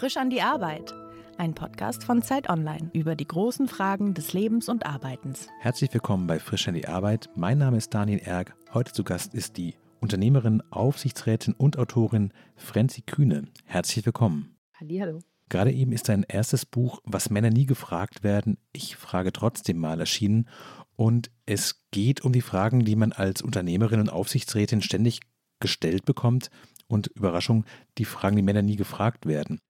Frisch 0.00 0.16
an 0.16 0.30
die 0.30 0.40
Arbeit. 0.40 0.94
Ein 1.36 1.54
Podcast 1.54 2.04
von 2.04 2.22
Zeit 2.22 2.48
Online 2.48 2.88
über 2.94 3.14
die 3.14 3.26
großen 3.26 3.68
Fragen 3.68 4.14
des 4.14 4.32
Lebens 4.32 4.70
und 4.70 4.86
Arbeitens. 4.86 5.46
Herzlich 5.58 5.92
willkommen 5.92 6.26
bei 6.26 6.38
Frisch 6.38 6.66
an 6.68 6.72
die 6.72 6.88
Arbeit. 6.88 7.28
Mein 7.36 7.58
Name 7.58 7.76
ist 7.76 7.92
Daniel 7.92 8.18
Erg. 8.20 8.56
Heute 8.72 8.94
zu 8.94 9.04
Gast 9.04 9.34
ist 9.34 9.58
die 9.58 9.74
Unternehmerin, 10.00 10.62
Aufsichtsrätin 10.70 11.52
und 11.52 11.78
Autorin 11.78 12.32
Frenzi 12.56 13.02
Kühne. 13.02 13.44
Herzlich 13.66 14.06
willkommen. 14.06 14.56
Hallo. 14.80 15.18
Gerade 15.50 15.70
eben 15.70 15.92
ist 15.92 16.08
dein 16.08 16.22
erstes 16.22 16.64
Buch, 16.64 17.00
Was 17.04 17.28
Männer 17.28 17.50
nie 17.50 17.66
gefragt 17.66 18.22
werden, 18.22 18.56
ich 18.72 18.96
frage 18.96 19.34
trotzdem 19.34 19.76
mal 19.76 20.00
erschienen. 20.00 20.48
Und 20.96 21.30
es 21.44 21.84
geht 21.90 22.24
um 22.24 22.32
die 22.32 22.40
Fragen, 22.40 22.86
die 22.86 22.96
man 22.96 23.12
als 23.12 23.42
Unternehmerin 23.42 24.00
und 24.00 24.08
Aufsichtsrätin 24.08 24.80
ständig 24.80 25.20
gestellt 25.60 26.06
bekommt. 26.06 26.48
Und 26.86 27.08
Überraschung, 27.08 27.66
die 27.98 28.06
Fragen, 28.06 28.36
die 28.36 28.42
Männer 28.42 28.62
nie 28.62 28.76
gefragt 28.76 29.26
werden. 29.26 29.60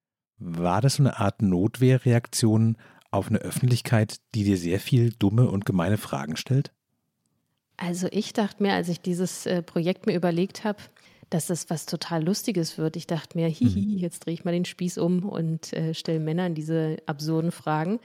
War 0.40 0.80
das 0.80 0.96
so 0.96 1.02
eine 1.02 1.18
Art 1.18 1.42
Notwehrreaktion 1.42 2.76
auf 3.10 3.28
eine 3.28 3.38
Öffentlichkeit, 3.38 4.16
die 4.34 4.44
dir 4.44 4.56
sehr 4.56 4.80
viel 4.80 5.12
dumme 5.12 5.48
und 5.48 5.64
gemeine 5.64 5.98
Fragen 5.98 6.36
stellt? 6.36 6.72
Also 7.76 8.08
ich 8.10 8.32
dachte 8.32 8.62
mir, 8.62 8.74
als 8.74 8.88
ich 8.88 9.00
dieses 9.00 9.46
äh, 9.46 9.62
Projekt 9.62 10.06
mir 10.06 10.14
überlegt 10.14 10.64
habe, 10.64 10.78
dass 11.30 11.46
das 11.46 11.70
was 11.70 11.86
total 11.86 12.24
Lustiges 12.24 12.76
wird. 12.76 12.96
Ich 12.96 13.06
dachte 13.06 13.38
mir, 13.38 13.48
hihi, 13.48 13.94
mhm. 13.94 13.98
jetzt 13.98 14.26
drehe 14.26 14.34
ich 14.34 14.44
mal 14.44 14.52
den 14.52 14.64
Spieß 14.64 14.98
um 14.98 15.28
und 15.28 15.72
äh, 15.72 15.94
stelle 15.94 16.20
Männern 16.20 16.54
diese 16.54 16.96
absurden 17.06 17.52
Fragen 17.52 18.00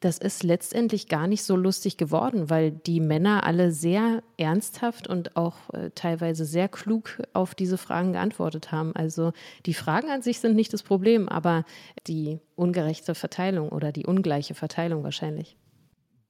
das 0.00 0.18
ist 0.18 0.44
letztendlich 0.44 1.08
gar 1.08 1.26
nicht 1.26 1.42
so 1.42 1.56
lustig 1.56 1.96
geworden, 1.96 2.50
weil 2.50 2.70
die 2.70 3.00
Männer 3.00 3.44
alle 3.44 3.72
sehr 3.72 4.22
ernsthaft 4.36 5.08
und 5.08 5.36
auch 5.36 5.56
äh, 5.72 5.90
teilweise 5.94 6.44
sehr 6.44 6.68
klug 6.68 7.20
auf 7.32 7.54
diese 7.54 7.78
Fragen 7.78 8.12
geantwortet 8.12 8.70
haben. 8.70 8.94
Also 8.94 9.32
die 9.66 9.74
Fragen 9.74 10.10
an 10.10 10.22
sich 10.22 10.38
sind 10.38 10.54
nicht 10.54 10.72
das 10.72 10.82
Problem, 10.82 11.28
aber 11.28 11.64
die 12.06 12.38
ungerechte 12.54 13.14
Verteilung 13.14 13.70
oder 13.70 13.90
die 13.90 14.06
ungleiche 14.06 14.54
Verteilung 14.54 15.02
wahrscheinlich. 15.02 15.56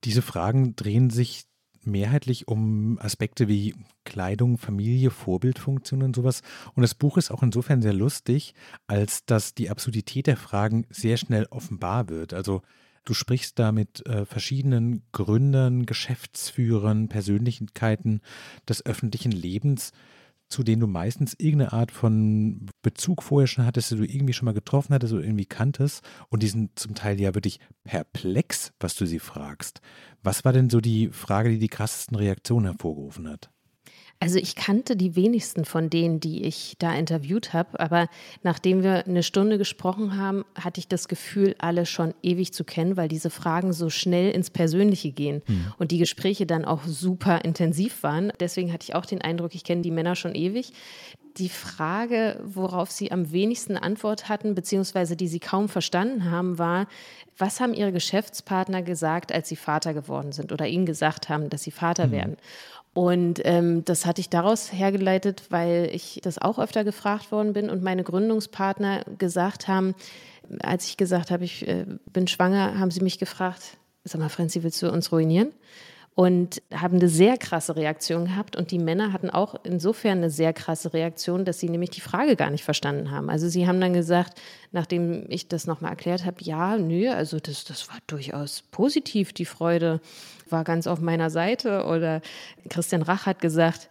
Diese 0.04 0.22
Fragen 0.22 0.74
drehen 0.76 1.10
sich 1.10 1.44
mehrheitlich 1.84 2.48
um 2.48 2.98
Aspekte 3.00 3.48
wie 3.48 3.74
Kleidung, 4.04 4.58
Familie, 4.58 5.10
Vorbildfunktion 5.10 6.02
und 6.02 6.16
sowas. 6.16 6.42
Und 6.74 6.82
das 6.82 6.94
Buch 6.94 7.16
ist 7.18 7.30
auch 7.30 7.42
insofern 7.42 7.82
sehr 7.82 7.92
lustig, 7.92 8.54
als 8.86 9.24
dass 9.26 9.54
die 9.54 9.70
Absurdität 9.70 10.26
der 10.26 10.36
Fragen 10.36 10.86
sehr 10.90 11.16
schnell 11.16 11.46
offenbar 11.50 12.08
wird. 12.08 12.32
Also 12.32 12.62
Du 13.08 13.14
sprichst 13.14 13.58
da 13.58 13.72
mit 13.72 14.04
äh, 14.04 14.26
verschiedenen 14.26 15.02
Gründern, 15.12 15.86
Geschäftsführern, 15.86 17.08
Persönlichkeiten 17.08 18.20
des 18.68 18.84
öffentlichen 18.84 19.32
Lebens, 19.32 19.92
zu 20.50 20.62
denen 20.62 20.80
du 20.80 20.86
meistens 20.86 21.32
irgendeine 21.38 21.72
Art 21.72 21.90
von 21.90 22.66
Bezug 22.82 23.22
vorher 23.22 23.46
schon 23.46 23.64
hattest, 23.64 23.92
die 23.92 23.96
du 23.96 24.04
irgendwie 24.04 24.34
schon 24.34 24.44
mal 24.44 24.52
getroffen 24.52 24.92
hattest 24.92 25.14
oder 25.14 25.24
irgendwie 25.24 25.46
kanntest. 25.46 26.04
Und 26.28 26.42
die 26.42 26.48
sind 26.48 26.78
zum 26.78 26.94
Teil 26.94 27.18
ja 27.18 27.34
wirklich 27.34 27.60
perplex, 27.82 28.74
was 28.78 28.94
du 28.94 29.06
sie 29.06 29.20
fragst. 29.20 29.80
Was 30.22 30.44
war 30.44 30.52
denn 30.52 30.68
so 30.68 30.82
die 30.82 31.08
Frage, 31.08 31.48
die 31.48 31.58
die 31.58 31.68
krassesten 31.68 32.14
Reaktionen 32.14 32.66
hervorgerufen 32.66 33.26
hat? 33.26 33.48
Also 34.20 34.38
ich 34.38 34.56
kannte 34.56 34.96
die 34.96 35.14
wenigsten 35.14 35.64
von 35.64 35.90
denen, 35.90 36.18
die 36.18 36.42
ich 36.42 36.74
da 36.78 36.92
interviewt 36.92 37.52
habe, 37.52 37.78
aber 37.78 38.08
nachdem 38.42 38.82
wir 38.82 39.06
eine 39.06 39.22
Stunde 39.22 39.58
gesprochen 39.58 40.16
haben, 40.16 40.44
hatte 40.56 40.80
ich 40.80 40.88
das 40.88 41.06
Gefühl, 41.06 41.54
alle 41.58 41.86
schon 41.86 42.14
ewig 42.22 42.52
zu 42.52 42.64
kennen, 42.64 42.96
weil 42.96 43.08
diese 43.08 43.30
Fragen 43.30 43.72
so 43.72 43.90
schnell 43.90 44.32
ins 44.32 44.50
Persönliche 44.50 45.12
gehen 45.12 45.42
mhm. 45.46 45.72
und 45.78 45.92
die 45.92 45.98
Gespräche 45.98 46.46
dann 46.46 46.64
auch 46.64 46.82
super 46.84 47.44
intensiv 47.44 48.02
waren. 48.02 48.32
Deswegen 48.40 48.72
hatte 48.72 48.84
ich 48.88 48.94
auch 48.96 49.06
den 49.06 49.22
Eindruck, 49.22 49.54
ich 49.54 49.62
kenne 49.62 49.82
die 49.82 49.92
Männer 49.92 50.16
schon 50.16 50.34
ewig. 50.34 50.72
Die 51.36 51.48
Frage, 51.48 52.40
worauf 52.44 52.90
sie 52.90 53.12
am 53.12 53.30
wenigsten 53.30 53.76
Antwort 53.76 54.28
hatten, 54.28 54.56
beziehungsweise 54.56 55.14
die 55.14 55.28
sie 55.28 55.38
kaum 55.38 55.68
verstanden 55.68 56.28
haben, 56.28 56.58
war, 56.58 56.88
was 57.36 57.60
haben 57.60 57.74
ihre 57.74 57.92
Geschäftspartner 57.92 58.82
gesagt, 58.82 59.30
als 59.30 59.48
sie 59.48 59.54
Vater 59.54 59.94
geworden 59.94 60.32
sind 60.32 60.50
oder 60.50 60.66
ihnen 60.66 60.86
gesagt 60.86 61.28
haben, 61.28 61.48
dass 61.50 61.62
sie 61.62 61.70
Vater 61.70 62.08
mhm. 62.08 62.12
werden? 62.12 62.36
Und 62.98 63.40
ähm, 63.44 63.84
das 63.84 64.06
hatte 64.06 64.20
ich 64.20 64.28
daraus 64.28 64.72
hergeleitet, 64.72 65.44
weil 65.50 65.88
ich 65.92 66.18
das 66.24 66.38
auch 66.38 66.58
öfter 66.58 66.82
gefragt 66.82 67.30
worden 67.30 67.52
bin 67.52 67.70
und 67.70 67.80
meine 67.80 68.02
Gründungspartner 68.02 69.04
gesagt 69.18 69.68
haben, 69.68 69.94
als 70.58 70.86
ich 70.86 70.96
gesagt 70.96 71.30
habe, 71.30 71.44
ich 71.44 71.68
äh, 71.68 71.86
bin 72.12 72.26
schwanger, 72.26 72.76
haben 72.80 72.90
sie 72.90 73.00
mich 73.00 73.20
gefragt, 73.20 73.76
sag 74.02 74.20
mal, 74.20 74.28
Franzi, 74.28 74.64
willst 74.64 74.82
du 74.82 74.90
uns 74.90 75.12
ruinieren? 75.12 75.52
Und 76.18 76.62
haben 76.74 76.96
eine 76.96 77.08
sehr 77.08 77.38
krasse 77.38 77.76
Reaktion 77.76 78.24
gehabt. 78.24 78.56
Und 78.56 78.72
die 78.72 78.80
Männer 78.80 79.12
hatten 79.12 79.30
auch 79.30 79.54
insofern 79.62 80.18
eine 80.18 80.30
sehr 80.30 80.52
krasse 80.52 80.92
Reaktion, 80.92 81.44
dass 81.44 81.60
sie 81.60 81.68
nämlich 81.68 81.90
die 81.90 82.00
Frage 82.00 82.34
gar 82.34 82.50
nicht 82.50 82.64
verstanden 82.64 83.12
haben. 83.12 83.30
Also 83.30 83.48
sie 83.48 83.68
haben 83.68 83.80
dann 83.80 83.92
gesagt, 83.92 84.36
nachdem 84.72 85.26
ich 85.28 85.46
das 85.46 85.68
nochmal 85.68 85.92
erklärt 85.92 86.24
habe, 86.24 86.38
ja, 86.40 86.76
nö, 86.76 87.08
also 87.08 87.38
das, 87.38 87.62
das 87.62 87.88
war 87.88 87.98
durchaus 88.08 88.62
positiv, 88.72 89.32
die 89.32 89.44
Freude 89.44 90.00
war 90.50 90.64
ganz 90.64 90.88
auf 90.88 91.00
meiner 91.00 91.30
Seite. 91.30 91.84
Oder 91.84 92.20
Christian 92.68 93.02
Rach 93.02 93.26
hat 93.26 93.40
gesagt, 93.40 93.88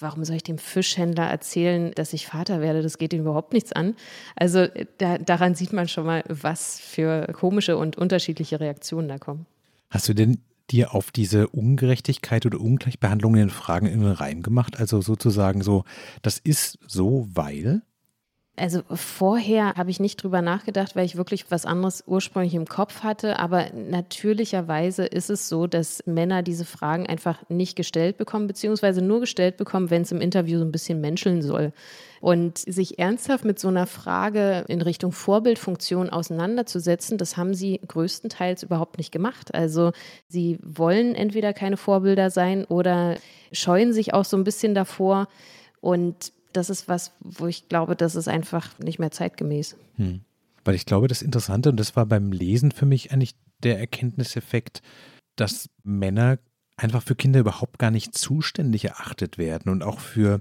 warum 0.00 0.24
soll 0.24 0.34
ich 0.34 0.42
dem 0.42 0.58
Fischhändler 0.58 1.30
erzählen, 1.30 1.92
dass 1.94 2.14
ich 2.14 2.26
Vater 2.26 2.62
werde? 2.62 2.82
Das 2.82 2.98
geht 2.98 3.12
ihm 3.12 3.20
überhaupt 3.20 3.52
nichts 3.52 3.72
an. 3.72 3.94
Also 4.34 4.66
da, 4.98 5.18
daran 5.18 5.54
sieht 5.54 5.72
man 5.72 5.86
schon 5.86 6.04
mal, 6.04 6.24
was 6.26 6.80
für 6.80 7.28
komische 7.32 7.76
und 7.76 7.96
unterschiedliche 7.96 8.58
Reaktionen 8.58 9.06
da 9.06 9.18
kommen. 9.18 9.46
Hast 9.88 10.08
du 10.08 10.14
denn 10.14 10.40
dir 10.70 10.94
auf 10.94 11.10
diese 11.10 11.48
Ungerechtigkeit 11.48 12.46
oder 12.46 12.60
Ungleichbehandlung 12.60 13.34
in 13.34 13.40
den 13.40 13.50
Fragen 13.50 13.86
in 13.86 14.00
den 14.00 14.12
Reim 14.12 14.42
gemacht? 14.42 14.78
Also 14.78 15.00
sozusagen 15.00 15.62
so, 15.62 15.84
das 16.22 16.38
ist 16.38 16.78
so, 16.86 17.28
weil? 17.32 17.82
Also 18.56 18.82
vorher 18.88 19.74
habe 19.74 19.90
ich 19.90 19.98
nicht 19.98 20.22
drüber 20.22 20.40
nachgedacht, 20.40 20.94
weil 20.94 21.04
ich 21.04 21.16
wirklich 21.16 21.50
was 21.50 21.66
anderes 21.66 22.04
ursprünglich 22.06 22.54
im 22.54 22.66
Kopf 22.66 23.02
hatte. 23.02 23.40
Aber 23.40 23.66
natürlicherweise 23.74 25.04
ist 25.04 25.28
es 25.28 25.48
so, 25.48 25.66
dass 25.66 26.06
Männer 26.06 26.44
diese 26.44 26.64
Fragen 26.64 27.08
einfach 27.08 27.42
nicht 27.48 27.74
gestellt 27.74 28.16
bekommen, 28.16 28.46
beziehungsweise 28.46 29.02
nur 29.02 29.18
gestellt 29.18 29.56
bekommen, 29.56 29.90
wenn 29.90 30.02
es 30.02 30.12
im 30.12 30.20
Interview 30.20 30.58
so 30.60 30.64
ein 30.64 30.70
bisschen 30.70 31.00
menscheln 31.00 31.42
soll. 31.42 31.72
Und 32.20 32.58
sich 32.58 33.00
ernsthaft 33.00 33.44
mit 33.44 33.58
so 33.58 33.66
einer 33.66 33.88
Frage 33.88 34.64
in 34.68 34.82
Richtung 34.82 35.10
Vorbildfunktion 35.10 36.08
auseinanderzusetzen, 36.08 37.18
das 37.18 37.36
haben 37.36 37.54
sie 37.54 37.80
größtenteils 37.86 38.62
überhaupt 38.62 38.98
nicht 38.98 39.10
gemacht. 39.10 39.52
Also 39.52 39.90
sie 40.28 40.60
wollen 40.62 41.16
entweder 41.16 41.52
keine 41.52 41.76
Vorbilder 41.76 42.30
sein 42.30 42.64
oder 42.66 43.16
scheuen 43.50 43.92
sich 43.92 44.14
auch 44.14 44.24
so 44.24 44.36
ein 44.36 44.44
bisschen 44.44 44.76
davor. 44.76 45.26
Und 45.80 46.32
das 46.54 46.70
ist 46.70 46.88
was, 46.88 47.12
wo 47.20 47.46
ich 47.46 47.68
glaube, 47.68 47.96
das 47.96 48.14
ist 48.14 48.28
einfach 48.28 48.78
nicht 48.78 48.98
mehr 48.98 49.10
zeitgemäß. 49.10 49.76
Hm. 49.96 50.20
Weil 50.64 50.74
ich 50.74 50.86
glaube, 50.86 51.08
das 51.08 51.20
Interessante, 51.20 51.68
und 51.68 51.78
das 51.78 51.94
war 51.96 52.06
beim 52.06 52.32
Lesen 52.32 52.72
für 52.72 52.86
mich 52.86 53.12
eigentlich 53.12 53.34
der 53.62 53.78
Erkenntniseffekt, 53.78 54.80
dass 55.36 55.68
Männer 55.82 56.38
einfach 56.76 57.02
für 57.02 57.14
Kinder 57.14 57.40
überhaupt 57.40 57.78
gar 57.78 57.90
nicht 57.90 58.16
zuständig 58.16 58.84
erachtet 58.86 59.38
werden 59.38 59.70
und 59.70 59.82
auch 59.82 60.00
für 60.00 60.40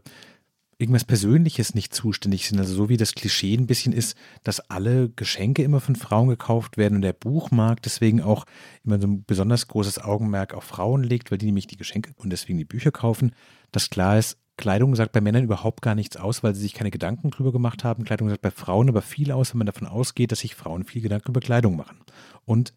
irgendwas 0.77 1.05
Persönliches 1.05 1.75
nicht 1.75 1.93
zuständig 1.93 2.47
sind. 2.47 2.59
Also 2.59 2.73
so 2.73 2.89
wie 2.89 2.97
das 2.97 3.13
Klischee 3.13 3.55
ein 3.55 3.67
bisschen 3.67 3.93
ist, 3.93 4.17
dass 4.43 4.59
alle 4.59 5.09
Geschenke 5.09 5.63
immer 5.63 5.79
von 5.79 5.95
Frauen 5.95 6.29
gekauft 6.29 6.77
werden 6.77 6.95
und 6.95 7.01
der 7.01 7.13
Buchmarkt 7.13 7.85
deswegen 7.85 8.21
auch 8.21 8.45
immer 8.83 8.99
so 8.99 9.07
ein 9.07 9.23
besonders 9.23 9.67
großes 9.67 9.99
Augenmerk 9.99 10.53
auf 10.53 10.63
Frauen 10.63 11.03
legt, 11.03 11.31
weil 11.31 11.37
die 11.37 11.45
nämlich 11.45 11.67
die 11.67 11.77
Geschenke 11.77 12.11
und 12.17 12.31
deswegen 12.31 12.57
die 12.57 12.65
Bücher 12.65 12.91
kaufen. 12.91 13.33
Dass 13.71 13.89
klar 13.89 14.17
ist, 14.17 14.37
Kleidung 14.57 14.95
sagt 14.95 15.11
bei 15.13 15.21
Männern 15.21 15.43
überhaupt 15.43 15.81
gar 15.81 15.95
nichts 15.95 16.15
aus, 16.17 16.43
weil 16.43 16.53
sie 16.53 16.61
sich 16.61 16.73
keine 16.73 16.91
Gedanken 16.91 17.31
drüber 17.31 17.51
gemacht 17.51 17.83
haben. 17.83 18.03
Kleidung 18.03 18.29
sagt 18.29 18.41
bei 18.41 18.51
Frauen 18.51 18.89
aber 18.89 19.01
viel 19.01 19.31
aus, 19.31 19.53
wenn 19.53 19.59
man 19.59 19.67
davon 19.67 19.87
ausgeht, 19.87 20.31
dass 20.31 20.39
sich 20.39 20.55
Frauen 20.55 20.83
viel 20.83 21.01
Gedanken 21.01 21.31
über 21.31 21.39
Kleidung 21.39 21.75
machen. 21.75 21.97
Und 22.45 22.73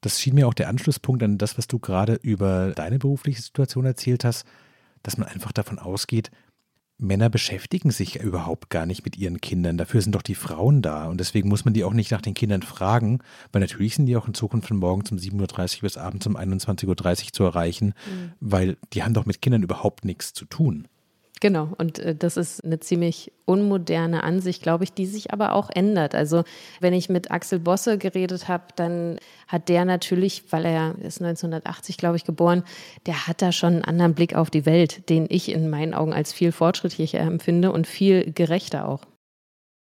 das 0.00 0.20
schien 0.20 0.34
mir 0.34 0.48
auch 0.48 0.54
der 0.54 0.68
Anschlusspunkt 0.68 1.22
an 1.22 1.38
das, 1.38 1.58
was 1.58 1.66
du 1.66 1.78
gerade 1.78 2.14
über 2.14 2.72
deine 2.72 2.98
berufliche 2.98 3.42
Situation 3.42 3.84
erzählt 3.84 4.24
hast, 4.24 4.46
dass 5.02 5.18
man 5.18 5.28
einfach 5.28 5.52
davon 5.52 5.78
ausgeht, 5.78 6.30
Männer 7.00 7.30
beschäftigen 7.30 7.92
sich 7.92 8.14
ja 8.14 8.22
überhaupt 8.22 8.70
gar 8.70 8.84
nicht 8.84 9.04
mit 9.04 9.16
ihren 9.16 9.40
Kindern. 9.40 9.78
Dafür 9.78 10.02
sind 10.02 10.16
doch 10.16 10.22
die 10.22 10.34
Frauen 10.34 10.82
da. 10.82 11.06
Und 11.06 11.20
deswegen 11.20 11.48
muss 11.48 11.64
man 11.64 11.72
die 11.72 11.84
auch 11.84 11.92
nicht 11.92 12.10
nach 12.10 12.20
den 12.20 12.34
Kindern 12.34 12.62
fragen, 12.62 13.20
weil 13.52 13.60
natürlich 13.60 13.94
sind 13.94 14.06
die 14.06 14.16
auch 14.16 14.26
in 14.26 14.34
Zukunft 14.34 14.68
von 14.68 14.78
morgens 14.78 15.12
um 15.12 15.18
7.30 15.18 15.76
Uhr 15.76 15.80
bis 15.82 15.96
abends 15.96 16.26
um 16.26 16.36
21.30 16.36 16.86
Uhr 16.88 17.32
zu 17.32 17.44
erreichen, 17.44 17.86
mhm. 17.86 18.32
weil 18.40 18.76
die 18.92 19.04
haben 19.04 19.14
doch 19.14 19.26
mit 19.26 19.40
Kindern 19.40 19.62
überhaupt 19.62 20.04
nichts 20.04 20.32
zu 20.32 20.44
tun. 20.44 20.88
Genau, 21.40 21.72
und 21.78 21.98
äh, 22.00 22.14
das 22.14 22.36
ist 22.36 22.64
eine 22.64 22.80
ziemlich 22.80 23.32
unmoderne 23.44 24.24
Ansicht, 24.24 24.62
glaube 24.62 24.84
ich, 24.84 24.92
die 24.92 25.06
sich 25.06 25.32
aber 25.32 25.54
auch 25.54 25.70
ändert. 25.70 26.14
Also 26.14 26.44
wenn 26.80 26.92
ich 26.92 27.08
mit 27.08 27.30
Axel 27.30 27.58
Bosse 27.60 27.98
geredet 27.98 28.48
habe, 28.48 28.64
dann 28.76 29.18
hat 29.46 29.68
der 29.68 29.84
natürlich, 29.84 30.44
weil 30.50 30.64
er 30.64 30.96
ist 30.98 31.20
1980, 31.22 31.96
glaube 31.96 32.16
ich, 32.16 32.24
geboren, 32.24 32.64
der 33.06 33.26
hat 33.26 33.40
da 33.40 33.52
schon 33.52 33.74
einen 33.74 33.84
anderen 33.84 34.14
Blick 34.14 34.34
auf 34.34 34.50
die 34.50 34.66
Welt, 34.66 35.08
den 35.08 35.26
ich 35.28 35.50
in 35.50 35.70
meinen 35.70 35.94
Augen 35.94 36.12
als 36.12 36.32
viel 36.32 36.52
fortschrittlicher 36.52 37.20
empfinde 37.20 37.70
und 37.72 37.86
viel 37.86 38.32
gerechter 38.32 38.88
auch. 38.88 39.04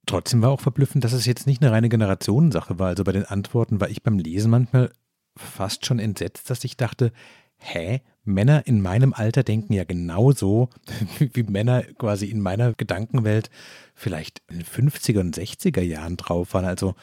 Trotzdem 0.06 0.42
war 0.42 0.52
auch 0.52 0.62
verblüffend, 0.62 1.04
dass 1.04 1.14
es 1.14 1.26
jetzt 1.26 1.48
nicht 1.48 1.62
eine 1.62 1.72
reine 1.72 1.90
Generationensache 1.90 2.80
war. 2.80 2.88
Also 2.88 3.04
bei 3.04 3.12
den 3.12 3.26
Antworten 3.26 3.82
war 3.82 3.90
ich 3.90 4.04
beim 4.04 4.20
Lesen 4.20 4.52
manchmal 4.52 4.92
fast 5.38 5.86
schon 5.86 6.00
entsetzt, 6.00 6.50
dass 6.50 6.64
ich 6.64 6.78
dachte, 6.78 7.12
hä? 7.60 8.02
Männer 8.24 8.68
in 8.68 8.82
meinem 8.82 9.14
Alter 9.14 9.44
denken 9.44 9.74
ja 9.74 9.86
genauso, 9.86 10.70
wie 11.20 11.44
Männer 11.44 11.84
quasi 11.98 12.26
in 12.26 12.42
meiner 12.42 12.74
Gedankenwelt 12.74 13.50
vielleicht 13.96 14.42
in 14.50 14.58
den 14.58 14.66
50er 14.66 15.22
und 15.22 15.38
60er 15.38 15.82
Jahren 15.82 16.18
drauf 16.18 16.54
waren. 16.54 16.66
Also 16.66 16.96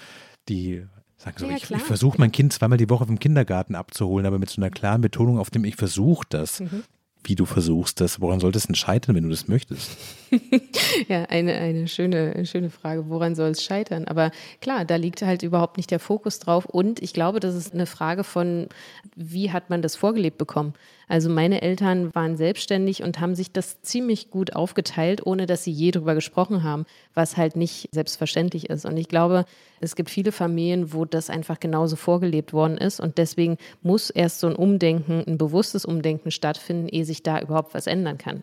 die 0.49 0.85
sagen 1.17 1.37
so, 1.39 1.47
ja, 1.49 1.57
ich, 1.57 1.71
ich 1.71 1.83
versuche 1.83 2.19
mein 2.19 2.31
Kind 2.31 2.53
zweimal 2.53 2.77
die 2.77 2.91
Woche 2.91 3.07
vom 3.07 3.19
Kindergarten 3.19 3.75
abzuholen, 3.75 4.27
aber 4.27 4.39
mit 4.39 4.51
so 4.51 4.61
einer 4.61 4.71
klaren 4.71 5.01
Betonung 5.01 5.39
auf 5.39 5.51
dem 5.51 5.65
ich 5.65 5.77
versuche 5.77 6.27
das. 6.29 6.61
Mhm 6.61 6.85
wie 7.25 7.35
du 7.35 7.45
versuchst 7.47 8.01
das. 8.01 8.21
Woran 8.21 8.41
sollte 8.41 8.59
es 8.59 8.67
denn 8.67 8.75
scheitern, 8.75 9.17
wenn 9.17 9.25
du 9.25 9.31
das 9.31 9.49
möchtest? 9.49 9.91
ja, 11.09 11.25
eine, 11.25 11.55
eine 11.55 11.89
schöne, 11.89 12.45
schöne 12.47 12.71
Frage. 12.71 13.09
Woran 13.09 13.35
soll 13.35 13.51
es 13.51 13.63
scheitern? 13.63 14.07
Aber 14.07 14.31
klar, 14.61 14.85
da 14.85 14.97
liegt 14.97 15.23
halt 15.23 15.43
überhaupt 15.43 15.77
nicht 15.77 15.91
der 15.91 16.01
Fokus 16.01 16.39
drauf. 16.39 16.67
Und 16.67 17.03
ich 17.03 17.13
glaube, 17.13 17.41
das 17.41 17.55
ist 17.55 17.75
eine 17.75 17.87
Frage 17.87 18.25
von, 18.25 18.69
wie 19.17 19.51
hat 19.51 19.71
man 19.71 19.83
das 19.83 19.97
vorgelebt 19.97 20.39
bekommen? 20.39 20.75
Also 21.09 21.29
meine 21.29 21.63
Eltern 21.63 22.15
waren 22.15 22.37
selbstständig 22.37 23.03
und 23.03 23.21
haben 23.21 23.35
sich 23.35 23.53
das 23.53 23.81
ziemlich 23.83 24.31
gut 24.31 24.55
aufgeteilt, 24.55 25.27
ohne 25.27 25.47
dass 25.47 25.65
sie 25.65 25.71
je 25.71 25.91
drüber 25.91 26.15
gesprochen 26.15 26.63
haben, 26.63 26.87
was 27.15 27.37
halt 27.37 27.57
nicht 27.57 27.89
selbstverständlich 27.93 28.71
ist. 28.71 28.85
Und 28.85 28.97
ich 28.97 29.09
glaube, 29.09 29.45
es 29.81 29.97
gibt 29.97 30.11
viele 30.11 30.33
Familien, 30.33 30.93
wo 30.93 31.05
das 31.05 31.31
einfach 31.31 31.61
genauso 31.61 31.97
vorgelebt 31.97 32.53
worden 32.53 32.79
ist. 32.79 33.01
Und 33.01 33.19
deswegen 33.19 33.59
muss 33.83 34.11
erst 34.11 34.41
so 34.41 34.47
ein 34.47 34.57
Umdenken, 34.57 35.25
ein 35.27 35.39
bewusstes 35.39 35.85
Umdenken 35.85 36.31
stattfinden, 36.31 36.89
ehe 36.89 37.05
sich 37.05 37.23
da 37.23 37.41
überhaupt 37.41 37.75
was 37.75 37.87
ändern 37.87 38.19
kann. 38.19 38.43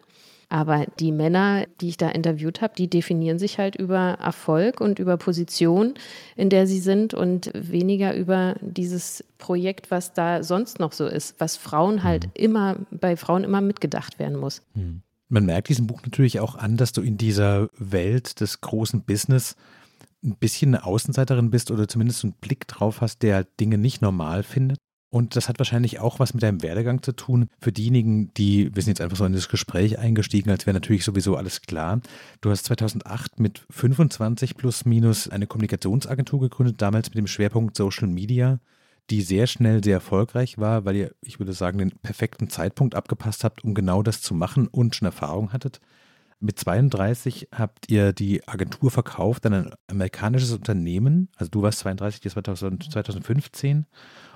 Aber 0.51 0.85
die 0.99 1.13
Männer, 1.13 1.65
die 1.79 1.87
ich 1.87 1.97
da 1.97 2.09
interviewt 2.09 2.59
habe, 2.59 2.73
die 2.77 2.89
definieren 2.89 3.39
sich 3.39 3.57
halt 3.57 3.77
über 3.77 4.17
Erfolg 4.21 4.81
und 4.81 4.99
über 4.99 5.15
Position, 5.15 5.93
in 6.35 6.49
der 6.49 6.67
sie 6.67 6.81
sind 6.81 7.13
und 7.13 7.51
weniger 7.53 8.13
über 8.13 8.55
dieses 8.59 9.23
Projekt, 9.37 9.91
was 9.91 10.11
da 10.11 10.43
sonst 10.43 10.77
noch 10.77 10.91
so 10.91 11.07
ist, 11.07 11.35
was 11.39 11.55
Frauen 11.55 12.03
halt 12.03 12.25
mhm. 12.25 12.31
immer, 12.33 12.75
bei 12.91 13.15
Frauen 13.15 13.45
immer 13.45 13.61
mitgedacht 13.61 14.19
werden 14.19 14.37
muss. 14.37 14.61
Mhm. 14.73 15.03
Man 15.29 15.45
merkt 15.45 15.69
diesem 15.69 15.87
Buch 15.87 16.01
natürlich 16.03 16.41
auch 16.41 16.55
an, 16.55 16.75
dass 16.75 16.91
du 16.91 17.01
in 17.01 17.17
dieser 17.17 17.69
Welt 17.77 18.41
des 18.41 18.59
großen 18.59 19.03
Business 19.03 19.55
ein 20.21 20.35
bisschen 20.35 20.75
eine 20.75 20.85
Außenseiterin 20.85 21.49
bist 21.49 21.71
oder 21.71 21.87
zumindest 21.87 22.25
einen 22.25 22.33
Blick 22.33 22.67
drauf 22.67 22.99
hast, 22.99 23.23
der 23.23 23.45
Dinge 23.45 23.77
nicht 23.77 24.01
normal 24.01 24.43
findet. 24.43 24.79
Und 25.13 25.35
das 25.35 25.49
hat 25.49 25.59
wahrscheinlich 25.59 25.99
auch 25.99 26.19
was 26.19 26.33
mit 26.33 26.41
deinem 26.41 26.63
Werdegang 26.63 27.03
zu 27.03 27.11
tun. 27.11 27.49
Für 27.59 27.73
diejenigen, 27.73 28.33
die, 28.35 28.73
wir 28.73 28.81
sind 28.81 28.91
jetzt 28.91 29.01
einfach 29.01 29.17
so 29.17 29.25
in 29.25 29.33
das 29.33 29.49
Gespräch 29.49 29.99
eingestiegen, 29.99 30.49
als 30.49 30.65
wäre 30.65 30.73
natürlich 30.73 31.03
sowieso 31.03 31.35
alles 31.35 31.61
klar. 31.61 31.99
Du 32.39 32.49
hast 32.49 32.63
2008 32.63 33.37
mit 33.37 33.65
25 33.69 34.55
plus 34.55 34.85
minus 34.85 35.27
eine 35.27 35.47
Kommunikationsagentur 35.47 36.39
gegründet, 36.39 36.81
damals 36.81 37.09
mit 37.09 37.17
dem 37.17 37.27
Schwerpunkt 37.27 37.75
Social 37.75 38.07
Media, 38.07 38.61
die 39.09 39.21
sehr 39.21 39.47
schnell 39.47 39.83
sehr 39.83 39.95
erfolgreich 39.95 40.57
war, 40.57 40.85
weil 40.85 40.95
ihr, 40.95 41.11
ich 41.19 41.39
würde 41.39 41.51
sagen, 41.51 41.79
den 41.79 41.91
perfekten 41.91 42.49
Zeitpunkt 42.49 42.95
abgepasst 42.95 43.43
habt, 43.43 43.65
um 43.65 43.73
genau 43.73 44.03
das 44.03 44.21
zu 44.21 44.33
machen 44.33 44.69
und 44.69 44.95
schon 44.95 45.07
Erfahrung 45.07 45.51
hattet. 45.51 45.81
Mit 46.39 46.57
32 46.57 47.49
habt 47.51 47.91
ihr 47.91 48.13
die 48.13 48.47
Agentur 48.47 48.89
verkauft 48.89 49.45
an 49.45 49.53
ein 49.53 49.73
amerikanisches 49.87 50.53
Unternehmen. 50.53 51.27
Also 51.35 51.51
du 51.51 51.61
warst 51.61 51.79
32, 51.79 52.21
das 52.21 52.37
war 52.37 52.43
2015 52.43 53.85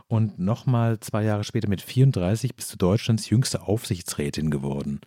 und 0.07 0.39
nochmal 0.39 0.99
zwei 0.99 1.23
Jahre 1.23 1.43
später 1.43 1.67
mit 1.67 1.81
34 1.81 2.55
bist 2.55 2.71
du 2.73 2.77
Deutschlands 2.77 3.29
jüngste 3.29 3.63
Aufsichtsrätin 3.63 4.51
geworden. 4.51 5.01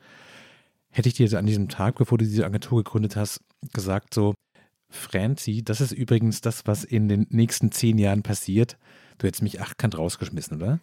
Hätte 0.91 1.09
ich 1.09 1.15
dir 1.15 1.39
an 1.39 1.47
diesem 1.47 1.69
Tag, 1.69 1.97
bevor 1.97 2.19
du 2.19 2.25
diese 2.25 2.45
Agentur 2.45 2.83
gegründet 2.83 3.17
hast, 3.17 3.41
gesagt 3.73 4.15
so, 4.15 4.35
Franzi, 4.91 5.63
das 5.63 5.81
ist 5.81 5.93
übrigens 5.93 6.41
das, 6.41 6.67
was 6.67 6.85
in 6.85 7.09
den 7.09 7.27
nächsten 7.31 7.71
zehn 7.71 7.99
Jahren 7.99 8.23
passiert. 8.23 8.79
Du 9.19 9.27
hättest 9.27 9.43
mich 9.43 9.61
achtkant 9.61 9.99
rausgeschmissen, 9.99 10.57
oder? 10.57 10.81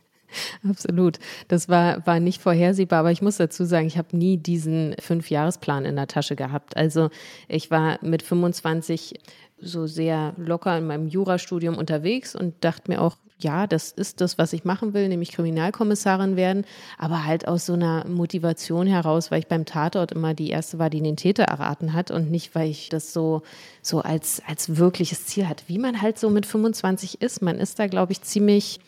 Absolut. 0.67 1.19
Das 1.47 1.69
war, 1.69 2.05
war 2.05 2.19
nicht 2.19 2.41
vorhersehbar, 2.41 2.99
aber 2.99 3.11
ich 3.11 3.21
muss 3.21 3.37
dazu 3.37 3.63
sagen, 3.65 3.87
ich 3.87 3.97
habe 3.97 4.15
nie 4.15 4.37
diesen 4.37 4.95
Fünfjahresplan 4.99 5.85
in 5.85 5.95
der 5.95 6.07
Tasche 6.07 6.35
gehabt. 6.35 6.77
Also 6.77 7.09
ich 7.47 7.71
war 7.71 7.99
mit 8.03 8.21
25 8.21 9.15
so 9.57 9.87
sehr 9.87 10.33
locker 10.37 10.77
in 10.77 10.87
meinem 10.87 11.07
Jurastudium 11.07 11.77
unterwegs 11.77 12.35
und 12.35 12.63
dachte 12.63 12.91
mir 12.91 13.01
auch, 13.01 13.17
ja, 13.39 13.67
das 13.67 13.91
ist 13.91 14.21
das, 14.21 14.37
was 14.37 14.53
ich 14.53 14.63
machen 14.63 14.93
will, 14.93 15.09
nämlich 15.09 15.31
Kriminalkommissarin 15.33 16.35
werden, 16.37 16.65
aber 16.97 17.25
halt 17.25 17.47
aus 17.47 17.65
so 17.65 17.73
einer 17.73 18.07
Motivation 18.07 18.87
heraus, 18.87 19.29
weil 19.29 19.39
ich 19.39 19.47
beim 19.47 19.65
Tatort 19.65 20.13
immer 20.13 20.33
die 20.33 20.49
erste 20.49 20.79
war, 20.79 20.89
die 20.89 21.01
den 21.01 21.17
Täter 21.17 21.43
erraten 21.43 21.93
hat 21.93 22.11
und 22.11 22.31
nicht, 22.31 22.55
weil 22.55 22.69
ich 22.69 22.89
das 22.89 23.11
so, 23.11 23.41
so 23.81 23.99
als, 23.99 24.41
als 24.47 24.77
wirkliches 24.77 25.25
Ziel 25.25 25.49
hatte, 25.49 25.65
wie 25.67 25.79
man 25.79 26.01
halt 26.01 26.17
so 26.17 26.29
mit 26.29 26.45
25 26.45 27.21
ist. 27.21 27.41
Man 27.41 27.59
ist 27.59 27.77
da, 27.77 27.87
glaube 27.87 28.13
ich, 28.13 28.21
ziemlich 28.21 28.79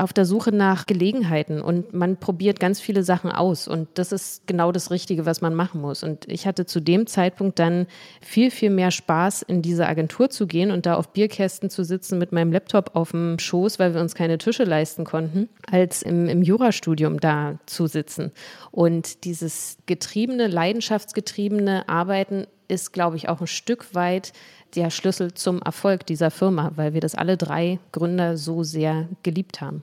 auf 0.00 0.12
der 0.12 0.24
Suche 0.24 0.50
nach 0.52 0.86
Gelegenheiten 0.86 1.60
und 1.60 1.92
man 1.92 2.16
probiert 2.16 2.58
ganz 2.58 2.80
viele 2.80 3.02
Sachen 3.02 3.30
aus 3.30 3.68
und 3.68 3.88
das 3.94 4.12
ist 4.12 4.46
genau 4.46 4.72
das 4.72 4.90
Richtige, 4.90 5.26
was 5.26 5.40
man 5.42 5.54
machen 5.54 5.80
muss. 5.80 6.02
Und 6.02 6.26
ich 6.28 6.46
hatte 6.46 6.64
zu 6.66 6.80
dem 6.80 7.06
Zeitpunkt 7.06 7.58
dann 7.58 7.86
viel, 8.20 8.50
viel 8.50 8.70
mehr 8.70 8.90
Spaß, 8.90 9.42
in 9.42 9.62
diese 9.62 9.86
Agentur 9.86 10.30
zu 10.30 10.46
gehen 10.46 10.70
und 10.70 10.86
da 10.86 10.94
auf 10.94 11.12
Bierkästen 11.12 11.70
zu 11.70 11.84
sitzen 11.84 12.18
mit 12.18 12.32
meinem 12.32 12.50
Laptop 12.52 12.92
auf 12.94 13.10
dem 13.10 13.38
Schoß, 13.38 13.78
weil 13.78 13.94
wir 13.94 14.00
uns 14.00 14.14
keine 14.14 14.38
Tische 14.38 14.64
leisten 14.64 15.04
konnten, 15.04 15.48
als 15.70 16.02
im, 16.02 16.28
im 16.28 16.42
Jurastudium 16.42 17.20
da 17.20 17.58
zu 17.66 17.86
sitzen. 17.86 18.32
Und 18.70 19.24
dieses 19.24 19.76
getriebene, 19.86 20.46
leidenschaftsgetriebene 20.46 21.88
Arbeiten 21.88 22.46
ist, 22.68 22.92
glaube 22.92 23.16
ich, 23.16 23.28
auch 23.28 23.40
ein 23.40 23.46
Stück 23.46 23.94
weit 23.94 24.32
der 24.74 24.90
Schlüssel 24.90 25.34
zum 25.34 25.60
Erfolg 25.60 26.06
dieser 26.06 26.30
Firma, 26.30 26.72
weil 26.76 26.94
wir 26.94 27.00
das 27.00 27.14
alle 27.14 27.36
drei 27.36 27.80
Gründer 27.92 28.36
so 28.36 28.62
sehr 28.62 29.08
geliebt 29.22 29.60
haben. 29.60 29.82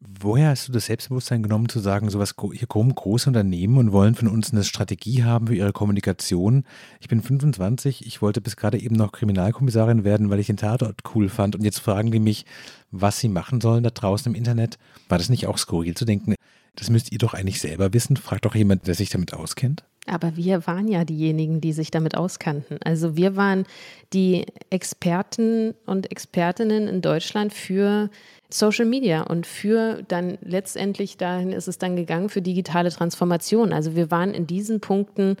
Woher 0.00 0.50
hast 0.50 0.68
du 0.68 0.72
das 0.72 0.86
Selbstbewusstsein 0.86 1.42
genommen, 1.42 1.68
zu 1.68 1.80
sagen, 1.80 2.08
sowas, 2.08 2.36
hier 2.52 2.68
kommen 2.68 2.94
große 2.94 3.28
Unternehmen 3.28 3.78
und 3.78 3.90
wollen 3.90 4.14
von 4.14 4.28
uns 4.28 4.52
eine 4.52 4.62
Strategie 4.62 5.24
haben 5.24 5.48
für 5.48 5.56
ihre 5.56 5.72
Kommunikation? 5.72 6.62
Ich 7.00 7.08
bin 7.08 7.20
25, 7.20 8.06
ich 8.06 8.22
wollte 8.22 8.40
bis 8.40 8.54
gerade 8.54 8.80
eben 8.80 8.94
noch 8.94 9.10
Kriminalkommissarin 9.10 10.04
werden, 10.04 10.30
weil 10.30 10.38
ich 10.38 10.46
den 10.46 10.56
Tatort 10.56 11.02
cool 11.16 11.28
fand 11.28 11.56
und 11.56 11.64
jetzt 11.64 11.80
fragen 11.80 12.12
die 12.12 12.20
mich, 12.20 12.46
was 12.92 13.18
sie 13.18 13.28
machen 13.28 13.60
sollen 13.60 13.82
da 13.82 13.90
draußen 13.90 14.30
im 14.30 14.38
Internet. 14.38 14.78
War 15.08 15.18
das 15.18 15.30
nicht 15.30 15.48
auch 15.48 15.58
skurril 15.58 15.94
zu 15.94 16.04
denken, 16.04 16.36
das 16.78 16.90
müsst 16.90 17.12
ihr 17.12 17.18
doch 17.18 17.34
eigentlich 17.34 17.60
selber 17.60 17.92
wissen? 17.92 18.16
Fragt 18.16 18.44
doch 18.44 18.54
jemand, 18.54 18.86
der 18.86 18.94
sich 18.94 19.10
damit 19.10 19.34
auskennt. 19.34 19.84
Aber 20.06 20.36
wir 20.36 20.66
waren 20.66 20.88
ja 20.88 21.04
diejenigen, 21.04 21.60
die 21.60 21.72
sich 21.72 21.90
damit 21.90 22.16
auskannten. 22.16 22.78
Also 22.82 23.16
wir 23.16 23.36
waren 23.36 23.66
die 24.12 24.46
Experten 24.70 25.74
und 25.84 26.10
Expertinnen 26.10 26.88
in 26.88 27.02
Deutschland 27.02 27.52
für 27.52 28.08
Social 28.48 28.86
Media 28.86 29.22
und 29.22 29.46
für 29.46 30.02
dann 30.08 30.38
letztendlich 30.40 31.18
dahin 31.18 31.52
ist 31.52 31.68
es 31.68 31.76
dann 31.76 31.96
gegangen 31.96 32.30
für 32.30 32.40
digitale 32.40 32.90
Transformation. 32.90 33.72
Also 33.74 33.94
wir 33.94 34.10
waren 34.10 34.32
in 34.32 34.46
diesen 34.46 34.80
Punkten 34.80 35.36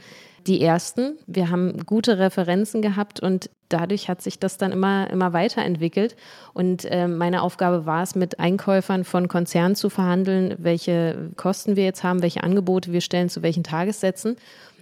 die 0.48 0.60
ersten. 0.62 1.18
Wir 1.26 1.50
haben 1.50 1.84
gute 1.84 2.18
Referenzen 2.18 2.80
gehabt 2.82 3.20
und 3.20 3.50
dadurch 3.68 4.08
hat 4.08 4.22
sich 4.22 4.38
das 4.38 4.56
dann 4.56 4.72
immer, 4.72 5.08
immer 5.10 5.32
weiterentwickelt. 5.32 6.16
Und 6.54 6.86
äh, 6.86 7.06
meine 7.06 7.42
Aufgabe 7.42 7.84
war 7.84 8.02
es, 8.02 8.14
mit 8.14 8.40
Einkäufern 8.40 9.04
von 9.04 9.28
Konzernen 9.28 9.76
zu 9.76 9.90
verhandeln, 9.90 10.54
welche 10.58 11.30
Kosten 11.36 11.76
wir 11.76 11.84
jetzt 11.84 12.02
haben, 12.02 12.22
welche 12.22 12.42
Angebote 12.42 12.92
wir 12.92 13.02
stellen, 13.02 13.28
zu 13.28 13.42
welchen 13.42 13.62
Tagessätzen. 13.62 14.36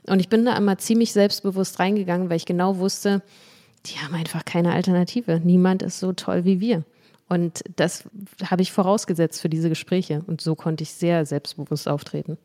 Und 0.07 0.21
ich 0.21 0.29
bin 0.29 0.45
da 0.45 0.57
immer 0.57 0.79
ziemlich 0.79 1.13
selbstbewusst 1.13 1.81
reingegangen, 1.81 2.31
weil 2.31 2.37
ich 2.37 2.47
genau 2.47 2.79
wusste, 2.79 3.23
die 3.87 3.99
haben 3.99 4.15
einfach 4.15 4.45
keine 4.45 4.73
Alternative. 4.73 5.41
Niemand 5.43 5.83
ist 5.83 5.99
so 5.99 6.13
toll 6.13 6.45
wie 6.45 6.61
wir. 6.61 6.85
Und 7.29 7.65
das 7.75 8.05
habe 8.45 8.63
ich 8.63 8.71
vorausgesetzt 8.71 9.41
für 9.41 9.49
diese 9.49 9.69
Gespräche. 9.69 10.23
Und 10.29 10.41
so 10.41 10.55
konnte 10.55 10.85
ich 10.85 10.93
sehr 10.93 11.27
selbstbewusst 11.27 11.89
auftreten. 11.89 12.39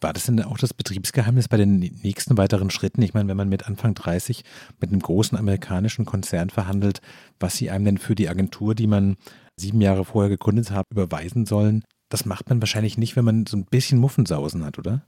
War 0.00 0.12
das 0.12 0.26
denn 0.26 0.42
auch 0.42 0.58
das 0.58 0.74
Betriebsgeheimnis 0.74 1.48
bei 1.48 1.56
den 1.56 1.78
nächsten 1.78 2.36
weiteren 2.38 2.70
Schritten? 2.70 3.02
Ich 3.02 3.14
meine, 3.14 3.28
wenn 3.28 3.36
man 3.36 3.48
mit 3.48 3.66
Anfang 3.66 3.94
30 3.94 4.44
mit 4.80 4.90
einem 4.90 5.00
großen 5.00 5.36
amerikanischen 5.36 6.04
Konzern 6.04 6.50
verhandelt, 6.50 7.00
was 7.40 7.56
sie 7.56 7.70
einem 7.70 7.84
denn 7.84 7.98
für 7.98 8.14
die 8.14 8.28
Agentur, 8.28 8.74
die 8.74 8.86
man 8.86 9.16
sieben 9.56 9.80
Jahre 9.80 10.04
vorher 10.04 10.30
gegründet 10.30 10.70
hat, 10.70 10.86
überweisen 10.90 11.46
sollen, 11.46 11.82
das 12.10 12.24
macht 12.24 12.48
man 12.48 12.62
wahrscheinlich 12.62 12.96
nicht, 12.96 13.16
wenn 13.16 13.24
man 13.24 13.46
so 13.46 13.56
ein 13.56 13.64
bisschen 13.64 13.98
Muffensausen 13.98 14.64
hat, 14.64 14.78
oder? 14.78 15.02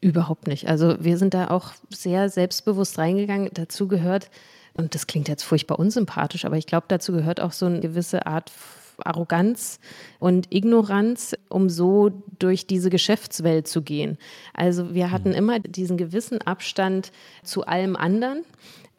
Überhaupt 0.00 0.46
nicht. 0.46 0.68
Also 0.68 0.96
wir 1.00 1.16
sind 1.16 1.32
da 1.32 1.48
auch 1.48 1.72
sehr 1.88 2.28
selbstbewusst 2.28 2.98
reingegangen. 2.98 3.48
Dazu 3.54 3.88
gehört, 3.88 4.30
und 4.74 4.94
das 4.94 5.06
klingt 5.06 5.28
jetzt 5.28 5.44
furchtbar 5.44 5.78
unsympathisch, 5.78 6.44
aber 6.44 6.58
ich 6.58 6.66
glaube, 6.66 6.86
dazu 6.88 7.12
gehört 7.12 7.40
auch 7.40 7.52
so 7.52 7.66
eine 7.66 7.80
gewisse 7.80 8.26
Art 8.26 8.52
Arroganz 8.98 9.80
und 10.18 10.52
Ignoranz, 10.52 11.36
um 11.48 11.68
so 11.68 12.10
durch 12.38 12.66
diese 12.66 12.90
Geschäftswelt 12.90 13.68
zu 13.68 13.82
gehen. 13.82 14.18
Also 14.52 14.94
wir 14.94 15.10
hatten 15.10 15.30
mhm. 15.30 15.34
immer 15.34 15.58
diesen 15.60 15.96
gewissen 15.96 16.40
Abstand 16.42 17.12
zu 17.42 17.66
allem 17.66 17.96
anderen 17.96 18.44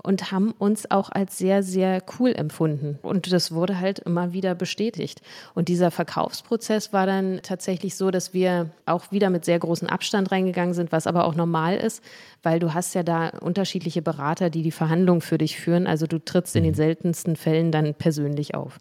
und 0.05 0.31
haben 0.31 0.51
uns 0.51 0.89
auch 0.91 1.09
als 1.09 1.37
sehr, 1.37 1.63
sehr 1.63 2.01
cool 2.19 2.31
empfunden. 2.33 2.99
Und 3.01 3.31
das 3.31 3.51
wurde 3.51 3.79
halt 3.79 3.99
immer 3.99 4.33
wieder 4.33 4.53
bestätigt. 4.53 5.21
Und 5.55 5.67
dieser 5.67 5.89
Verkaufsprozess 5.89 6.93
war 6.93 7.07
dann 7.07 7.39
tatsächlich 7.41 7.95
so, 7.95 8.11
dass 8.11 8.33
wir 8.33 8.69
auch 8.85 9.11
wieder 9.11 9.29
mit 9.29 9.45
sehr 9.45 9.57
großem 9.57 9.87
Abstand 9.87 10.31
reingegangen 10.31 10.75
sind, 10.75 10.91
was 10.91 11.07
aber 11.07 11.25
auch 11.25 11.35
normal 11.35 11.77
ist, 11.77 12.03
weil 12.43 12.59
du 12.59 12.73
hast 12.73 12.93
ja 12.93 13.03
da 13.03 13.29
unterschiedliche 13.29 14.03
Berater, 14.03 14.49
die 14.49 14.61
die 14.61 14.71
Verhandlungen 14.71 15.21
für 15.21 15.39
dich 15.39 15.59
führen. 15.59 15.87
Also 15.87 16.05
du 16.05 16.23
trittst 16.23 16.55
in 16.55 16.63
den 16.63 16.73
mhm. 16.73 16.77
seltensten 16.77 17.35
Fällen 17.35 17.71
dann 17.71 17.95
persönlich 17.95 18.53
auf. 18.53 18.79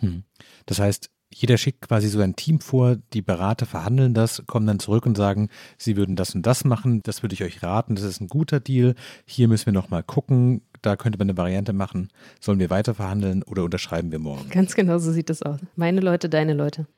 Hm. 0.00 0.24
Das 0.66 0.78
heißt, 0.78 1.10
Jeder 1.32 1.58
schickt 1.58 1.82
quasi 1.82 2.08
so 2.08 2.20
ein 2.20 2.34
Team 2.34 2.60
vor, 2.60 2.96
die 3.12 3.22
Berater 3.22 3.64
verhandeln 3.64 4.14
das, 4.14 4.42
kommen 4.46 4.66
dann 4.66 4.80
zurück 4.80 5.06
und 5.06 5.16
sagen, 5.16 5.48
sie 5.78 5.96
würden 5.96 6.16
das 6.16 6.34
und 6.34 6.44
das 6.44 6.64
machen, 6.64 7.02
das 7.04 7.22
würde 7.22 7.34
ich 7.34 7.44
euch 7.44 7.62
raten, 7.62 7.94
das 7.94 8.04
ist 8.04 8.20
ein 8.20 8.26
guter 8.26 8.58
Deal, 8.58 8.96
hier 9.26 9.46
müssen 9.46 9.66
wir 9.66 9.72
nochmal 9.72 10.02
gucken, 10.02 10.62
da 10.82 10.96
könnte 10.96 11.18
man 11.18 11.28
eine 11.28 11.36
Variante 11.36 11.72
machen, 11.72 12.08
sollen 12.40 12.58
wir 12.58 12.68
weiter 12.68 12.94
verhandeln 12.94 13.44
oder 13.44 13.62
unterschreiben 13.62 14.10
wir 14.10 14.18
morgen? 14.18 14.50
Ganz 14.50 14.74
genau 14.74 14.98
so 14.98 15.12
sieht 15.12 15.30
das 15.30 15.42
aus. 15.42 15.60
Meine 15.76 16.00
Leute, 16.00 16.28
deine 16.28 16.52
Leute. 16.52 16.88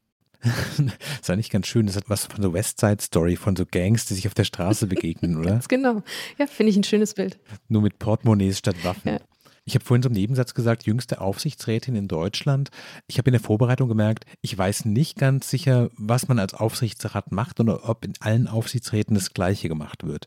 das 0.43 0.79
ist 1.21 1.31
eigentlich 1.31 1.51
ganz 1.51 1.67
schön. 1.67 1.87
Das 1.87 1.97
hat 1.97 2.09
was 2.09 2.25
von 2.25 2.41
der 2.41 2.55
West 2.55 2.81
Side 2.81 3.03
Story, 3.03 3.37
von 3.37 3.55
so 3.55 3.65
Gangs, 3.71 4.07
die 4.07 4.15
sich 4.15 4.27
auf 4.27 4.35
der 4.35 4.45
Straße 4.45 4.87
begegnen, 4.87 5.37
oder? 5.41 5.51
Ganz 5.51 5.69
genau. 5.69 6.03
Ja, 6.39 6.47
finde 6.47 6.71
ich 6.71 6.77
ein 6.77 6.85
schönes 6.85 7.15
Bild. 7.15 7.39
Nur 7.69 7.83
mit 7.83 7.99
Portemonnaies 7.99 8.59
statt 8.59 8.77
Waffen. 8.83 9.09
Ja. 9.09 9.21
Ich 9.65 9.75
habe 9.77 9.85
vorhin 9.85 10.03
so 10.03 10.09
im 10.09 10.15
Nebensatz 10.15 10.55
gesagt, 10.55 10.87
jüngste 10.87 11.21
Aufsichtsrätin 11.21 11.95
in 11.95 12.09
Deutschland. 12.09 12.71
Ich 13.07 13.19
habe 13.19 13.31
in 13.31 13.33
der 13.33 13.41
Vorbereitung 13.41 13.89
gemerkt, 13.89 14.25
ich 14.41 14.57
weiß 14.57 14.87
nicht 14.87 15.19
ganz 15.19 15.49
sicher, 15.49 15.89
was 15.97 16.27
man 16.27 16.41
als 16.41 16.55
Aufsichtsrat 16.55 17.31
macht 17.31 17.61
oder 17.61 17.89
ob 17.89 18.05
in 18.05 18.15
allen 18.19 18.49
Aufsichtsräten 18.49 19.15
das 19.15 19.35
Gleiche 19.35 19.69
gemacht 19.69 20.05
wird. 20.05 20.27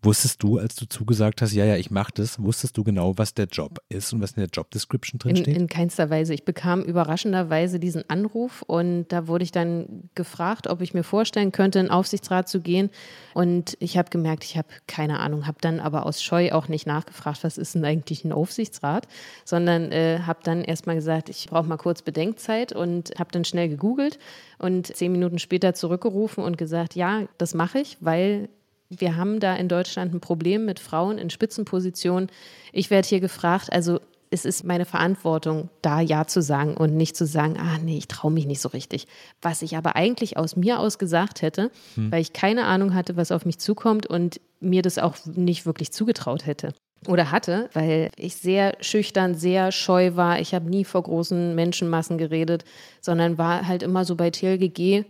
Wusstest 0.00 0.40
du, 0.44 0.58
als 0.58 0.76
du 0.76 0.88
zugesagt 0.88 1.42
hast, 1.42 1.52
ja, 1.52 1.64
ja, 1.64 1.76
ich 1.76 1.90
mache 1.90 2.12
das, 2.14 2.40
wusstest 2.40 2.76
du 2.76 2.84
genau, 2.84 3.18
was 3.18 3.34
der 3.34 3.46
Job 3.46 3.80
ist 3.88 4.12
und 4.12 4.22
was 4.22 4.30
in 4.32 4.40
der 4.40 4.48
Job 4.48 4.70
Description 4.70 5.18
drinsteht? 5.18 5.48
In, 5.48 5.62
in 5.62 5.66
keinster 5.66 6.08
Weise. 6.08 6.34
Ich 6.34 6.44
bekam 6.44 6.82
überraschenderweise 6.82 7.80
diesen 7.80 8.08
Anruf 8.08 8.62
und 8.62 9.08
da 9.08 9.26
wurde 9.26 9.42
ich 9.42 9.50
dann 9.50 10.08
gefragt, 10.14 10.68
ob 10.68 10.82
ich 10.82 10.94
mir 10.94 11.02
vorstellen 11.02 11.50
könnte, 11.50 11.80
in 11.80 11.86
den 11.86 11.90
Aufsichtsrat 11.90 12.48
zu 12.48 12.60
gehen. 12.60 12.90
Und 13.34 13.76
ich 13.80 13.98
habe 13.98 14.08
gemerkt, 14.10 14.44
ich 14.44 14.56
habe 14.56 14.68
keine 14.86 15.18
Ahnung, 15.18 15.48
habe 15.48 15.58
dann 15.60 15.80
aber 15.80 16.06
aus 16.06 16.22
Scheu 16.22 16.52
auch 16.52 16.68
nicht 16.68 16.86
nachgefragt, 16.86 17.42
was 17.42 17.58
ist 17.58 17.74
denn 17.74 17.84
eigentlich 17.84 18.24
ein 18.24 18.30
Aufsichtsrat, 18.32 19.08
sondern 19.44 19.90
äh, 19.90 20.20
habe 20.20 20.38
dann 20.44 20.62
erstmal 20.62 20.94
gesagt, 20.94 21.28
ich 21.28 21.48
brauche 21.48 21.66
mal 21.66 21.76
kurz 21.76 22.02
Bedenkzeit 22.02 22.72
und 22.72 23.18
habe 23.18 23.32
dann 23.32 23.44
schnell 23.44 23.68
gegoogelt 23.68 24.20
und 24.58 24.86
zehn 24.86 25.10
Minuten 25.10 25.40
später 25.40 25.74
zurückgerufen 25.74 26.44
und 26.44 26.56
gesagt, 26.56 26.94
ja, 26.94 27.24
das 27.36 27.54
mache 27.54 27.80
ich, 27.80 27.96
weil 28.00 28.48
wir 28.90 29.16
haben 29.16 29.40
da 29.40 29.54
in 29.54 29.68
Deutschland 29.68 30.14
ein 30.14 30.20
Problem 30.20 30.64
mit 30.64 30.80
Frauen 30.80 31.18
in 31.18 31.30
Spitzenpositionen. 31.30 32.30
Ich 32.72 32.90
werde 32.90 33.08
hier 33.08 33.20
gefragt, 33.20 33.72
also 33.72 34.00
es 34.30 34.44
ist 34.44 34.64
meine 34.64 34.84
Verantwortung, 34.84 35.70
da 35.80 36.00
Ja 36.00 36.26
zu 36.26 36.42
sagen 36.42 36.76
und 36.76 36.96
nicht 36.96 37.16
zu 37.16 37.26
sagen, 37.26 37.56
ah 37.58 37.78
nee, 37.82 37.96
ich 37.96 38.08
traue 38.08 38.30
mich 38.30 38.46
nicht 38.46 38.60
so 38.60 38.68
richtig. 38.68 39.06
Was 39.40 39.62
ich 39.62 39.76
aber 39.76 39.96
eigentlich 39.96 40.36
aus 40.36 40.56
mir 40.56 40.80
aus 40.80 40.98
gesagt 40.98 41.42
hätte, 41.42 41.70
hm. 41.94 42.12
weil 42.12 42.20
ich 42.20 42.32
keine 42.32 42.64
Ahnung 42.64 42.94
hatte, 42.94 43.16
was 43.16 43.32
auf 43.32 43.46
mich 43.46 43.58
zukommt 43.58 44.06
und 44.06 44.40
mir 44.60 44.82
das 44.82 44.98
auch 44.98 45.16
nicht 45.24 45.66
wirklich 45.66 45.92
zugetraut 45.92 46.46
hätte. 46.46 46.74
Oder 47.06 47.30
hatte, 47.30 47.70
weil 47.74 48.10
ich 48.16 48.34
sehr 48.34 48.76
schüchtern, 48.80 49.34
sehr 49.34 49.70
scheu 49.70 50.16
war. 50.16 50.40
Ich 50.40 50.52
habe 50.52 50.68
nie 50.68 50.84
vor 50.84 51.04
großen 51.04 51.54
Menschenmassen 51.54 52.18
geredet, 52.18 52.64
sondern 53.00 53.38
war 53.38 53.68
halt 53.68 53.84
immer 53.84 54.04
so 54.04 54.16
bei 54.16 54.30
TLGG, 54.30 55.04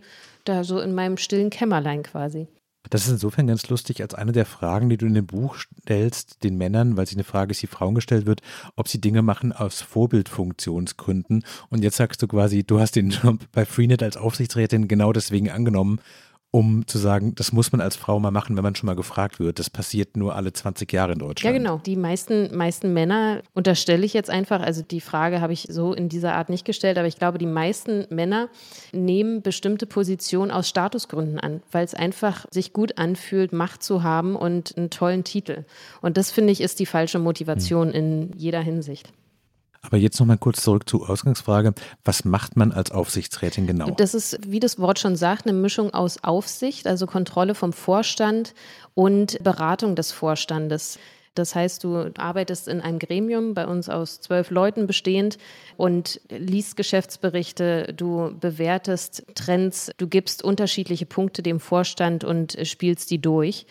da 0.45 0.63
so 0.63 0.79
in 0.79 0.93
meinem 0.93 1.17
stillen 1.17 1.49
Kämmerlein 1.49 2.03
quasi. 2.03 2.47
Das 2.89 3.05
ist 3.05 3.11
insofern 3.11 3.47
ganz 3.47 3.69
lustig, 3.69 4.01
als 4.01 4.15
eine 4.15 4.31
der 4.31 4.45
Fragen, 4.45 4.89
die 4.89 4.97
du 4.97 5.05
in 5.05 5.13
dem 5.13 5.27
Buch 5.27 5.57
stellst, 5.81 6.43
den 6.43 6.57
Männern, 6.57 6.97
weil 6.97 7.05
sich 7.05 7.15
eine 7.15 7.23
Frage 7.23 7.51
ist, 7.51 7.61
die 7.61 7.67
Frauen 7.67 7.93
gestellt 7.95 8.25
wird, 8.25 8.41
ob 8.75 8.87
sie 8.87 8.99
Dinge 8.99 9.21
machen 9.21 9.51
aus 9.51 9.81
Vorbildfunktionsgründen. 9.81 11.43
Und 11.69 11.83
jetzt 11.83 11.97
sagst 11.97 12.21
du 12.21 12.27
quasi, 12.27 12.63
du 12.63 12.79
hast 12.79 12.95
den 12.95 13.09
Job 13.11 13.39
bei 13.51 13.65
Freenet 13.65 14.01
als 14.01 14.17
Aufsichtsrätin 14.17 14.87
genau 14.87 15.13
deswegen 15.13 15.49
angenommen, 15.49 15.99
um 16.51 16.87
zu 16.87 16.97
sagen, 16.97 17.35
das 17.35 17.51
muss 17.51 17.71
man 17.71 17.79
als 17.79 17.95
Frau 17.95 18.19
mal 18.19 18.31
machen, 18.31 18.55
wenn 18.55 18.63
man 18.63 18.73
schon 18.73 18.87
mal 18.87 18.95
gefragt 18.95 19.39
wird. 19.39 19.59
Das 19.59 19.69
passiert 19.69 20.17
nur 20.17 20.35
alle 20.35 20.51
20 20.51 20.91
Jahre 20.91 21.13
in 21.13 21.19
Deutschland. 21.19 21.53
Ja, 21.53 21.57
genau. 21.57 21.77
Die 21.77 21.95
meisten, 21.95 22.55
meisten 22.55 22.91
Männer 22.91 23.43
unterstelle 23.53 24.03
ich 24.03 24.13
jetzt 24.13 24.31
einfach, 24.31 24.59
also 24.61 24.81
die 24.81 25.01
Frage 25.01 25.41
habe 25.41 25.53
ich 25.53 25.67
so 25.69 25.93
in 25.93 26.09
dieser 26.09 26.33
Art 26.33 26.49
nicht 26.49 26.65
gestellt, 26.65 26.97
aber 26.97 27.07
ich 27.07 27.17
glaube, 27.17 27.37
die 27.37 27.45
meisten 27.45 28.07
Männer 28.09 28.49
nehmen 28.91 29.43
bestimmte 29.43 29.85
Positionen 29.85 30.49
aus 30.49 30.67
Statusgründen 30.67 31.39
an, 31.39 31.61
weil 31.71 31.85
es 31.85 31.93
einfach 31.93 32.47
sich 32.49 32.73
gut 32.73 32.97
anfühlt, 32.97 33.53
Macht 33.53 33.83
zu 33.83 34.01
haben 34.01 34.35
und 34.35 34.75
einen 34.75 34.89
tollen 34.89 35.23
Titel. 35.23 35.65
Und 36.01 36.17
das 36.17 36.31
finde 36.31 36.51
ich 36.51 36.61
ist 36.61 36.79
die 36.79 36.87
falsche 36.87 37.19
Motivation 37.19 37.89
hm. 37.89 37.95
in 37.95 38.31
jeder 38.35 38.61
Hinsicht. 38.61 39.11
Aber 39.81 39.97
jetzt 39.97 40.19
nochmal 40.19 40.37
kurz 40.37 40.61
zurück 40.61 40.89
zur 40.89 41.09
Ausgangsfrage. 41.09 41.73
Was 42.03 42.25
macht 42.25 42.57
man 42.57 42.71
als 42.71 42.91
Aufsichtsrätin 42.91 43.65
genau? 43.65 43.91
Das 43.91 44.13
ist, 44.13 44.39
wie 44.45 44.59
das 44.59 44.79
Wort 44.79 44.99
schon 44.99 45.15
sagt, 45.15 45.45
eine 45.47 45.57
Mischung 45.57 45.93
aus 45.93 46.23
Aufsicht, 46.23 46.85
also 46.85 47.05
Kontrolle 47.05 47.55
vom 47.55 47.71
Vorstand 47.71 48.53
und 48.93 49.41
Beratung 49.43 49.95
des 49.95 50.11
Vorstandes. 50.11 50.99
Das 51.35 51.55
heißt, 51.55 51.83
du 51.83 52.11
arbeitest 52.17 52.67
in 52.67 52.81
einem 52.81 52.99
Gremium, 52.99 53.53
bei 53.53 53.65
uns 53.65 53.87
aus 53.87 54.19
zwölf 54.19 54.49
Leuten 54.49 54.87
bestehend, 54.87 55.37
und 55.77 56.19
liest 56.29 56.75
Geschäftsberichte, 56.75 57.93
du 57.95 58.35
bewertest 58.37 59.25
Trends, 59.35 59.91
du 59.97 60.07
gibst 60.07 60.43
unterschiedliche 60.43 61.05
Punkte 61.05 61.41
dem 61.41 61.61
Vorstand 61.61 62.25
und 62.25 62.57
spielst 62.63 63.11
die 63.11 63.21
durch. 63.21 63.65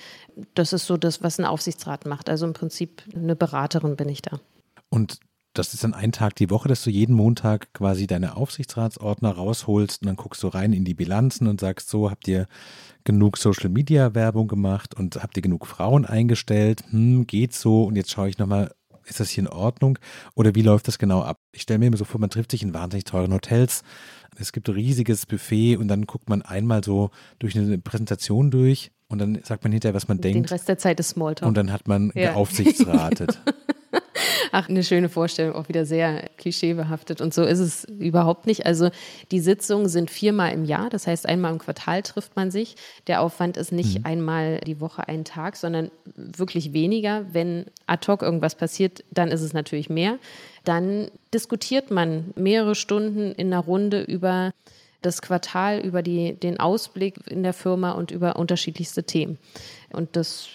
Das 0.55 0.73
ist 0.73 0.87
so 0.87 0.97
das, 0.97 1.23
was 1.23 1.39
ein 1.39 1.45
Aufsichtsrat 1.45 2.07
macht. 2.07 2.31
Also 2.31 2.47
im 2.47 2.55
Prinzip 2.55 3.03
eine 3.15 3.37
Beraterin 3.37 3.97
bin 3.97 4.09
ich 4.09 4.23
da. 4.23 4.41
Und 4.89 5.19
das 5.59 5.75
ist 5.75 5.83
dann 5.83 5.95
ein 5.95 6.13
Tag 6.13 6.37
die 6.37 6.51
Woche, 6.51 6.69
dass 6.69 6.85
du 6.85 6.91
jeden 6.91 7.15
Montag 7.15 7.73
quasi 7.73 8.07
deine 8.07 8.37
Aufsichtsratsordner 8.37 9.33
rausholst 9.33 10.03
und 10.03 10.07
dann 10.07 10.17
guckst 10.17 10.43
du 10.43 10.49
rein 10.49 10.73
in 10.73 10.85
die 10.85 10.95
Bilanzen 10.95 11.49
und 11.49 11.61
sagst, 11.61 11.89
so 11.89 12.11
habt 12.11 12.29
ihr 12.29 12.47
genug 13.05 13.37
Social 13.37 13.69
Media 13.69 14.15
Werbung 14.15 14.47
gemacht 14.47 14.95
und 14.95 15.17
habt 15.17 15.37
ihr 15.37 15.43
genug 15.43 15.67
Frauen 15.67 16.05
eingestellt? 16.05 16.85
Hm, 16.91 17.27
geht 17.27 17.55
so 17.55 17.85
und 17.85 17.97
jetzt 17.97 18.13
schaue 18.13 18.29
ich 18.29 18.39
nochmal, 18.39 18.73
ist 19.05 19.21
das 19.21 19.31
hier 19.31 19.45
in 19.45 19.49
Ordnung 19.49 19.99
oder 20.35 20.55
wie 20.55 20.63
läuft 20.63 20.87
das 20.87 20.99
genau 20.99 21.23
ab? 21.23 21.41
Ich 21.53 21.63
stelle 21.63 21.81
mir 21.81 21.87
immer 21.87 21.97
so 21.97 22.05
vor, 22.05 22.21
man 22.21 22.31
trifft 22.31 22.53
sich 22.53 22.63
in 22.63 22.75
wahnsinnig 22.75 23.05
teuren 23.05 23.33
Hotels, 23.33 23.83
es 24.39 24.53
gibt 24.53 24.69
ein 24.69 24.75
riesiges 24.75 25.27
Buffet 25.27 25.77
und 25.77 25.89
dann 25.89 26.07
guckt 26.07 26.29
man 26.29 26.43
einmal 26.43 26.85
so 26.85 27.11
durch 27.41 27.57
eine 27.57 27.79
Präsentation 27.79 28.53
durch 28.53 28.93
und 29.09 29.19
dann 29.19 29.41
sagt 29.43 29.65
man 29.65 29.73
hinterher, 29.73 29.95
was 29.95 30.07
man 30.07 30.19
Den 30.19 30.35
denkt. 30.35 30.51
Den 30.51 30.55
Rest 30.55 30.69
der 30.69 30.79
Zeit 30.79 31.01
ist 31.01 31.11
Smalltalk. 31.11 31.49
Und 31.49 31.57
dann 31.57 31.73
hat 31.73 31.89
man 31.89 32.13
ja. 32.15 32.33
geaufsichtsratet. 32.33 33.41
Ach, 34.53 34.69
eine 34.69 34.83
schöne 34.83 35.09
Vorstellung, 35.09 35.55
auch 35.55 35.69
wieder 35.69 35.85
sehr 35.85 36.29
klischeebehaftet. 36.39 37.21
Und 37.21 37.35
so 37.35 37.43
ist 37.43 37.59
es 37.59 37.85
überhaupt 37.85 38.47
nicht. 38.47 38.67
Also 38.67 38.91
die 39.31 39.41
Sitzungen 39.41 39.89
sind 39.89 40.11
viermal 40.11 40.53
im 40.53 40.65
Jahr, 40.65 40.91
das 40.91 41.07
heißt 41.07 41.27
einmal 41.27 41.53
im 41.53 41.59
Quartal 41.59 42.03
trifft 42.03 42.37
man 42.37 42.51
sich. 42.51 42.77
Der 43.07 43.21
Aufwand 43.21 43.57
ist 43.57 43.73
nicht 43.73 44.01
mhm. 44.01 44.07
einmal 44.07 44.59
die 44.61 44.81
Woche 44.81 45.07
einen 45.09 45.25
Tag, 45.25 45.57
sondern 45.57 45.91
wirklich 46.17 46.73
weniger. 46.73 47.27
Wenn 47.33 47.67
ad 47.87 48.11
hoc 48.11 48.23
irgendwas 48.23 48.55
passiert, 48.55 49.05
dann 49.11 49.31
ist 49.31 49.43
es 49.43 49.53
natürlich 49.53 49.91
mehr. 49.91 50.19
Dann 50.65 51.11
diskutiert 51.33 51.91
man 51.91 52.33
mehrere 52.37 52.75
Stunden 52.75 53.33
in 53.33 53.53
einer 53.53 53.63
Runde 53.63 54.03
über 54.03 54.53
das 55.03 55.23
Quartal, 55.23 55.81
über 55.81 56.03
die, 56.03 56.35
den 56.35 56.59
Ausblick 56.59 57.15
in 57.29 57.43
der 57.43 57.53
Firma 57.53 57.93
und 57.93 58.11
über 58.11 58.37
unterschiedlichste 58.37 59.05
Themen. 59.05 59.39
Und 59.93 60.17
das 60.17 60.49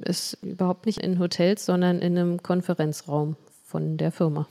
ist 0.00 0.38
überhaupt 0.42 0.86
nicht 0.86 0.98
in 0.98 1.18
Hotels, 1.18 1.66
sondern 1.66 2.00
in 2.00 2.18
einem 2.18 2.42
Konferenzraum 2.42 3.36
von 3.64 3.96
der 3.96 4.12
Firma. 4.12 4.46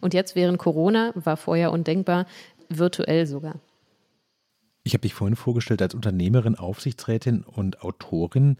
Und 0.00 0.14
jetzt 0.14 0.34
während 0.34 0.58
Corona, 0.58 1.12
war 1.14 1.36
vorher 1.36 1.72
undenkbar, 1.72 2.26
virtuell 2.68 3.26
sogar. 3.26 3.56
Ich 4.84 4.94
habe 4.94 5.02
dich 5.02 5.12
vorhin 5.14 5.36
vorgestellt 5.36 5.82
als 5.82 5.94
Unternehmerin, 5.94 6.54
Aufsichtsrätin 6.54 7.42
und 7.42 7.82
Autorin. 7.82 8.56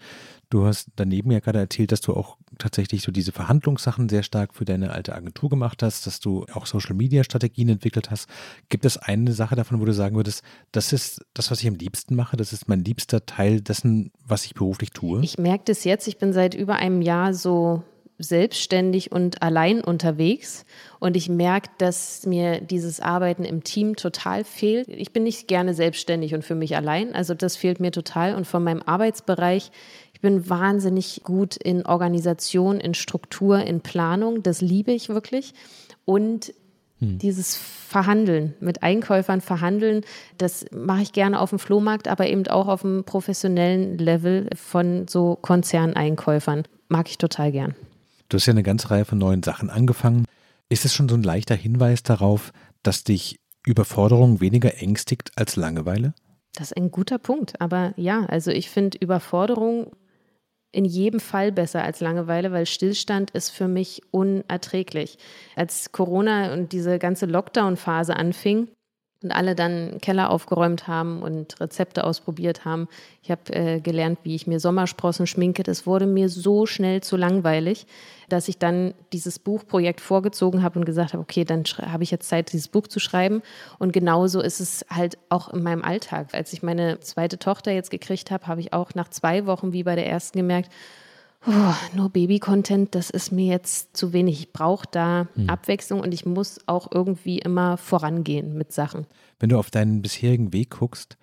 Du 0.51 0.67
hast 0.67 0.89
daneben 0.97 1.31
ja 1.31 1.41
gerade 1.41 1.59
erzählt, 1.59 1.91
dass 1.91 2.01
du 2.01 2.15
auch 2.15 2.37
tatsächlich 2.59 3.03
so 3.03 3.13
diese 3.13 3.33
Verhandlungssachen 3.33 4.09
sehr 4.09 4.23
stark 4.23 4.55
für 4.55 4.65
deine 4.65 4.91
alte 4.91 5.15
Agentur 5.15 5.49
gemacht 5.49 5.83
hast, 5.83 6.07
dass 6.07 6.21
du 6.21 6.45
auch 6.53 6.67
Social 6.67 6.95
Media 6.95 7.25
Strategien 7.25 7.69
entwickelt 7.69 8.11
hast. 8.11 8.29
Gibt 8.69 8.85
es 8.85 8.99
eine 8.99 9.33
Sache 9.33 9.57
davon, 9.57 9.81
wo 9.81 9.85
du 9.85 9.95
sagen 9.95 10.17
würdest, 10.17 10.43
das 10.73 10.93
ist 10.93 11.25
das, 11.35 11.51
was 11.51 11.61
ich 11.61 11.69
am 11.69 11.77
liebsten 11.77 12.15
mache, 12.15 12.37
das 12.37 12.53
ist 12.53 12.69
mein 12.69 12.85
liebster 12.85 13.25
Teil 13.25 13.61
dessen, 13.61 14.11
was 14.27 14.45
ich 14.45 14.55
beruflich 14.55 14.91
tue? 14.91 15.23
Ich 15.23 15.39
merke 15.39 15.65
das 15.67 15.85
jetzt, 15.85 16.09
ich 16.09 16.19
bin 16.19 16.33
seit 16.33 16.55
über 16.55 16.77
einem 16.77 17.01
Jahr 17.01 17.33
so 17.33 17.83
selbstständig 18.19 19.13
und 19.13 19.43
allein 19.43 19.81
unterwegs 19.81 20.65
und 20.99 21.17
ich 21.17 21.29
merke, 21.29 21.71
dass 21.79 22.27
mir 22.27 22.61
dieses 22.61 22.99
Arbeiten 22.99 23.45
im 23.45 23.63
Team 23.63 23.95
total 23.95 24.43
fehlt. 24.43 24.89
Ich 24.89 25.13
bin 25.13 25.23
nicht 25.23 25.47
gerne 25.47 25.73
selbstständig 25.73 26.35
und 26.35 26.45
für 26.45 26.57
mich 26.57 26.77
allein, 26.77 27.15
also 27.15 27.35
das 27.35 27.57
fehlt 27.57 27.79
mir 27.79 27.93
total 27.93 28.35
und 28.35 28.47
von 28.47 28.65
meinem 28.65 28.83
Arbeitsbereich 28.83 29.71
ich 30.19 30.23
bin 30.23 30.51
wahnsinnig 30.51 31.21
gut 31.23 31.57
in 31.57 31.87
Organisation, 31.87 32.81
in 32.81 32.95
Struktur, 32.95 33.61
in 33.61 33.83
Planung. 33.83 34.43
Das 34.43 34.61
liebe 34.61 34.91
ich 34.91 35.09
wirklich. 35.09 35.55
Und 36.05 36.53
hm. 36.99 37.19
dieses 37.19 37.55
Verhandeln, 37.57 38.55
mit 38.59 38.83
Einkäufern 38.83 39.41
verhandeln, 39.41 40.05
das 40.37 40.67
mache 40.73 41.03
ich 41.03 41.13
gerne 41.13 41.41
auf 41.41 41.51
dem 41.51 41.61
Flohmarkt, 41.61 42.09
aber 42.09 42.27
eben 42.27 42.45
auch 42.49 42.67
auf 42.67 42.81
dem 42.81 43.05
professionellen 43.05 43.97
Level 43.97 44.51
von 44.57 45.07
so 45.07 45.39
Konzerneinkäufern. 45.41 46.65
Mag 46.89 47.09
ich 47.09 47.19
total 47.19 47.53
gern. 47.53 47.77
Du 48.29 48.37
hast 48.37 48.47
ja 48.47 48.53
eine 48.53 48.63
ganze 48.63 48.91
Reihe 48.91 49.05
von 49.05 49.19
neuen 49.19 49.43
Sachen 49.43 49.71
angefangen. 49.71 50.27
Ist 50.69 50.85
es 50.85 50.93
schon 50.93 51.09
so 51.09 51.15
ein 51.15 51.23
leichter 51.23 51.55
Hinweis 51.55 52.03
darauf, 52.03 52.53
dass 52.83 53.05
dich 53.05 53.41
Überforderung 53.65 54.41
weniger 54.41 54.83
ängstigt 54.83 55.33
als 55.37 55.57
Langeweile? 55.57 56.13
Das 56.55 56.71
ist 56.71 56.77
ein 56.77 56.91
guter 56.91 57.19
Punkt. 57.19 57.61
Aber 57.61 57.95
ja, 57.97 58.27
also 58.27 58.51
ich 58.51 58.69
finde 58.69 58.99
Überforderung 58.99 59.93
in 60.73 60.85
jedem 60.85 61.21
Fall 61.21 61.53
besser 61.53 61.83
als 61.83 62.01
Langeweile, 62.01 62.53
weil 62.53 62.67
Stillstand 62.67 63.31
ist 63.31 63.51
für 63.51 63.69
mich 63.69 64.03
unerträglich. 64.11 65.17
Als 65.57 65.93
Corona 65.93 66.53
und 66.53 66.73
diese 66.73 66.99
ganze 66.99 67.25
Lockdown-Phase 67.25 68.15
anfing, 68.15 68.69
und 69.23 69.33
alle 69.33 69.57
dann 69.57 69.99
Keller 70.01 70.31
aufgeräumt 70.31 70.87
haben 70.87 71.23
und 71.23 71.61
Rezepte 71.61 72.05
ausprobiert 72.05 72.65
haben. 72.65 72.89
Ich 73.23 73.33
habe 73.33 73.53
äh, 73.53 73.81
gelernt, 73.81 74.21
wie 74.23 74.37
ich 74.37 74.47
mir 74.47 74.61
Sommersprossen 74.61 75.27
schminke. 75.27 75.65
Das 75.65 75.87
wurde 75.87 76.07
mir 76.07 76.29
so 76.29 76.67
schnell 76.67 77.03
zu 77.03 77.17
langweilig, 77.17 77.87
dass 78.29 78.47
ich 78.47 78.59
dann 78.59 78.95
dieses 79.13 79.41
Buchprojekt 79.41 80.01
vorgezogen 80.01 80.63
habe 80.63 80.79
und 80.79 80.85
gesagt 80.85 81.15
habe, 81.15 81.23
okay, 81.23 81.45
dann 81.45 81.65
habe 81.65 82.05
ich 82.05 82.13
jetzt 82.13 82.29
Zeit, 82.29 82.53
dieses 82.53 82.69
Buch 82.69 82.87
zu 82.87 83.01
schreiben. 83.01 83.43
Und 83.81 83.93
genauso 83.93 84.41
ist 84.41 84.61
es 84.61 84.87
halt 84.89 85.19
auch 85.31 85.53
in 85.53 85.65
meinem 85.65 85.83
Alltag. 85.83 86.29
Als 86.33 86.53
ich 86.53 86.63
meine 86.63 87.01
zweite 87.01 87.41
Tochter 87.41 87.73
jetzt 87.73 87.91
gekriegt 87.91 88.31
habe, 88.31 88.47
habe 88.47 88.61
ich 88.61 88.73
auch 88.73 88.95
nach 88.95 89.09
zwei 89.09 89.47
Wochen 89.47 89.73
wie 89.73 89.83
bei 89.83 89.97
der 89.97 90.07
ersten 90.07 90.39
gemerkt, 90.39 90.71
oh, 91.49 91.75
nur 91.97 92.11
Baby-Content, 92.11 92.95
das 92.95 93.11
ist 93.11 93.33
mir 93.33 93.47
jetzt 93.47 93.97
zu 93.97 94.13
wenig. 94.13 94.41
Ich 94.41 94.53
brauche 94.53 94.87
da 94.91 95.29
hm. 95.35 95.49
Abwechslung 95.49 96.01
und 96.01 96.13
ich 96.13 96.27
muss 96.27 96.61
auch 96.67 96.89
irgendwie 96.93 97.39
immer 97.39 97.77
vorangehen 97.77 98.57
mit 98.57 98.73
Sachen. 98.73 99.07
Wenn 99.39 99.49
du 99.49 99.59
auf 99.59 99.71
deinen 99.71 100.03
bisherigen 100.03 100.53
Weg 100.53 100.71
guckst, 100.71 101.17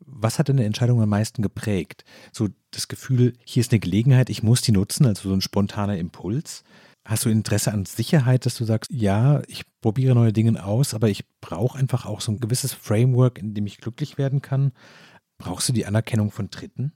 was 0.00 0.38
hat 0.38 0.48
deine 0.48 0.64
Entscheidung 0.64 1.00
am 1.00 1.08
meisten 1.08 1.42
geprägt? 1.42 2.04
So 2.32 2.48
das 2.70 2.88
Gefühl, 2.88 3.34
hier 3.44 3.60
ist 3.60 3.72
eine 3.72 3.80
Gelegenheit, 3.80 4.30
ich 4.30 4.42
muss 4.42 4.60
die 4.60 4.72
nutzen, 4.72 5.06
also 5.06 5.28
so 5.28 5.34
ein 5.34 5.40
spontaner 5.40 5.96
Impuls. 5.96 6.64
Hast 7.04 7.24
du 7.24 7.30
Interesse 7.30 7.72
an 7.72 7.84
Sicherheit, 7.84 8.46
dass 8.46 8.56
du 8.56 8.64
sagst, 8.64 8.90
ja, 8.92 9.42
ich 9.48 9.64
probiere 9.80 10.14
neue 10.14 10.32
Dinge 10.32 10.64
aus, 10.64 10.94
aber 10.94 11.08
ich 11.08 11.24
brauche 11.40 11.78
einfach 11.78 12.06
auch 12.06 12.20
so 12.20 12.30
ein 12.30 12.38
gewisses 12.38 12.72
Framework, 12.72 13.38
in 13.38 13.54
dem 13.54 13.66
ich 13.66 13.78
glücklich 13.78 14.18
werden 14.18 14.40
kann? 14.40 14.72
Brauchst 15.38 15.68
du 15.68 15.72
die 15.72 15.86
Anerkennung 15.86 16.30
von 16.30 16.50
Dritten? 16.50 16.92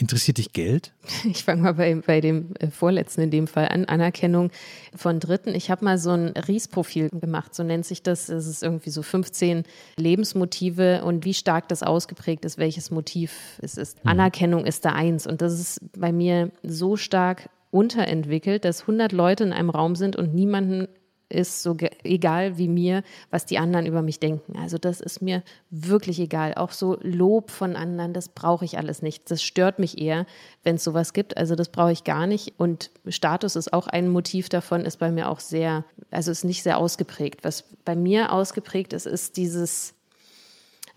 Interessiert 0.00 0.38
dich 0.38 0.52
Geld? 0.52 0.92
Ich 1.24 1.44
fange 1.44 1.62
mal 1.62 1.74
bei, 1.74 1.94
bei 1.96 2.20
dem 2.20 2.54
äh, 2.60 2.68
vorletzten 2.68 3.22
in 3.22 3.30
dem 3.30 3.48
Fall 3.48 3.68
an, 3.68 3.84
Anerkennung 3.84 4.50
von 4.94 5.18
Dritten. 5.18 5.54
Ich 5.54 5.70
habe 5.70 5.84
mal 5.84 5.98
so 5.98 6.10
ein 6.10 6.28
Ries-Profil 6.28 7.08
gemacht, 7.10 7.54
so 7.54 7.64
nennt 7.64 7.84
sich 7.84 8.02
das. 8.02 8.28
Es 8.28 8.46
ist 8.46 8.62
irgendwie 8.62 8.90
so 8.90 9.02
15 9.02 9.64
Lebensmotive 9.96 11.02
und 11.04 11.24
wie 11.24 11.34
stark 11.34 11.68
das 11.68 11.82
ausgeprägt 11.82 12.44
ist, 12.44 12.58
welches 12.58 12.92
Motiv 12.92 13.58
es 13.60 13.76
ist. 13.76 14.02
Mhm. 14.04 14.10
Anerkennung 14.10 14.64
ist 14.64 14.84
da 14.84 14.92
eins 14.92 15.26
und 15.26 15.42
das 15.42 15.58
ist 15.58 15.80
bei 15.98 16.12
mir 16.12 16.52
so 16.62 16.96
stark 16.96 17.50
unterentwickelt, 17.70 18.64
dass 18.64 18.82
100 18.82 19.12
Leute 19.12 19.44
in 19.44 19.52
einem 19.52 19.70
Raum 19.70 19.96
sind 19.96 20.14
und 20.14 20.32
niemanden 20.34 20.86
ist 21.28 21.62
so 21.62 21.76
egal 22.04 22.56
wie 22.58 22.68
mir, 22.68 23.02
was 23.30 23.44
die 23.44 23.58
anderen 23.58 23.86
über 23.86 24.02
mich 24.02 24.18
denken. 24.18 24.56
Also 24.58 24.78
das 24.78 25.00
ist 25.00 25.20
mir 25.20 25.42
wirklich 25.70 26.18
egal. 26.20 26.54
Auch 26.54 26.72
so 26.72 26.98
Lob 27.02 27.50
von 27.50 27.76
anderen, 27.76 28.14
das 28.14 28.28
brauche 28.28 28.64
ich 28.64 28.78
alles 28.78 29.02
nicht. 29.02 29.30
Das 29.30 29.42
stört 29.42 29.78
mich 29.78 30.00
eher, 30.00 30.26
wenn 30.62 30.76
es 30.76 30.84
sowas 30.84 31.12
gibt. 31.12 31.36
Also 31.36 31.54
das 31.54 31.68
brauche 31.68 31.92
ich 31.92 32.04
gar 32.04 32.26
nicht. 32.26 32.54
Und 32.58 32.90
Status 33.08 33.56
ist 33.56 33.72
auch 33.72 33.88
ein 33.88 34.08
Motiv 34.08 34.48
davon, 34.48 34.84
ist 34.84 34.98
bei 34.98 35.10
mir 35.10 35.28
auch 35.28 35.40
sehr, 35.40 35.84
also 36.10 36.30
ist 36.30 36.44
nicht 36.44 36.62
sehr 36.62 36.78
ausgeprägt. 36.78 37.44
Was 37.44 37.64
bei 37.84 37.94
mir 37.94 38.32
ausgeprägt 38.32 38.92
ist, 38.92 39.06
ist 39.06 39.36
dieses 39.36 39.94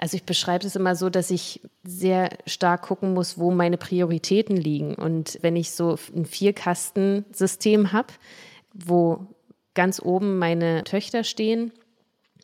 also 0.01 0.17
ich 0.17 0.23
beschreibe 0.23 0.65
es 0.65 0.75
immer 0.75 0.95
so, 0.95 1.11
dass 1.11 1.29
ich 1.29 1.61
sehr 1.83 2.29
stark 2.47 2.81
gucken 2.81 3.13
muss, 3.13 3.37
wo 3.37 3.51
meine 3.51 3.77
Prioritäten 3.77 4.57
liegen. 4.57 4.95
Und 4.95 5.37
wenn 5.43 5.55
ich 5.55 5.73
so 5.73 5.95
ein 6.15 6.25
Vierkastensystem 6.25 7.91
habe, 7.91 8.07
wo 8.73 9.27
ganz 9.73 10.01
oben 10.01 10.37
meine 10.37 10.83
Töchter 10.83 11.23
stehen. 11.23 11.71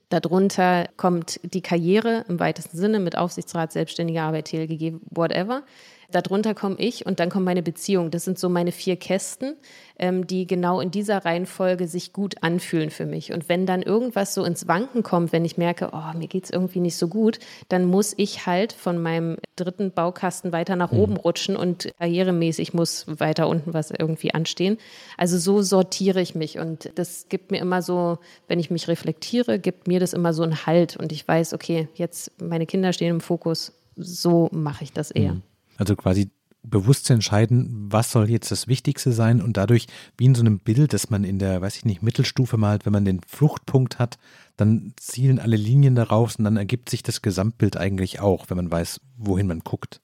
Darunter 0.10 0.88
kommt 0.96 1.40
die 1.44 1.62
Karriere 1.62 2.24
im 2.30 2.40
weitesten 2.40 2.78
Sinne 2.78 3.00
mit 3.00 3.18
Aufsichtsrat, 3.18 3.74
selbstständige 3.74 4.22
Arbeit, 4.22 4.46
TLGG, 4.46 4.94
whatever. 5.10 5.64
Darunter 6.10 6.54
komme 6.54 6.78
ich 6.80 7.06
und 7.06 7.20
dann 7.20 7.30
kommt 7.30 7.44
meine 7.44 7.62
Beziehung. 7.62 8.12
Das 8.12 8.24
sind 8.24 8.40
so 8.40 8.48
meine 8.48 8.72
vier 8.72 8.96
Kästen, 8.96 9.58
ähm, 10.00 10.26
die 10.26 10.48
genau 10.48 10.80
in 10.80 10.90
dieser 10.90 11.26
Reihenfolge 11.26 11.86
sich 11.88 12.14
gut 12.14 12.42
anfühlen 12.44 12.92
für 12.92 13.06
mich. 13.06 13.34
Und 13.34 13.50
wenn 13.50 13.66
dann 13.66 13.82
irgendwas 13.82 14.34
so 14.34 14.46
ins 14.46 14.70
Wanken 14.70 15.04
kommt, 15.04 15.34
wenn 15.34 15.44
ich 15.44 15.58
merke, 15.58 15.90
oh, 15.92 16.18
mir 16.18 16.28
geht 16.28 16.46
es 16.46 16.50
irgendwie 16.50 16.80
nicht 16.80 16.96
so 16.96 17.10
gut, 17.10 17.40
dann 17.68 17.86
muss 17.86 18.14
ich 18.16 18.46
halt 18.46 18.72
von 18.72 19.02
meinem 19.02 19.36
dritten 19.58 19.92
Baukasten 19.92 20.54
weiter 20.54 20.78
nach 20.78 20.94
mhm. 20.94 21.00
oben 21.00 21.18
rutschen 21.18 21.58
und 21.58 21.94
karrieremäßig 22.00 22.74
muss 22.74 23.06
weiter 23.20 23.50
unten 23.50 23.74
was 23.74 23.92
irgendwie 23.92 24.34
anstehen. 24.34 24.78
Also 25.18 25.38
so 25.38 25.62
sortiere 25.62 26.22
ich 26.22 26.36
mich 26.36 26.58
und 26.58 26.90
das 26.96 27.28
gibt 27.28 27.52
mir 27.52 27.60
immer 27.60 27.82
so, 27.82 28.20
wenn 28.48 28.60
ich 28.60 28.72
mich 28.72 28.88
reflektiere, 28.88 29.60
gibt 29.60 29.88
mir 29.88 30.00
das 30.00 30.14
immer 30.14 30.34
so 30.34 30.44
einen 30.44 30.66
Halt 30.66 30.96
und 30.96 31.12
ich 31.12 31.28
weiß, 31.28 31.54
okay, 31.54 31.90
jetzt 31.96 32.32
meine 32.42 32.66
Kinder 32.66 32.94
stehen 32.94 33.16
im 33.16 33.22
Fokus, 33.22 33.74
so 33.98 34.48
mache 34.54 34.86
ich 34.86 34.94
das 34.94 35.12
eher. 35.12 35.34
Mhm. 35.34 35.42
Also 35.78 35.96
quasi 35.96 36.30
bewusst 36.64 37.06
zu 37.06 37.14
entscheiden, 37.14 37.88
was 37.90 38.12
soll 38.12 38.30
jetzt 38.30 38.52
das 38.52 38.68
Wichtigste 38.68 39.12
sein 39.12 39.42
und 39.42 39.58
dadurch, 39.58 39.88
wie 40.18 40.26
in 40.26 40.36
so 40.36 40.42
einem 40.42 40.60
Bild, 40.60 40.94
das 40.94 41.10
man 41.10 41.24
in 41.24 41.40
der, 41.40 41.62
weiß 41.62 41.78
ich 41.78 41.86
nicht, 41.86 42.04
Mittelstufe 42.04 42.58
malt, 42.58 42.86
wenn 42.86 42.94
man 42.94 43.06
den 43.06 43.22
Fluchtpunkt 43.22 44.00
hat, 44.00 44.18
dann 44.58 44.94
zielen 44.98 45.40
alle 45.40 45.56
Linien 45.56 45.96
darauf 45.96 46.38
und 46.38 46.44
dann 46.44 46.58
ergibt 46.58 46.90
sich 46.90 47.04
das 47.04 47.22
Gesamtbild 47.22 47.78
eigentlich 47.78 48.20
auch, 48.20 48.50
wenn 48.50 48.58
man 48.58 48.72
weiß, 48.72 49.00
wohin 49.18 49.48
man 49.48 49.60
guckt. 49.60 50.02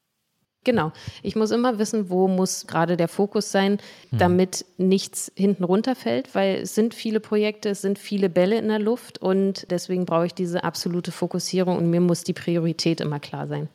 Genau. 0.64 0.94
Ich 1.22 1.36
muss 1.36 1.52
immer 1.52 1.78
wissen, 1.78 2.10
wo 2.10 2.30
muss 2.30 2.68
gerade 2.68 2.96
der 2.96 3.10
Fokus 3.10 3.52
sein, 3.52 3.80
hm. 4.12 4.20
damit 4.20 4.66
hm. 4.78 4.88
nichts 4.88 5.32
hinten 5.36 5.66
runterfällt, 5.66 6.34
weil 6.36 6.62
es 6.62 6.76
sind 6.76 6.94
viele 6.94 7.20
Projekte, 7.20 7.70
es 7.70 7.82
sind 7.82 8.00
viele 8.00 8.30
Bälle 8.30 8.58
in 8.58 8.70
der 8.70 8.80
Luft 8.80 9.22
und 9.22 9.70
deswegen 9.70 10.06
brauche 10.06 10.28
ich 10.28 10.34
diese 10.34 10.64
absolute 10.64 11.12
Fokussierung 11.12 11.78
und 11.78 11.90
mir 11.90 12.00
muss 12.00 12.24
die 12.24 12.34
Priorität 12.34 13.02
immer 13.02 13.20
klar 13.20 13.48
sein. 13.48 13.68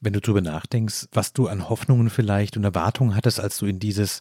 Wenn 0.00 0.12
du 0.12 0.20
darüber 0.20 0.40
nachdenkst, 0.40 1.06
was 1.12 1.32
du 1.32 1.48
an 1.48 1.68
Hoffnungen 1.68 2.10
vielleicht 2.10 2.56
und 2.56 2.64
Erwartungen 2.64 3.14
hattest, 3.14 3.40
als 3.40 3.58
du 3.58 3.66
in 3.66 3.78
dieses 3.78 4.20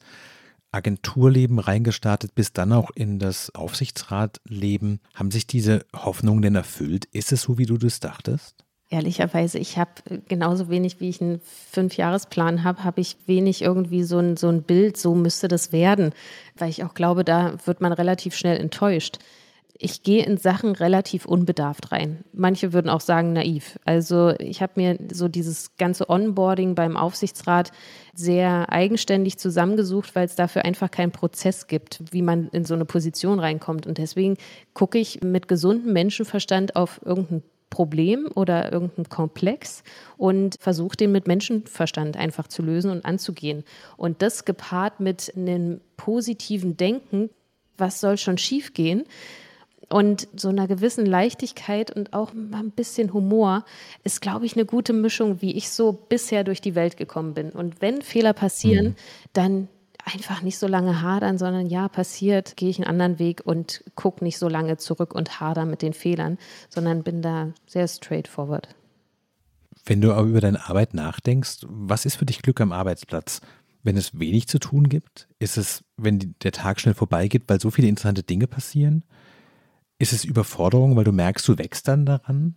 Agenturleben 0.71 1.59
reingestartet 1.59 2.35
bist, 2.35 2.57
dann 2.57 2.73
auch 2.73 2.91
in 2.91 3.17
das 3.19 3.53
Aufsichtsratleben, 3.55 4.99
haben 5.13 5.31
sich 5.31 5.47
diese 5.47 5.85
Hoffnungen 5.95 6.41
denn 6.41 6.55
erfüllt? 6.55 7.05
Ist 7.05 7.31
es 7.31 7.43
so, 7.43 7.57
wie 7.57 7.65
du 7.65 7.77
das 7.77 7.99
dachtest? 7.99 8.65
Ehrlicherweise, 8.89 9.57
ich 9.57 9.77
habe 9.77 9.91
genauso 10.27 10.69
wenig, 10.69 10.99
wie 10.99 11.09
ich 11.09 11.21
einen 11.21 11.41
Fünfjahresplan 11.71 12.63
habe, 12.63 12.83
habe 12.83 13.01
ich 13.01 13.17
wenig 13.25 13.63
irgendwie 13.63 14.03
so 14.03 14.19
ein, 14.19 14.37
so 14.37 14.47
ein 14.47 14.61
Bild, 14.61 14.95
so 14.97 15.15
müsste 15.15 15.47
das 15.47 15.71
werden, 15.71 16.13
weil 16.55 16.69
ich 16.69 16.83
auch 16.83 16.93
glaube, 16.93 17.23
da 17.23 17.55
wird 17.65 17.81
man 17.81 17.93
relativ 17.93 18.35
schnell 18.35 18.57
enttäuscht 18.57 19.17
ich 19.77 20.03
gehe 20.03 20.25
in 20.25 20.37
Sachen 20.37 20.71
relativ 20.71 21.25
unbedarft 21.25 21.91
rein. 21.91 22.23
Manche 22.31 22.71
würden 22.71 22.89
auch 22.89 23.01
sagen 23.01 23.33
naiv. 23.33 23.77
Also 23.83 24.33
ich 24.39 24.61
habe 24.61 24.73
mir 24.77 24.97
so 25.11 25.27
dieses 25.27 25.75
ganze 25.77 26.09
Onboarding 26.09 26.75
beim 26.75 26.95
Aufsichtsrat 26.95 27.71
sehr 28.13 28.71
eigenständig 28.71 29.37
zusammengesucht, 29.37 30.15
weil 30.15 30.25
es 30.25 30.35
dafür 30.35 30.63
einfach 30.63 30.89
keinen 30.91 31.11
Prozess 31.11 31.67
gibt, 31.67 32.01
wie 32.11 32.21
man 32.21 32.47
in 32.49 32.63
so 32.63 32.73
eine 32.73 32.85
Position 32.85 33.39
reinkommt. 33.39 33.85
Und 33.85 33.97
deswegen 33.97 34.37
gucke 34.73 34.97
ich 34.97 35.21
mit 35.21 35.49
gesundem 35.49 35.91
Menschenverstand 35.91 36.77
auf 36.77 37.01
irgendein 37.03 37.43
Problem 37.69 38.29
oder 38.33 38.71
irgendein 38.71 39.09
Komplex 39.09 39.83
und 40.15 40.55
versuche 40.61 40.95
den 40.95 41.11
mit 41.11 41.27
Menschenverstand 41.27 42.15
einfach 42.15 42.47
zu 42.47 42.61
lösen 42.61 42.91
und 42.91 43.03
anzugehen. 43.03 43.65
Und 43.97 44.21
das 44.21 44.45
gepaart 44.45 45.01
mit 45.01 45.33
einem 45.35 45.81
positiven 45.97 46.77
Denken, 46.77 47.29
was 47.77 47.99
soll 47.99 48.17
schon 48.17 48.37
schiefgehen? 48.37 49.03
Und 49.89 50.27
so 50.35 50.49
einer 50.49 50.67
gewissen 50.67 51.05
Leichtigkeit 51.05 51.95
und 51.95 52.13
auch 52.13 52.33
ein 52.33 52.71
bisschen 52.71 53.13
Humor 53.13 53.65
ist, 54.03 54.21
glaube 54.21 54.45
ich, 54.45 54.55
eine 54.55 54.65
gute 54.65 54.93
Mischung, 54.93 55.41
wie 55.41 55.55
ich 55.55 55.69
so 55.69 55.91
bisher 55.91 56.43
durch 56.43 56.59
die 56.59 56.75
Welt 56.75 56.97
gekommen 56.97 57.33
bin. 57.33 57.51
Und 57.51 57.81
wenn 57.81 58.01
Fehler 58.01 58.33
passieren, 58.33 58.87
mhm. 58.87 58.95
dann 59.33 59.67
einfach 60.05 60.41
nicht 60.41 60.57
so 60.57 60.67
lange 60.67 61.01
hadern, 61.01 61.37
sondern 61.37 61.67
ja, 61.67 61.87
passiert, 61.87 62.57
gehe 62.57 62.69
ich 62.69 62.77
einen 62.77 62.87
anderen 62.87 63.19
Weg 63.19 63.41
und 63.45 63.83
gucke 63.95 64.23
nicht 64.23 64.37
so 64.37 64.47
lange 64.47 64.77
zurück 64.77 65.13
und 65.13 65.39
hader 65.39 65.65
mit 65.65 65.81
den 65.81 65.93
Fehlern, 65.93 66.37
sondern 66.69 67.03
bin 67.03 67.21
da 67.21 67.51
sehr 67.65 67.87
straightforward. 67.87 68.69
Wenn 69.85 70.01
du 70.01 70.13
aber 70.13 70.27
über 70.27 70.41
deine 70.41 70.67
Arbeit 70.67 70.93
nachdenkst, 70.93 71.65
was 71.67 72.05
ist 72.05 72.15
für 72.15 72.25
dich 72.25 72.41
Glück 72.41 72.61
am 72.61 72.71
Arbeitsplatz? 72.71 73.41
Wenn 73.83 73.97
es 73.97 74.19
wenig 74.19 74.47
zu 74.47 74.57
tun 74.57 74.89
gibt? 74.89 75.27
Ist 75.37 75.57
es, 75.57 75.83
wenn 75.97 76.35
der 76.41 76.51
Tag 76.51 76.79
schnell 76.79 76.95
vorbeigeht, 76.95 77.43
weil 77.47 77.59
so 77.59 77.69
viele 77.69 77.87
interessante 77.87 78.23
Dinge 78.23 78.47
passieren? 78.47 79.03
Ist 79.97 80.13
es 80.13 80.25
Überforderung, 80.25 80.95
weil 80.95 81.05
du 81.05 81.11
merkst, 81.11 81.47
du 81.47 81.57
wächst 81.57 81.87
dann 81.87 82.05
daran? 82.05 82.55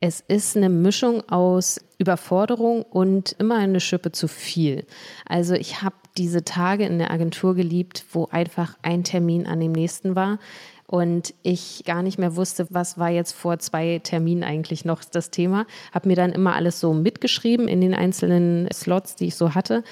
Es 0.00 0.20
ist 0.20 0.56
eine 0.56 0.68
Mischung 0.68 1.28
aus 1.28 1.80
Überforderung 1.98 2.82
und 2.82 3.32
immer 3.38 3.56
eine 3.56 3.80
Schippe 3.80 4.12
zu 4.12 4.28
viel. 4.28 4.86
Also 5.26 5.54
ich 5.54 5.82
habe 5.82 5.96
diese 6.16 6.44
Tage 6.44 6.84
in 6.84 6.98
der 6.98 7.10
Agentur 7.10 7.54
geliebt, 7.54 8.04
wo 8.12 8.26
einfach 8.26 8.76
ein 8.82 9.02
Termin 9.02 9.46
an 9.46 9.58
dem 9.58 9.72
nächsten 9.72 10.14
war 10.14 10.38
und 10.86 11.34
ich 11.42 11.82
gar 11.84 12.02
nicht 12.02 12.18
mehr 12.18 12.36
wusste, 12.36 12.66
was 12.70 12.96
war 12.96 13.10
jetzt 13.10 13.32
vor 13.32 13.58
zwei 13.58 14.00
Terminen 14.02 14.42
eigentlich 14.42 14.84
noch 14.84 15.04
das 15.04 15.30
Thema. 15.30 15.66
Habe 15.92 16.08
mir 16.08 16.16
dann 16.16 16.32
immer 16.32 16.54
alles 16.54 16.80
so 16.80 16.94
mitgeschrieben 16.94 17.68
in 17.68 17.80
den 17.80 17.94
einzelnen 17.94 18.68
Slots, 18.72 19.16
die 19.16 19.26
ich 19.26 19.34
so 19.34 19.54
hatte 19.54 19.84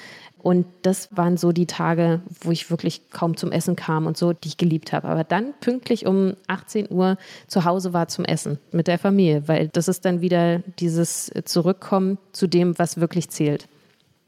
und 0.47 0.65
das 0.83 1.09
waren 1.11 1.37
so 1.37 1.51
die 1.51 1.67
Tage, 1.67 2.21
wo 2.43 2.53
ich 2.53 2.71
wirklich 2.71 3.11
kaum 3.11 3.37
zum 3.37 3.51
Essen 3.51 3.75
kam 3.75 4.07
und 4.07 4.17
so, 4.17 4.33
die 4.33 4.47
ich 4.47 4.57
geliebt 4.57 4.93
habe. 4.93 5.09
Aber 5.09 5.25
dann 5.25 5.55
pünktlich 5.61 6.07
um 6.07 6.35
18 6.47 6.89
Uhr 6.89 7.19
zu 7.49 7.65
Hause 7.65 7.93
war 7.93 8.07
zum 8.07 8.25
Essen 8.25 8.61
mit 8.71 8.87
der 8.87 9.01
Familie, 9.01 9.49
weil 9.49 9.67
das 9.67 9.89
ist 9.89 10.05
dann 10.05 10.21
wieder 10.21 10.61
dieses 10.79 11.33
Zurückkommen 11.47 12.19
zu 12.31 12.47
dem, 12.47 12.79
was 12.79 13.01
wirklich 13.01 13.29
zählt. 13.29 13.67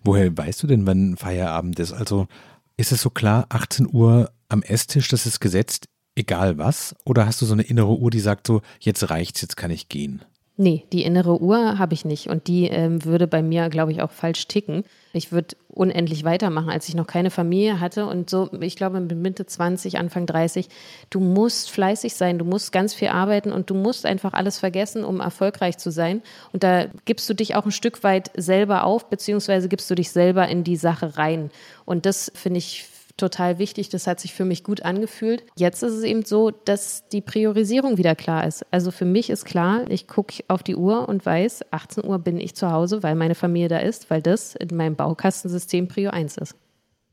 Woher 0.02 0.36
weißt 0.36 0.60
du 0.60 0.66
denn, 0.66 0.88
wann 0.88 1.16
Feierabend 1.16 1.78
ist? 1.78 1.92
Also 1.92 2.26
ist 2.76 2.90
es 2.90 3.00
so 3.00 3.10
klar, 3.10 3.46
18 3.50 3.86
Uhr 3.88 4.32
am 4.48 4.62
Esstisch, 4.62 5.06
das 5.06 5.24
ist 5.24 5.38
gesetzt, 5.38 5.86
egal 6.16 6.58
was? 6.58 6.96
Oder 7.04 7.26
hast 7.26 7.40
du 7.42 7.46
so 7.46 7.52
eine 7.52 7.62
innere 7.62 7.96
Uhr, 7.96 8.10
die 8.10 8.18
sagt 8.18 8.48
so, 8.48 8.60
jetzt 8.80 9.08
reicht's, 9.08 9.40
jetzt 9.40 9.56
kann 9.56 9.70
ich 9.70 9.88
gehen? 9.88 10.24
Nee, 10.60 10.84
die 10.92 11.04
innere 11.04 11.40
Uhr 11.40 11.78
habe 11.78 11.94
ich 11.94 12.04
nicht 12.04 12.26
und 12.26 12.48
die 12.48 12.66
ähm, 12.66 13.04
würde 13.04 13.28
bei 13.28 13.42
mir, 13.42 13.68
glaube 13.68 13.92
ich, 13.92 14.02
auch 14.02 14.10
falsch 14.10 14.48
ticken. 14.48 14.82
Ich 15.12 15.30
würde 15.30 15.54
unendlich 15.68 16.24
weitermachen, 16.24 16.68
als 16.68 16.88
ich 16.88 16.96
noch 16.96 17.06
keine 17.06 17.30
Familie 17.30 17.78
hatte 17.78 18.06
und 18.06 18.28
so, 18.28 18.50
ich 18.60 18.74
glaube, 18.74 18.98
mit 18.98 19.16
Mitte 19.16 19.46
20, 19.46 19.98
Anfang 19.98 20.26
30, 20.26 20.68
du 21.10 21.20
musst 21.20 21.70
fleißig 21.70 22.14
sein, 22.14 22.40
du 22.40 22.44
musst 22.44 22.72
ganz 22.72 22.92
viel 22.92 23.06
arbeiten 23.06 23.52
und 23.52 23.70
du 23.70 23.74
musst 23.74 24.04
einfach 24.04 24.32
alles 24.32 24.58
vergessen, 24.58 25.04
um 25.04 25.20
erfolgreich 25.20 25.78
zu 25.78 25.92
sein. 25.92 26.22
Und 26.52 26.64
da 26.64 26.86
gibst 27.04 27.30
du 27.30 27.34
dich 27.34 27.54
auch 27.54 27.64
ein 27.64 27.70
Stück 27.70 28.02
weit 28.02 28.32
selber 28.36 28.82
auf, 28.82 29.08
beziehungsweise 29.08 29.68
gibst 29.68 29.88
du 29.88 29.94
dich 29.94 30.10
selber 30.10 30.48
in 30.48 30.64
die 30.64 30.74
Sache 30.74 31.16
rein. 31.16 31.52
Und 31.84 32.04
das 32.04 32.32
finde 32.34 32.58
ich 32.58 32.84
total 33.18 33.58
wichtig. 33.58 33.90
Das 33.90 34.06
hat 34.06 34.20
sich 34.20 34.32
für 34.32 34.46
mich 34.46 34.64
gut 34.64 34.82
angefühlt. 34.82 35.44
Jetzt 35.56 35.82
ist 35.82 35.92
es 35.92 36.04
eben 36.04 36.24
so, 36.24 36.50
dass 36.50 37.06
die 37.08 37.20
Priorisierung 37.20 37.98
wieder 37.98 38.14
klar 38.14 38.46
ist. 38.46 38.64
Also 38.70 38.90
für 38.90 39.04
mich 39.04 39.28
ist 39.28 39.44
klar, 39.44 39.90
ich 39.90 40.06
gucke 40.06 40.42
auf 40.48 40.62
die 40.62 40.76
Uhr 40.76 41.08
und 41.08 41.26
weiß, 41.26 41.70
18 41.70 42.04
Uhr 42.04 42.18
bin 42.18 42.40
ich 42.40 42.54
zu 42.54 42.70
Hause, 42.70 43.02
weil 43.02 43.14
meine 43.14 43.34
Familie 43.34 43.68
da 43.68 43.78
ist, 43.78 44.08
weil 44.10 44.22
das 44.22 44.54
in 44.54 44.74
meinem 44.74 44.96
Baukastensystem 44.96 45.88
Prio 45.88 46.10
1 46.10 46.38
ist. 46.38 46.56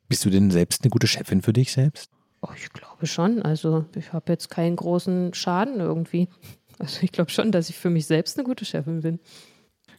Bist 0.08 0.24
du 0.24 0.30
denn 0.30 0.52
selbst 0.52 0.84
eine 0.84 0.92
gute 0.92 1.08
Chefin 1.08 1.42
für 1.42 1.54
dich 1.54 1.72
selbst? 1.74 2.10
Oh, 2.42 2.52
ich 2.56 2.72
glaube 2.72 3.08
schon. 3.08 3.42
Also 3.42 3.86
ich 3.96 4.14
habe 4.14 4.32
jetzt 4.32 4.50
keinen 4.50 4.76
großen 4.76 5.34
Schaden 5.34 5.80
irgendwie. 5.80 6.30
Also 6.78 7.00
ich 7.02 7.12
glaube 7.12 7.32
schon, 7.32 7.52
dass 7.52 7.70
ich 7.70 7.78
für 7.78 7.90
mich 7.90 8.06
selbst 8.06 8.38
eine 8.38 8.46
gute 8.46 8.66
Chefin 8.66 9.02
bin. 9.02 9.20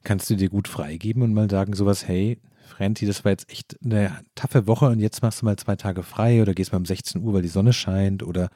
Kannst 0.05 0.31
du 0.31 0.37
dir 0.37 0.49
gut 0.49 0.69
freigeben 0.69 1.23
und 1.23 1.33
mal 1.33 1.51
sagen 1.51 1.75
sowas, 1.75 2.07
hey, 2.07 2.39
Franti, 2.67 3.07
das 3.07 3.25
war 3.25 3.33
jetzt 3.33 3.51
echt 3.51 3.77
eine 3.85 4.21
taffe 4.35 4.67
Woche 4.67 4.87
und 4.87 5.01
jetzt 5.01 5.23
machst 5.23 5.41
du 5.41 5.47
mal 5.47 5.57
zwei 5.57 5.77
Tage 5.77 6.03
frei 6.03 6.43
oder 6.43 6.55
gehst 6.55 6.73
mal 6.73 6.79
um 6.79 6.85
16 6.85 7.23
Uhr, 7.23 7.33
weil 7.33 7.43
die 7.43 7.49
Sonne 7.49 7.73
scheint 7.73 8.23
oder 8.23 8.51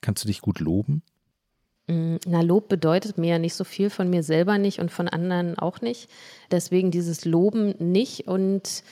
kannst 0.00 0.24
du 0.24 0.28
dich 0.28 0.40
gut 0.40 0.60
loben? 0.60 1.02
Mm, 1.86 2.16
na, 2.26 2.40
Lob 2.40 2.68
bedeutet 2.68 3.18
mir 3.18 3.30
ja 3.30 3.38
nicht 3.38 3.54
so 3.54 3.64
viel 3.64 3.90
von 3.90 4.10
mir 4.10 4.22
selber 4.22 4.58
nicht 4.58 4.78
und 4.78 4.90
von 4.90 5.08
anderen 5.08 5.58
auch 5.58 5.80
nicht. 5.80 6.08
Deswegen 6.50 6.90
dieses 6.90 7.24
Loben 7.24 7.74
nicht 7.78 8.26
und 8.26 8.82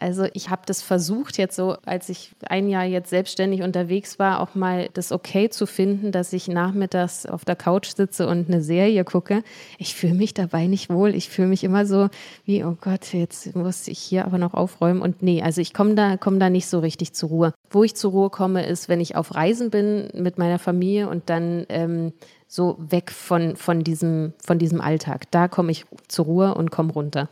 also 0.00 0.26
ich 0.32 0.50
habe 0.50 0.62
das 0.64 0.82
versucht 0.82 1.38
jetzt 1.38 1.54
so, 1.54 1.76
als 1.84 2.08
ich 2.08 2.32
ein 2.48 2.68
Jahr 2.68 2.84
jetzt 2.84 3.10
selbstständig 3.10 3.62
unterwegs 3.62 4.18
war, 4.18 4.40
auch 4.40 4.54
mal 4.54 4.88
das 4.94 5.12
okay 5.12 5.50
zu 5.50 5.66
finden, 5.66 6.10
dass 6.10 6.32
ich 6.32 6.48
nachmittags 6.48 7.26
auf 7.26 7.44
der 7.44 7.56
Couch 7.56 7.94
sitze 7.94 8.26
und 8.26 8.48
eine 8.48 8.62
Serie 8.62 9.04
gucke. 9.04 9.42
Ich 9.78 9.94
fühle 9.94 10.14
mich 10.14 10.34
dabei 10.34 10.66
nicht 10.66 10.90
wohl. 10.90 11.14
Ich 11.14 11.28
fühle 11.28 11.48
mich 11.48 11.64
immer 11.64 11.84
so 11.86 12.08
wie, 12.44 12.64
oh 12.64 12.76
Gott, 12.80 13.12
jetzt 13.12 13.54
muss 13.54 13.88
ich 13.88 13.98
hier 13.98 14.24
aber 14.24 14.38
noch 14.38 14.54
aufräumen. 14.54 15.02
Und 15.02 15.22
nee, 15.22 15.42
also 15.42 15.60
ich 15.60 15.74
komme 15.74 15.94
da, 15.94 16.16
komm 16.16 16.40
da 16.40 16.48
nicht 16.48 16.66
so 16.66 16.78
richtig 16.80 17.12
zur 17.12 17.28
Ruhe. 17.28 17.54
Wo 17.70 17.84
ich 17.84 17.94
zur 17.94 18.12
Ruhe 18.12 18.30
komme, 18.30 18.66
ist, 18.66 18.88
wenn 18.88 19.00
ich 19.00 19.16
auf 19.16 19.34
Reisen 19.34 19.70
bin 19.70 20.08
mit 20.14 20.38
meiner 20.38 20.58
Familie 20.58 21.08
und 21.08 21.28
dann 21.28 21.66
ähm, 21.68 22.12
so 22.48 22.76
weg 22.78 23.12
von, 23.12 23.54
von, 23.56 23.84
diesem, 23.84 24.32
von 24.42 24.58
diesem 24.58 24.80
Alltag. 24.80 25.30
Da 25.30 25.46
komme 25.46 25.70
ich 25.72 25.84
zur 26.08 26.24
Ruhe 26.24 26.54
und 26.54 26.70
komme 26.70 26.92
runter. 26.92 27.28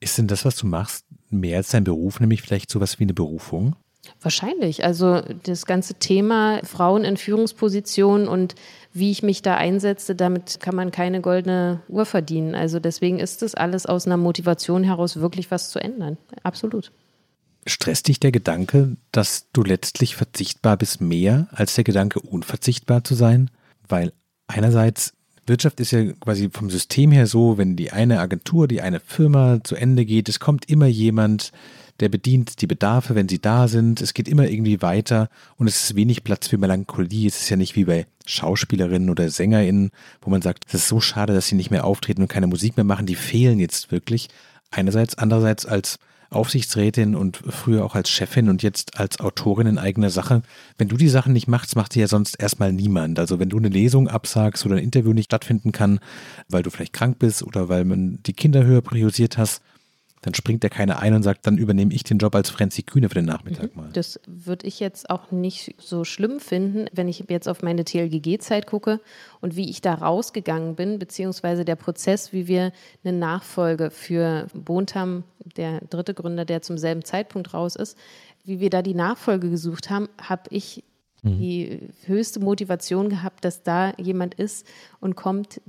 Ist 0.00 0.18
denn 0.18 0.26
das, 0.26 0.44
was 0.44 0.56
du 0.56 0.66
machst, 0.66 1.06
mehr 1.32 1.58
als 1.58 1.70
dein 1.70 1.84
Beruf, 1.84 2.20
nämlich 2.20 2.42
vielleicht 2.42 2.70
sowas 2.70 2.98
wie 2.98 3.04
eine 3.04 3.14
Berufung? 3.14 3.76
Wahrscheinlich. 4.20 4.84
Also 4.84 5.22
das 5.44 5.66
ganze 5.66 5.94
Thema 5.94 6.60
Frauen 6.64 7.04
in 7.04 7.16
Führungspositionen 7.16 8.26
und 8.28 8.54
wie 8.92 9.10
ich 9.10 9.22
mich 9.22 9.42
da 9.42 9.56
einsetze, 9.56 10.14
damit 10.14 10.60
kann 10.60 10.74
man 10.74 10.90
keine 10.90 11.20
goldene 11.20 11.82
Uhr 11.88 12.04
verdienen. 12.04 12.54
Also 12.54 12.80
deswegen 12.80 13.20
ist 13.20 13.42
das 13.42 13.54
alles 13.54 13.86
aus 13.86 14.06
einer 14.06 14.16
Motivation 14.16 14.84
heraus 14.84 15.16
wirklich 15.16 15.50
was 15.50 15.70
zu 15.70 15.78
ändern. 15.78 16.18
Absolut. 16.42 16.92
Stresst 17.64 18.08
dich 18.08 18.18
der 18.18 18.32
Gedanke, 18.32 18.96
dass 19.12 19.46
du 19.52 19.62
letztlich 19.62 20.16
verzichtbar 20.16 20.76
bist, 20.76 21.00
mehr 21.00 21.46
als 21.52 21.76
der 21.76 21.84
Gedanke, 21.84 22.20
unverzichtbar 22.20 23.04
zu 23.04 23.14
sein? 23.14 23.50
Weil 23.88 24.12
einerseits 24.48 25.14
Wirtschaft 25.46 25.80
ist 25.80 25.90
ja 25.90 26.04
quasi 26.20 26.50
vom 26.52 26.70
System 26.70 27.10
her 27.10 27.26
so, 27.26 27.58
wenn 27.58 27.76
die 27.76 27.90
eine 27.90 28.20
Agentur, 28.20 28.68
die 28.68 28.80
eine 28.80 29.00
Firma 29.00 29.62
zu 29.64 29.74
Ende 29.74 30.04
geht, 30.04 30.28
es 30.28 30.38
kommt 30.38 30.68
immer 30.68 30.86
jemand, 30.86 31.52
der 32.00 32.08
bedient 32.08 32.60
die 32.60 32.66
Bedarfe, 32.66 33.14
wenn 33.14 33.28
sie 33.28 33.40
da 33.40 33.68
sind. 33.68 34.00
Es 34.00 34.14
geht 34.14 34.28
immer 34.28 34.48
irgendwie 34.48 34.82
weiter 34.82 35.28
und 35.56 35.66
es 35.66 35.84
ist 35.84 35.96
wenig 35.96 36.24
Platz 36.24 36.48
für 36.48 36.58
Melancholie. 36.58 37.28
Es 37.28 37.42
ist 37.42 37.48
ja 37.48 37.56
nicht 37.56 37.76
wie 37.76 37.84
bei 37.84 38.06
Schauspielerinnen 38.26 39.10
oder 39.10 39.28
SängerInnen, 39.28 39.90
wo 40.20 40.30
man 40.30 40.42
sagt, 40.42 40.64
es 40.68 40.74
ist 40.74 40.88
so 40.88 41.00
schade, 41.00 41.32
dass 41.32 41.48
sie 41.48 41.54
nicht 41.54 41.70
mehr 41.70 41.84
auftreten 41.84 42.22
und 42.22 42.28
keine 42.28 42.46
Musik 42.46 42.76
mehr 42.76 42.84
machen. 42.84 43.06
Die 43.06 43.14
fehlen 43.14 43.58
jetzt 43.58 43.92
wirklich. 43.92 44.28
Einerseits, 44.70 45.18
andererseits 45.18 45.66
als 45.66 45.98
Aufsichtsrätin 46.32 47.14
und 47.14 47.42
früher 47.48 47.84
auch 47.84 47.94
als 47.94 48.10
Chefin 48.10 48.48
und 48.48 48.62
jetzt 48.62 48.98
als 48.98 49.20
Autorin 49.20 49.66
in 49.66 49.78
eigener 49.78 50.10
Sache. 50.10 50.42
Wenn 50.78 50.88
du 50.88 50.96
die 50.96 51.08
Sachen 51.08 51.32
nicht 51.32 51.48
machst, 51.48 51.76
macht 51.76 51.92
sie 51.92 52.00
ja 52.00 52.08
sonst 52.08 52.40
erstmal 52.40 52.72
niemand. 52.72 53.18
Also 53.18 53.38
wenn 53.38 53.48
du 53.48 53.58
eine 53.58 53.68
Lesung 53.68 54.08
absagst 54.08 54.64
oder 54.66 54.76
ein 54.76 54.82
Interview 54.82 55.12
nicht 55.12 55.26
stattfinden 55.26 55.72
kann, 55.72 56.00
weil 56.48 56.62
du 56.62 56.70
vielleicht 56.70 56.92
krank 56.92 57.18
bist 57.18 57.42
oder 57.42 57.68
weil 57.68 57.84
man 57.84 58.18
die 58.24 58.32
Kinder 58.32 58.64
höher 58.64 58.82
priorisiert 58.82 59.38
hast, 59.38 59.62
dann 60.22 60.34
springt 60.34 60.62
der 60.62 60.70
keiner 60.70 61.00
ein 61.00 61.14
und 61.14 61.24
sagt, 61.24 61.46
dann 61.46 61.58
übernehme 61.58 61.92
ich 61.92 62.04
den 62.04 62.18
Job 62.18 62.34
als 62.36 62.48
Franzi 62.48 62.82
Kühne 62.82 63.08
für 63.08 63.16
den 63.16 63.24
Nachmittag 63.24 63.74
mhm. 63.74 63.82
mal. 63.82 63.90
Das 63.92 64.20
würde 64.26 64.66
ich 64.66 64.78
jetzt 64.78 65.10
auch 65.10 65.32
nicht 65.32 65.74
so 65.78 66.04
schlimm 66.04 66.38
finden, 66.38 66.86
wenn 66.92 67.08
ich 67.08 67.24
jetzt 67.28 67.48
auf 67.48 67.62
meine 67.62 67.84
TLGG-Zeit 67.84 68.66
gucke 68.66 69.00
und 69.40 69.56
wie 69.56 69.68
ich 69.68 69.80
da 69.80 69.94
rausgegangen 69.94 70.76
bin, 70.76 71.00
beziehungsweise 71.00 71.64
der 71.64 71.74
Prozess, 71.74 72.32
wie 72.32 72.46
wir 72.46 72.72
eine 73.04 73.18
Nachfolge 73.18 73.90
für 73.90 74.46
Bontam, 74.54 75.24
der 75.56 75.80
dritte 75.90 76.14
Gründer, 76.14 76.44
der 76.44 76.62
zum 76.62 76.78
selben 76.78 77.04
Zeitpunkt 77.04 77.52
raus 77.52 77.74
ist, 77.74 77.98
wie 78.44 78.60
wir 78.60 78.70
da 78.70 78.80
die 78.80 78.94
Nachfolge 78.94 79.50
gesucht 79.50 79.90
haben, 79.90 80.08
habe 80.20 80.42
ich 80.50 80.84
mhm. 81.22 81.38
die 81.38 81.80
höchste 82.06 82.38
Motivation 82.38 83.08
gehabt, 83.08 83.44
dass 83.44 83.64
da 83.64 83.92
jemand 83.98 84.34
ist 84.34 84.66
und 85.00 85.16
kommt, 85.16 85.60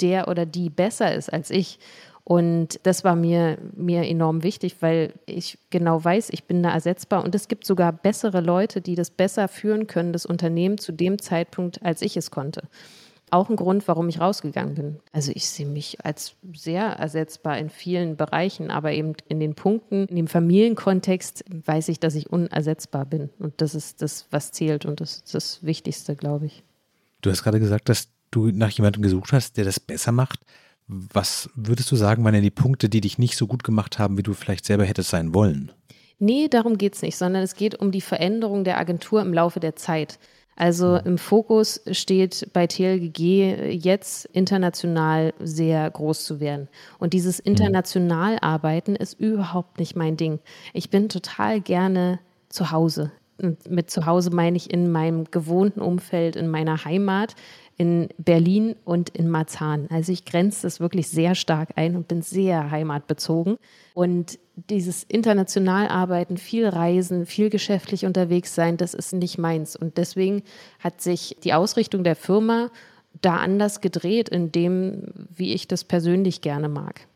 der 0.00 0.26
oder 0.26 0.46
die 0.46 0.70
besser 0.70 1.14
ist 1.14 1.32
als 1.32 1.50
ich. 1.50 1.78
Und 2.24 2.80
das 2.84 3.04
war 3.04 3.16
mir, 3.16 3.58
mir 3.76 4.02
enorm 4.02 4.42
wichtig, 4.42 4.76
weil 4.80 5.12
ich 5.26 5.58
genau 5.68 6.02
weiß, 6.02 6.30
ich 6.30 6.44
bin 6.44 6.62
da 6.62 6.72
ersetzbar 6.72 7.22
und 7.22 7.34
es 7.34 7.48
gibt 7.48 7.66
sogar 7.66 7.92
bessere 7.92 8.40
Leute, 8.40 8.80
die 8.80 8.94
das 8.94 9.10
besser 9.10 9.46
führen 9.46 9.86
können, 9.86 10.14
das 10.14 10.24
Unternehmen 10.24 10.78
zu 10.78 10.92
dem 10.92 11.20
Zeitpunkt, 11.20 11.82
als 11.82 12.00
ich 12.00 12.16
es 12.16 12.30
konnte. 12.30 12.62
Auch 13.30 13.50
ein 13.50 13.56
Grund, 13.56 13.86
warum 13.88 14.08
ich 14.08 14.20
rausgegangen 14.20 14.74
bin. 14.74 15.00
Also 15.12 15.32
ich 15.34 15.48
sehe 15.48 15.66
mich 15.66 16.02
als 16.04 16.34
sehr 16.54 16.84
ersetzbar 16.84 17.58
in 17.58 17.68
vielen 17.68 18.16
Bereichen, 18.16 18.70
aber 18.70 18.92
eben 18.92 19.14
in 19.28 19.40
den 19.40 19.54
Punkten, 19.54 20.06
in 20.06 20.16
dem 20.16 20.28
Familienkontext 20.28 21.44
weiß 21.66 21.88
ich, 21.88 22.00
dass 22.00 22.14
ich 22.14 22.30
unersetzbar 22.30 23.04
bin. 23.04 23.30
Und 23.38 23.60
das 23.60 23.74
ist 23.74 24.00
das, 24.00 24.28
was 24.30 24.52
zählt 24.52 24.86
und 24.86 25.00
das 25.00 25.16
ist 25.16 25.34
das 25.34 25.62
Wichtigste, 25.62 26.16
glaube 26.16 26.46
ich. 26.46 26.62
Du 27.20 27.30
hast 27.30 27.42
gerade 27.42 27.60
gesagt, 27.60 27.88
dass 27.88 28.08
du 28.30 28.46
nach 28.48 28.70
jemandem 28.70 29.02
gesucht 29.02 29.32
hast, 29.32 29.56
der 29.56 29.64
das 29.64 29.80
besser 29.80 30.12
macht. 30.12 30.40
Was 30.86 31.48
würdest 31.54 31.90
du 31.90 31.96
sagen, 31.96 32.24
waren 32.24 32.34
denn 32.34 32.42
die 32.42 32.50
Punkte, 32.50 32.88
die 32.88 33.00
dich 33.00 33.18
nicht 33.18 33.36
so 33.36 33.46
gut 33.46 33.64
gemacht 33.64 33.98
haben, 33.98 34.18
wie 34.18 34.22
du 34.22 34.34
vielleicht 34.34 34.66
selber 34.66 34.84
hättest 34.84 35.10
sein 35.10 35.34
wollen? 35.34 35.72
Nee, 36.18 36.48
darum 36.48 36.78
geht 36.78 36.94
es 36.94 37.02
nicht, 37.02 37.16
sondern 37.16 37.42
es 37.42 37.54
geht 37.54 37.74
um 37.80 37.90
die 37.90 38.00
Veränderung 38.00 38.64
der 38.64 38.78
Agentur 38.78 39.20
im 39.22 39.32
Laufe 39.32 39.60
der 39.60 39.76
Zeit. 39.76 40.18
Also 40.56 40.96
im 40.96 41.18
Fokus 41.18 41.80
steht 41.90 42.50
bei 42.52 42.66
TLGG 42.66 43.72
jetzt 43.72 44.26
international 44.26 45.34
sehr 45.40 45.90
groß 45.90 46.24
zu 46.24 46.38
werden. 46.38 46.68
Und 46.98 47.12
dieses 47.12 47.38
mhm. 47.38 47.52
international 47.52 48.38
Arbeiten 48.40 48.94
ist 48.94 49.18
überhaupt 49.18 49.78
nicht 49.78 49.96
mein 49.96 50.16
Ding. 50.16 50.38
Ich 50.72 50.90
bin 50.90 51.08
total 51.08 51.60
gerne 51.60 52.20
zu 52.48 52.70
Hause. 52.70 53.10
Und 53.42 53.68
mit 53.68 53.90
zu 53.90 54.06
Hause 54.06 54.30
meine 54.30 54.56
ich 54.56 54.72
in 54.72 54.92
meinem 54.92 55.24
gewohnten 55.24 55.80
Umfeld, 55.80 56.36
in 56.36 56.48
meiner 56.48 56.84
Heimat 56.84 57.34
in 57.76 58.08
Berlin 58.18 58.76
und 58.84 59.10
in 59.10 59.28
Marzahn. 59.28 59.88
Also 59.90 60.12
ich 60.12 60.24
grenze 60.24 60.62
das 60.62 60.80
wirklich 60.80 61.08
sehr 61.08 61.34
stark 61.34 61.70
ein 61.76 61.96
und 61.96 62.08
bin 62.08 62.22
sehr 62.22 62.70
heimatbezogen. 62.70 63.56
Und 63.94 64.38
dieses 64.56 65.02
international 65.04 65.88
arbeiten, 65.88 66.36
viel 66.36 66.68
reisen, 66.68 67.26
viel 67.26 67.50
geschäftlich 67.50 68.04
unterwegs 68.04 68.54
sein, 68.54 68.76
das 68.76 68.94
ist 68.94 69.12
nicht 69.12 69.38
meins. 69.38 69.74
Und 69.74 69.98
deswegen 69.98 70.42
hat 70.78 71.00
sich 71.00 71.36
die 71.42 71.52
Ausrichtung 71.52 72.04
der 72.04 72.16
Firma 72.16 72.70
da 73.20 73.36
anders 73.36 73.80
gedreht, 73.80 74.28
in 74.28 74.52
dem, 74.52 75.28
wie 75.34 75.54
ich 75.54 75.68
das 75.68 75.84
persönlich 75.84 76.40
gerne 76.40 76.68
mag. 76.68 77.06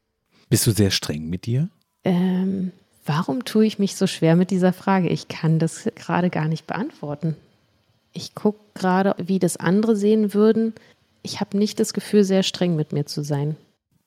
Bist 0.48 0.66
du 0.66 0.72
sehr 0.72 0.90
streng 0.90 1.28
mit 1.28 1.46
dir? 1.46 1.68
Ähm, 2.04 2.72
warum 3.04 3.44
tue 3.44 3.66
ich 3.66 3.78
mich 3.78 3.96
so 3.96 4.06
schwer 4.06 4.34
mit 4.34 4.50
dieser 4.50 4.72
Frage? 4.72 5.08
Ich 5.08 5.28
kann 5.28 5.58
das 5.58 5.88
gerade 5.94 6.30
gar 6.30 6.48
nicht 6.48 6.66
beantworten 6.66 7.36
ich 8.12 8.34
gucke 8.34 8.60
gerade, 8.74 9.14
wie 9.18 9.38
das 9.38 9.56
andere 9.56 9.96
sehen 9.96 10.34
würden. 10.34 10.74
Ich 11.22 11.40
habe 11.40 11.58
nicht 11.58 11.80
das 11.80 11.92
Gefühl, 11.92 12.24
sehr 12.24 12.42
streng 12.42 12.76
mit 12.76 12.92
mir 12.92 13.06
zu 13.06 13.22
sein. 13.22 13.56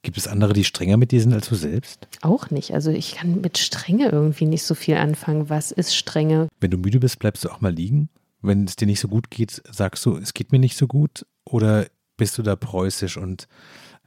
Gibt 0.03 0.17
es 0.17 0.27
andere, 0.27 0.53
die 0.53 0.63
strenger 0.63 0.97
mit 0.97 1.11
dir 1.11 1.21
sind 1.21 1.33
als 1.33 1.49
du 1.49 1.55
selbst? 1.55 2.07
Auch 2.21 2.49
nicht. 2.49 2.73
Also 2.73 2.89
ich 2.89 3.15
kann 3.15 3.41
mit 3.41 3.59
Strenge 3.59 4.09
irgendwie 4.09 4.45
nicht 4.45 4.63
so 4.63 4.73
viel 4.73 4.97
anfangen. 4.97 5.49
Was 5.49 5.71
ist 5.71 5.95
Strenge? 5.95 6.47
Wenn 6.59 6.71
du 6.71 6.77
müde 6.77 6.99
bist, 6.99 7.19
bleibst 7.19 7.43
du 7.45 7.49
auch 7.49 7.61
mal 7.61 7.73
liegen? 7.73 8.09
Wenn 8.41 8.65
es 8.65 8.75
dir 8.75 8.87
nicht 8.87 8.99
so 8.99 9.07
gut 9.07 9.29
geht, 9.29 9.61
sagst 9.69 10.03
du, 10.05 10.17
es 10.17 10.33
geht 10.33 10.51
mir 10.51 10.57
nicht 10.57 10.75
so 10.75 10.87
gut? 10.87 11.25
Oder 11.45 11.85
bist 12.17 12.37
du 12.37 12.41
da 12.41 12.55
preußisch 12.55 13.17
und 13.17 13.47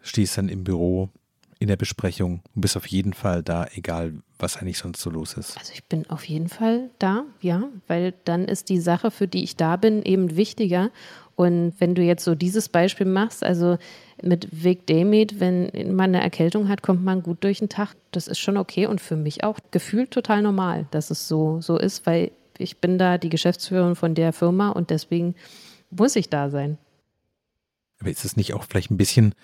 stehst 0.02 0.36
dann 0.36 0.48
im 0.48 0.64
Büro 0.64 1.10
in 1.58 1.68
der 1.68 1.76
Besprechung 1.76 2.42
und 2.54 2.60
bist 2.60 2.76
auf 2.76 2.86
jeden 2.86 3.12
Fall 3.12 3.42
da, 3.42 3.66
egal 3.74 4.14
was 4.38 4.56
eigentlich 4.56 4.78
sonst 4.78 5.00
so 5.00 5.10
los 5.10 5.34
ist. 5.34 5.56
Also 5.56 5.72
ich 5.72 5.84
bin 5.84 6.08
auf 6.10 6.24
jeden 6.24 6.48
Fall 6.48 6.90
da, 6.98 7.24
ja, 7.40 7.64
weil 7.86 8.14
dann 8.24 8.44
ist 8.46 8.68
die 8.68 8.80
Sache, 8.80 9.10
für 9.10 9.28
die 9.28 9.44
ich 9.44 9.56
da 9.56 9.76
bin, 9.76 10.02
eben 10.02 10.36
wichtiger. 10.36 10.90
Und 11.36 11.74
wenn 11.78 11.94
du 11.94 12.02
jetzt 12.02 12.24
so 12.24 12.34
dieses 12.34 12.68
Beispiel 12.68 13.06
machst, 13.06 13.42
also 13.42 13.78
mit 14.22 14.48
Vic 14.52 14.86
Demet, 14.86 15.40
wenn 15.40 15.70
man 15.94 16.14
eine 16.14 16.22
Erkältung 16.22 16.68
hat, 16.68 16.82
kommt 16.82 17.02
man 17.02 17.22
gut 17.22 17.42
durch 17.42 17.58
den 17.58 17.68
Tag. 17.68 17.94
Das 18.12 18.28
ist 18.28 18.38
schon 18.38 18.56
okay 18.56 18.86
und 18.86 19.00
für 19.00 19.16
mich 19.16 19.42
auch 19.42 19.58
gefühlt 19.70 20.10
total 20.10 20.42
normal, 20.42 20.86
dass 20.90 21.10
es 21.10 21.26
so, 21.26 21.60
so 21.60 21.76
ist, 21.76 22.06
weil 22.06 22.30
ich 22.58 22.78
bin 22.78 22.98
da 22.98 23.18
die 23.18 23.30
Geschäftsführerin 23.30 23.96
von 23.96 24.14
der 24.14 24.32
Firma 24.32 24.70
und 24.70 24.90
deswegen 24.90 25.34
muss 25.90 26.14
ich 26.16 26.28
da 26.28 26.50
sein. 26.50 26.78
Aber 28.00 28.10
ist 28.10 28.24
es 28.24 28.36
nicht 28.36 28.54
auch 28.54 28.64
vielleicht 28.64 28.90
ein 28.90 28.96
bisschen, 28.96 29.34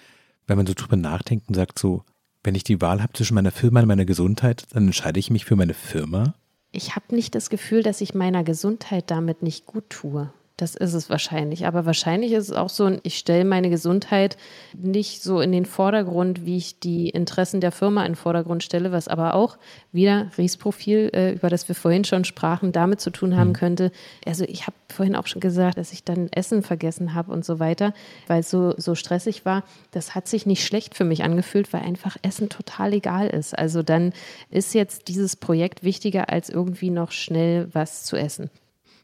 wenn 0.51 0.59
man 0.59 0.67
so 0.67 0.75
drüber 0.75 0.97
nachdenkt 0.97 1.49
und 1.49 1.55
sagt 1.55 1.79
so, 1.79 2.03
wenn 2.43 2.57
ich 2.57 2.65
die 2.65 2.81
Wahl 2.81 3.03
habe 3.03 3.13
zwischen 3.13 3.35
meiner 3.35 3.53
Firma 3.53 3.81
und 3.81 3.87
meiner 3.87 4.05
Gesundheit, 4.05 4.67
dann 4.73 4.87
entscheide 4.87 5.21
ich 5.21 5.31
mich 5.31 5.45
für 5.45 5.55
meine 5.55 5.75
Firma? 5.75 6.35
Ich 6.73 6.97
habe 6.97 7.15
nicht 7.15 7.35
das 7.37 7.51
Gefühl, 7.51 7.85
dass 7.85 8.01
ich 8.01 8.15
meiner 8.15 8.43
Gesundheit 8.43 9.11
damit 9.13 9.43
nicht 9.43 9.67
gut 9.67 9.89
tue. 9.91 10.33
Das 10.61 10.75
ist 10.75 10.93
es 10.93 11.09
wahrscheinlich. 11.09 11.67
Aber 11.67 11.87
wahrscheinlich 11.87 12.33
ist 12.33 12.51
es 12.51 12.53
auch 12.53 12.69
so, 12.69 12.99
ich 13.03 13.17
stelle 13.17 13.47
meine 13.47 13.71
Gesundheit 13.71 14.37
nicht 14.77 15.23
so 15.23 15.41
in 15.41 15.53
den 15.53 15.65
Vordergrund, 15.65 16.45
wie 16.45 16.59
ich 16.59 16.79
die 16.79 17.09
Interessen 17.09 17.63
der 17.63 17.73
Firma 17.73 18.05
in 18.05 18.13
den 18.13 18.17
Vordergrund 18.17 18.63
stelle, 18.63 18.93
was 18.93 19.09
aber 19.09 19.33
auch 19.33 19.57
wieder 19.91 20.31
Riesprofil, 20.37 21.13
äh, 21.15 21.33
über 21.33 21.49
das 21.49 21.67
wir 21.69 21.75
vorhin 21.75 22.05
schon 22.05 22.27
sprachen, 22.27 22.73
damit 22.73 23.01
zu 23.01 23.09
tun 23.09 23.39
haben 23.39 23.51
mhm. 23.51 23.55
könnte. 23.55 23.91
Also 24.27 24.45
ich 24.45 24.67
habe 24.67 24.77
vorhin 24.91 25.17
auch 25.17 25.27
schon 25.27 25.41
gesagt, 25.41 25.79
dass 25.79 25.95
ich 25.95 26.05
dann 26.05 26.29
Essen 26.31 26.63
vergessen 26.63 27.15
habe 27.15 27.33
und 27.33 27.43
so 27.43 27.59
weiter, 27.59 27.95
weil 28.27 28.41
es 28.41 28.51
so, 28.51 28.75
so 28.77 28.95
stressig 28.95 29.47
war. 29.47 29.65
Das 29.93 30.15
hat 30.15 30.29
sich 30.29 30.45
nicht 30.45 30.67
schlecht 30.67 30.95
für 30.95 31.05
mich 31.05 31.25
angefühlt, 31.25 31.73
weil 31.73 31.81
einfach 31.81 32.19
Essen 32.21 32.51
total 32.51 32.93
egal 32.93 33.29
ist. 33.29 33.59
Also 33.59 33.83
dann 33.83 34.13
ist 34.51 34.75
jetzt 34.75 35.09
dieses 35.09 35.37
Projekt 35.37 35.85
wichtiger, 35.85 36.29
als 36.29 36.51
irgendwie 36.51 36.91
noch 36.91 37.13
schnell 37.13 37.69
was 37.73 38.05
zu 38.05 38.17
essen. 38.17 38.51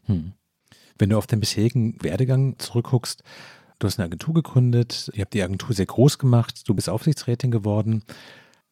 Hm. 0.05 0.33
Wenn 0.97 1.09
du 1.09 1.17
auf 1.17 1.27
deinen 1.27 1.41
bisherigen 1.41 2.01
Werdegang 2.01 2.57
zurückguckst, 2.59 3.23
du 3.79 3.87
hast 3.87 3.99
eine 3.99 4.05
Agentur 4.05 4.33
gegründet, 4.33 5.11
ihr 5.13 5.21
habt 5.21 5.33
die 5.33 5.43
Agentur 5.43 5.73
sehr 5.73 5.85
groß 5.85 6.17
gemacht, 6.17 6.67
du 6.67 6.73
bist 6.73 6.89
Aufsichtsrätin 6.89 7.51
geworden. 7.51 8.03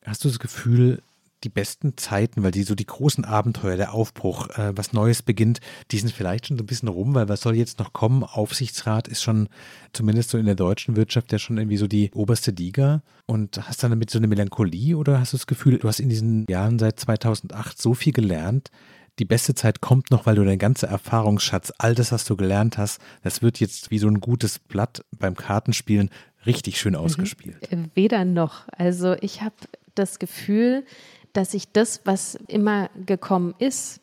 Hast 0.03 0.23
du 0.23 0.29
das 0.29 0.39
Gefühl, 0.39 1.01
die 1.43 1.49
besten 1.49 1.95
Zeiten, 1.95 2.43
weil 2.43 2.51
die 2.51 2.63
so 2.63 2.75
die 2.75 2.85
großen 2.85 3.23
Abenteuer, 3.23 3.77
der 3.77 3.93
Aufbruch, 3.93 4.49
äh, 4.57 4.75
was 4.75 4.93
Neues 4.93 5.21
beginnt, 5.21 5.59
die 5.91 5.99
sind 5.99 6.11
vielleicht 6.11 6.47
schon 6.47 6.57
so 6.57 6.63
ein 6.63 6.67
bisschen 6.67 6.89
rum, 6.89 7.13
weil 7.13 7.29
was 7.29 7.41
soll 7.41 7.55
jetzt 7.55 7.79
noch 7.79 7.93
kommen? 7.93 8.23
Aufsichtsrat 8.23 9.07
ist 9.07 9.21
schon 9.21 9.47
zumindest 9.93 10.31
so 10.31 10.37
in 10.37 10.45
der 10.45 10.55
deutschen 10.55 10.95
Wirtschaft 10.95 11.31
ja 11.31 11.39
schon 11.39 11.57
irgendwie 11.57 11.77
so 11.77 11.87
die 11.87 12.11
oberste 12.13 12.51
Liga. 12.51 13.03
Und 13.27 13.67
hast 13.67 13.83
du 13.83 13.87
damit 13.87 14.09
so 14.09 14.17
eine 14.17 14.27
Melancholie 14.27 14.97
oder 14.97 15.19
hast 15.19 15.33
du 15.33 15.37
das 15.37 15.47
Gefühl, 15.47 15.77
du 15.77 15.87
hast 15.87 15.99
in 15.99 16.09
diesen 16.09 16.45
Jahren 16.49 16.79
seit 16.79 16.99
2008 16.99 17.79
so 17.79 17.93
viel 17.93 18.13
gelernt, 18.13 18.71
die 19.19 19.25
beste 19.25 19.55
Zeit 19.55 19.81
kommt 19.81 20.11
noch, 20.11 20.25
weil 20.25 20.35
du 20.35 20.43
dein 20.43 20.59
ganzer 20.59 20.87
Erfahrungsschatz, 20.87 21.73
all 21.77 21.95
das, 21.95 22.11
was 22.11 22.25
du 22.25 22.35
gelernt 22.35 22.77
hast, 22.77 22.99
das 23.23 23.41
wird 23.41 23.59
jetzt 23.59 23.91
wie 23.91 23.99
so 23.99 24.07
ein 24.07 24.19
gutes 24.19 24.59
Blatt 24.59 25.03
beim 25.17 25.35
Kartenspielen 25.35 26.09
richtig 26.45 26.79
schön 26.79 26.93
mhm. 26.93 26.99
ausgespielt. 26.99 27.57
Weder 27.93 28.25
noch. 28.25 28.67
Also 28.71 29.15
ich 29.21 29.41
habe 29.41 29.55
das 29.95 30.19
Gefühl, 30.19 30.85
dass 31.33 31.53
ich 31.53 31.71
das, 31.71 32.01
was 32.05 32.35
immer 32.47 32.89
gekommen 33.05 33.55
ist, 33.59 34.01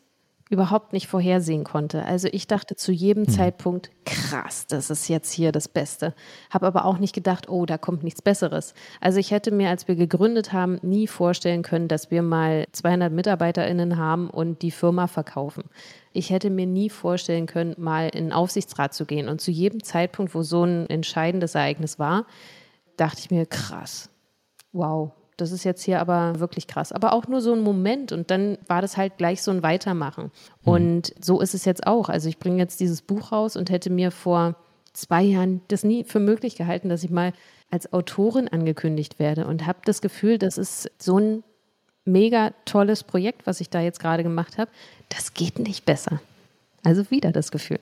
überhaupt 0.53 0.93
nicht 0.93 1.07
vorhersehen 1.07 1.63
konnte. 1.63 2.05
Also 2.05 2.29
ich 2.31 2.47
dachte 2.47 2.75
zu 2.75 2.91
jedem 2.91 3.25
hm. 3.25 3.33
Zeitpunkt, 3.33 3.91
krass, 4.05 4.67
das 4.67 4.89
ist 4.89 5.07
jetzt 5.09 5.31
hier 5.31 5.51
das 5.51 5.67
Beste. 5.67 6.13
Habe 6.49 6.67
aber 6.67 6.85
auch 6.85 6.99
nicht 6.99 7.13
gedacht, 7.13 7.49
oh, 7.49 7.65
da 7.65 7.77
kommt 7.77 8.03
nichts 8.03 8.21
Besseres. 8.21 8.73
Also 9.01 9.19
ich 9.19 9.31
hätte 9.31 9.51
mir, 9.51 9.69
als 9.69 9.87
wir 9.87 9.95
gegründet 9.95 10.53
haben, 10.53 10.79
nie 10.81 11.07
vorstellen 11.07 11.63
können, 11.63 11.87
dass 11.87 12.11
wir 12.11 12.21
mal 12.21 12.67
200 12.71 13.11
MitarbeiterInnen 13.11 13.97
haben 13.97 14.29
und 14.29 14.61
die 14.61 14.71
Firma 14.71 15.07
verkaufen. 15.07 15.63
Ich 16.13 16.29
hätte 16.29 16.49
mir 16.49 16.67
nie 16.67 16.89
vorstellen 16.89 17.47
können, 17.47 17.75
mal 17.77 18.09
in 18.09 18.25
den 18.25 18.33
Aufsichtsrat 18.33 18.93
zu 18.93 19.05
gehen. 19.05 19.27
Und 19.27 19.41
zu 19.41 19.51
jedem 19.51 19.83
Zeitpunkt, 19.83 20.35
wo 20.35 20.43
so 20.43 20.63
ein 20.63 20.87
entscheidendes 20.89 21.55
Ereignis 21.55 21.97
war, 21.97 22.25
dachte 22.95 23.19
ich 23.19 23.31
mir, 23.31 23.45
krass, 23.47 24.09
wow, 24.71 25.11
das 25.43 25.51
ist 25.51 25.63
jetzt 25.65 25.83
hier 25.83 25.99
aber 25.99 26.39
wirklich 26.39 26.67
krass. 26.67 26.91
Aber 26.91 27.13
auch 27.13 27.27
nur 27.27 27.41
so 27.41 27.53
ein 27.53 27.61
Moment 27.61 28.11
und 28.11 28.31
dann 28.31 28.57
war 28.67 28.81
das 28.81 28.97
halt 28.97 29.17
gleich 29.17 29.41
so 29.43 29.51
ein 29.51 29.61
Weitermachen. 29.61 30.31
Mhm. 30.63 30.71
Und 30.71 31.13
so 31.19 31.41
ist 31.41 31.53
es 31.53 31.65
jetzt 31.65 31.85
auch. 31.85 32.09
Also 32.09 32.29
ich 32.29 32.39
bringe 32.39 32.57
jetzt 32.57 32.79
dieses 32.79 33.01
Buch 33.01 33.31
raus 33.31 33.55
und 33.55 33.69
hätte 33.69 33.89
mir 33.89 34.11
vor 34.11 34.55
zwei 34.93 35.21
Jahren 35.21 35.61
das 35.67 35.83
nie 35.83 36.03
für 36.03 36.19
möglich 36.19 36.55
gehalten, 36.55 36.89
dass 36.89 37.03
ich 37.03 37.09
mal 37.09 37.33
als 37.69 37.91
Autorin 37.91 38.47
angekündigt 38.47 39.19
werde 39.19 39.45
und 39.47 39.65
habe 39.65 39.79
das 39.85 40.01
Gefühl, 40.01 40.37
das 40.37 40.57
ist 40.57 40.89
so 40.99 41.17
ein 41.19 41.43
mega 42.05 42.51
tolles 42.65 43.03
Projekt, 43.03 43.45
was 43.45 43.61
ich 43.61 43.69
da 43.69 43.81
jetzt 43.81 43.99
gerade 43.99 44.23
gemacht 44.23 44.57
habe. 44.57 44.71
Das 45.09 45.33
geht 45.33 45.59
nicht 45.59 45.85
besser. 45.85 46.21
Also 46.83 47.09
wieder 47.11 47.31
das 47.31 47.51
Gefühl. 47.51 47.79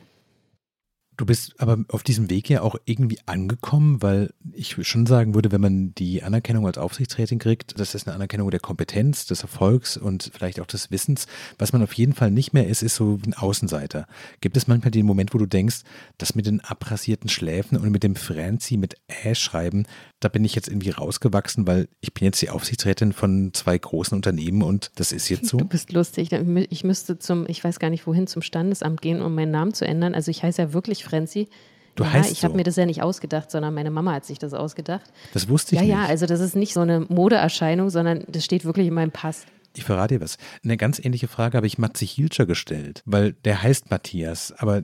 Du 1.17 1.25
bist 1.25 1.53
aber 1.59 1.77
auf 1.89 2.03
diesem 2.03 2.29
Weg 2.29 2.49
ja 2.49 2.61
auch 2.61 2.75
irgendwie 2.85 3.19
angekommen, 3.25 4.01
weil 4.01 4.33
ich 4.53 4.75
schon 4.87 5.05
sagen 5.05 5.35
würde, 5.35 5.51
wenn 5.51 5.61
man 5.61 5.93
die 5.93 6.23
Anerkennung 6.23 6.65
als 6.65 6.77
Aufsichtsrätin 6.77 7.37
kriegt, 7.37 7.79
das 7.79 7.93
ist 7.93 8.07
eine 8.07 8.15
Anerkennung 8.15 8.49
der 8.49 8.59
Kompetenz, 8.59 9.25
des 9.25 9.43
Erfolgs 9.43 9.97
und 9.97 10.31
vielleicht 10.33 10.59
auch 10.59 10.65
des 10.65 10.89
Wissens. 10.89 11.27
Was 11.59 11.73
man 11.73 11.83
auf 11.83 11.93
jeden 11.93 12.13
Fall 12.13 12.31
nicht 12.31 12.53
mehr 12.53 12.67
ist, 12.67 12.81
ist 12.81 12.95
so 12.95 13.19
ein 13.25 13.33
Außenseiter. 13.33 14.07
Gibt 14.39 14.57
es 14.57 14.67
manchmal 14.67 14.91
den 14.91 15.05
Moment, 15.05 15.33
wo 15.33 15.37
du 15.37 15.45
denkst, 15.45 15.81
das 16.17 16.33
mit 16.33 16.45
den 16.47 16.61
abrasierten 16.61 17.29
Schläfen 17.29 17.77
und 17.77 17.91
mit 17.91 18.03
dem 18.03 18.15
Franzi 18.15 18.77
mit 18.77 18.95
Ä 19.23 19.35
schreiben, 19.35 19.85
da 20.21 20.29
bin 20.29 20.45
ich 20.45 20.55
jetzt 20.55 20.67
irgendwie 20.67 20.91
rausgewachsen, 20.91 21.67
weil 21.67 21.89
ich 21.99 22.13
bin 22.13 22.25
jetzt 22.25 22.41
die 22.41 22.49
Aufsichtsrätin 22.49 23.11
von 23.11 23.53
zwei 23.53 23.77
großen 23.77 24.15
Unternehmen 24.15 24.61
und 24.61 24.91
das 24.95 25.11
ist 25.11 25.29
jetzt 25.29 25.47
so. 25.47 25.57
Du 25.57 25.65
bist 25.65 25.91
lustig. 25.91 26.29
Ich 26.69 26.83
müsste 26.83 27.17
zum, 27.19 27.45
ich 27.47 27.63
weiß 27.63 27.79
gar 27.79 27.89
nicht 27.89 28.07
wohin, 28.07 28.27
zum 28.27 28.41
Standesamt 28.41 29.01
gehen, 29.01 29.21
um 29.21 29.33
meinen 29.33 29.51
Namen 29.51 29.73
zu 29.73 29.85
ändern. 29.85 30.13
Also 30.13 30.29
ich 30.29 30.43
heiße 30.43 30.61
ja 30.61 30.73
wirklich 30.73 31.00
Frenzy. 31.03 31.47
Du 31.95 32.03
ja, 32.03 32.13
heißt 32.13 32.31
ich 32.31 32.43
habe 32.43 32.55
mir 32.55 32.63
das 32.63 32.77
ja 32.77 32.85
nicht 32.85 33.01
ausgedacht, 33.01 33.51
sondern 33.51 33.73
meine 33.73 33.91
Mama 33.91 34.13
hat 34.13 34.25
sich 34.25 34.39
das 34.39 34.53
ausgedacht. 34.53 35.11
Das 35.33 35.49
wusste 35.49 35.75
ich 35.75 35.81
ja, 35.81 35.85
nicht. 35.85 35.93
Ja, 35.93 36.03
ja, 36.03 36.07
also 36.07 36.25
das 36.25 36.39
ist 36.39 36.55
nicht 36.55 36.73
so 36.73 36.79
eine 36.79 37.01
Modeerscheinung, 37.01 37.89
sondern 37.89 38.23
das 38.27 38.45
steht 38.45 38.63
wirklich 38.63 38.87
in 38.87 38.93
meinem 38.93 39.11
Pass. 39.11 39.45
Ich 39.75 39.83
verrate 39.83 40.15
dir 40.15 40.21
was. 40.21 40.37
Eine 40.63 40.77
ganz 40.77 40.99
ähnliche 40.99 41.27
Frage 41.27 41.57
habe 41.57 41.67
ich 41.67 41.77
Matze 41.77 42.05
Hilscher 42.05 42.45
gestellt, 42.45 43.03
weil 43.05 43.33
der 43.33 43.61
heißt 43.61 43.89
Matthias, 43.89 44.53
aber 44.57 44.83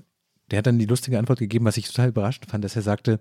der 0.51 0.59
hat 0.59 0.67
dann 0.67 0.79
die 0.79 0.85
lustige 0.85 1.19
Antwort 1.19 1.39
gegeben, 1.39 1.65
was 1.65 1.77
ich 1.77 1.87
total 1.87 2.09
überraschend 2.09 2.49
fand, 2.49 2.63
dass 2.63 2.75
er 2.75 2.81
sagte, 2.81 3.19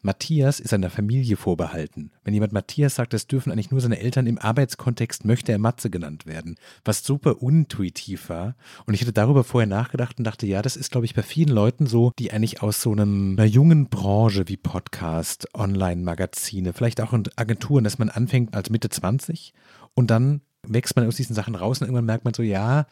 Matthias 0.00 0.60
ist 0.60 0.72
einer 0.72 0.90
Familie 0.90 1.36
vorbehalten. 1.36 2.12
Wenn 2.22 2.34
jemand 2.34 2.52
Matthias 2.52 2.94
sagt, 2.94 3.12
das 3.12 3.26
dürfen 3.26 3.50
eigentlich 3.50 3.72
nur 3.72 3.80
seine 3.80 3.98
Eltern 3.98 4.26
im 4.26 4.38
Arbeitskontext, 4.38 5.24
möchte 5.24 5.50
er 5.50 5.58
Matze 5.58 5.90
genannt 5.90 6.24
werden. 6.24 6.54
Was 6.84 7.04
super 7.04 7.42
unintuitiv 7.42 8.28
war. 8.28 8.54
Und 8.86 8.94
ich 8.94 9.00
hatte 9.00 9.12
darüber 9.12 9.42
vorher 9.42 9.66
nachgedacht 9.66 10.18
und 10.18 10.24
dachte, 10.24 10.46
ja, 10.46 10.62
das 10.62 10.76
ist, 10.76 10.92
glaube 10.92 11.04
ich, 11.04 11.14
bei 11.14 11.22
vielen 11.22 11.48
Leuten 11.48 11.86
so, 11.86 12.12
die 12.18 12.32
eigentlich 12.32 12.62
aus 12.62 12.80
so 12.80 12.92
einem, 12.92 13.36
einer 13.36 13.48
jungen 13.48 13.88
Branche 13.88 14.46
wie 14.46 14.56
Podcast, 14.56 15.48
Online-Magazine, 15.54 16.72
vielleicht 16.72 17.00
auch 17.00 17.12
in 17.12 17.24
Agenturen, 17.34 17.84
dass 17.84 17.98
man 17.98 18.08
anfängt 18.08 18.54
als 18.54 18.70
Mitte 18.70 18.90
20 18.90 19.52
und 19.94 20.10
dann 20.10 20.42
wächst 20.62 20.94
man 20.96 21.06
aus 21.06 21.16
diesen 21.16 21.34
Sachen 21.34 21.54
raus 21.54 21.80
und 21.80 21.88
irgendwann 21.88 22.04
merkt 22.04 22.24
man 22.24 22.34
so, 22.34 22.42
ja, 22.42 22.86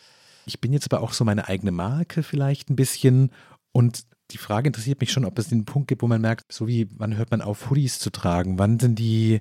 ich 0.44 0.60
bin 0.60 0.72
jetzt 0.72 0.92
aber 0.92 1.02
auch 1.02 1.12
so 1.12 1.24
meine 1.24 1.48
eigene 1.48 1.72
Marke 1.72 2.22
vielleicht 2.22 2.70
ein 2.70 2.76
bisschen 2.76 3.30
und 3.72 4.06
die 4.30 4.38
Frage 4.38 4.68
interessiert 4.68 5.00
mich 5.00 5.12
schon, 5.12 5.24
ob 5.24 5.38
es 5.38 5.48
den 5.48 5.64
Punkt 5.64 5.88
gibt, 5.88 6.02
wo 6.02 6.08
man 6.08 6.20
merkt, 6.20 6.52
so 6.52 6.66
wie, 6.66 6.88
wann 6.96 7.16
hört 7.16 7.30
man 7.30 7.40
auf, 7.40 7.70
Hoodies 7.70 7.98
zu 7.98 8.10
tragen? 8.10 8.58
Wann 8.58 8.78
sind 8.80 8.98
die 8.98 9.40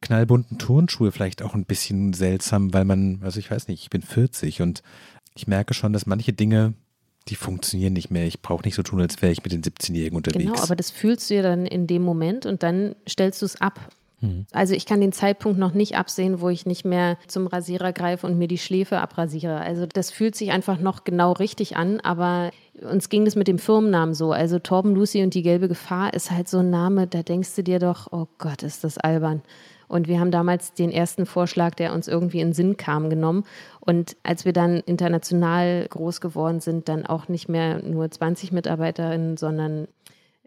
knallbunten 0.00 0.58
Turnschuhe 0.58 1.12
vielleicht 1.12 1.42
auch 1.42 1.54
ein 1.54 1.64
bisschen 1.64 2.12
seltsam, 2.12 2.72
weil 2.72 2.84
man, 2.84 3.20
also 3.22 3.38
ich 3.38 3.50
weiß 3.50 3.68
nicht, 3.68 3.82
ich 3.82 3.90
bin 3.90 4.02
40 4.02 4.62
und 4.62 4.82
ich 5.34 5.46
merke 5.46 5.74
schon, 5.74 5.92
dass 5.92 6.06
manche 6.06 6.32
Dinge, 6.32 6.74
die 7.28 7.34
funktionieren 7.34 7.92
nicht 7.92 8.10
mehr. 8.10 8.26
Ich 8.26 8.40
brauche 8.40 8.64
nicht 8.64 8.74
so 8.74 8.82
tun, 8.82 9.00
als 9.00 9.20
wäre 9.20 9.32
ich 9.32 9.42
mit 9.42 9.52
den 9.52 9.62
17-Jährigen 9.62 10.16
unterwegs. 10.16 10.44
Genau, 10.44 10.62
aber 10.62 10.76
das 10.76 10.90
fühlst 10.90 11.30
du 11.30 11.34
ja 11.34 11.42
dann 11.42 11.66
in 11.66 11.86
dem 11.86 12.02
Moment 12.02 12.46
und 12.46 12.62
dann 12.62 12.96
stellst 13.08 13.42
du 13.42 13.46
es 13.46 13.60
ab. 13.60 13.78
Mhm. 14.20 14.46
Also 14.52 14.74
ich 14.74 14.86
kann 14.86 15.00
den 15.00 15.12
Zeitpunkt 15.12 15.58
noch 15.58 15.72
nicht 15.72 15.96
absehen, 15.96 16.40
wo 16.40 16.48
ich 16.48 16.66
nicht 16.66 16.84
mehr 16.84 17.16
zum 17.26 17.46
Rasierer 17.46 17.92
greife 17.92 18.26
und 18.26 18.38
mir 18.38 18.48
die 18.48 18.58
Schläfe 18.58 19.00
abrasiere. 19.00 19.60
Also 19.60 19.86
das 19.86 20.10
fühlt 20.10 20.34
sich 20.34 20.52
einfach 20.52 20.78
noch 20.78 21.04
genau 21.04 21.32
richtig 21.32 21.76
an, 21.76 22.00
aber 22.00 22.50
uns 22.80 23.08
ging 23.08 23.24
das 23.24 23.36
mit 23.36 23.48
dem 23.48 23.58
Firmennamen 23.58 24.14
so. 24.14 24.32
Also 24.32 24.58
Torben 24.58 24.94
Lucy 24.94 25.22
und 25.22 25.34
die 25.34 25.42
gelbe 25.42 25.68
Gefahr 25.68 26.14
ist 26.14 26.30
halt 26.30 26.48
so 26.48 26.58
ein 26.58 26.70
Name, 26.70 27.06
da 27.06 27.22
denkst 27.22 27.54
du 27.56 27.62
dir 27.62 27.78
doch, 27.78 28.08
oh 28.12 28.26
Gott, 28.38 28.62
ist 28.62 28.84
das 28.84 28.98
albern. 28.98 29.42
Und 29.88 30.06
wir 30.06 30.20
haben 30.20 30.30
damals 30.30 30.72
den 30.72 30.92
ersten 30.92 31.26
Vorschlag, 31.26 31.74
der 31.74 31.92
uns 31.92 32.06
irgendwie 32.06 32.40
in 32.40 32.48
den 32.48 32.54
Sinn 32.54 32.76
kam, 32.76 33.10
genommen. 33.10 33.44
Und 33.80 34.16
als 34.22 34.44
wir 34.44 34.52
dann 34.52 34.76
international 34.86 35.86
groß 35.90 36.20
geworden 36.20 36.60
sind, 36.60 36.88
dann 36.88 37.06
auch 37.06 37.26
nicht 37.26 37.48
mehr 37.48 37.82
nur 37.82 38.08
20 38.08 38.52
Mitarbeiterinnen, 38.52 39.36
sondern 39.36 39.88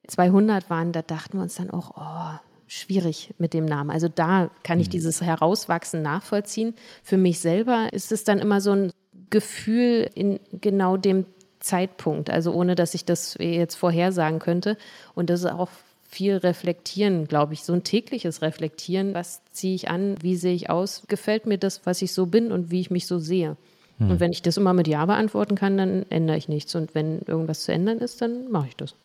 200 0.08 0.70
waren, 0.70 0.94
da 0.94 1.02
dachten 1.02 1.38
wir 1.38 1.44
uns 1.44 1.56
dann 1.56 1.72
auch, 1.72 1.92
oh, 1.98 2.40
schwierig 2.74 3.34
mit 3.38 3.54
dem 3.54 3.66
Namen. 3.66 3.92
Also 3.92 4.08
da 4.08 4.50
kann 4.64 4.80
ich 4.80 4.88
mhm. 4.88 4.92
dieses 4.92 5.22
Herauswachsen 5.22 6.02
nachvollziehen. 6.02 6.74
Für 7.04 7.18
mich 7.18 7.40
selber 7.40 7.90
ist 7.92 8.12
es 8.12 8.24
dann 8.24 8.40
immer 8.40 8.62
so 8.62 8.72
ein 8.72 8.92
Gefühl 9.30 10.10
in 10.16 10.40
genau 10.62 10.98
dem 10.98 11.26
Zeitpunkt, 11.60 12.30
also 12.30 12.54
ohne 12.54 12.76
dass 12.76 12.94
ich 12.94 13.06
das 13.06 13.36
jetzt 13.40 13.76
vorhersagen 13.76 14.40
könnte. 14.40 14.78
Und 15.16 15.30
das 15.30 15.42
ist 15.42 15.52
auch 15.52 15.70
viel 16.04 16.38
reflektieren, 16.38 17.28
glaube 17.28 17.54
ich, 17.54 17.64
so 17.64 17.74
ein 17.74 17.84
tägliches 17.84 18.42
Reflektieren. 18.42 19.14
Was 19.14 19.42
ziehe 19.52 19.76
ich 19.76 19.90
an? 19.90 20.16
Wie 20.22 20.36
sehe 20.36 20.54
ich 20.54 20.70
aus? 20.70 21.04
Gefällt 21.08 21.46
mir 21.46 21.58
das, 21.58 21.86
was 21.86 22.02
ich 22.02 22.14
so 22.14 22.26
bin 22.26 22.52
und 22.52 22.70
wie 22.70 22.82
ich 22.82 22.92
mich 22.92 23.08
so 23.08 23.18
sehe? 23.18 23.58
Hm. 23.98 24.12
Und 24.12 24.20
wenn 24.20 24.32
ich 24.32 24.42
das 24.42 24.58
immer 24.58 24.74
mit 24.74 24.88
Ja 24.88 25.06
beantworten 25.06 25.56
kann, 25.56 25.78
dann 25.78 26.06
ändere 26.10 26.38
ich 26.38 26.48
nichts. 26.48 26.76
Und 26.76 26.94
wenn 26.94 27.20
irgendwas 27.22 27.64
zu 27.64 27.72
ändern 27.72 28.00
ist, 28.00 28.22
dann 28.22 28.52
mache 28.52 28.68
ich 28.68 28.76
das. 28.76 28.96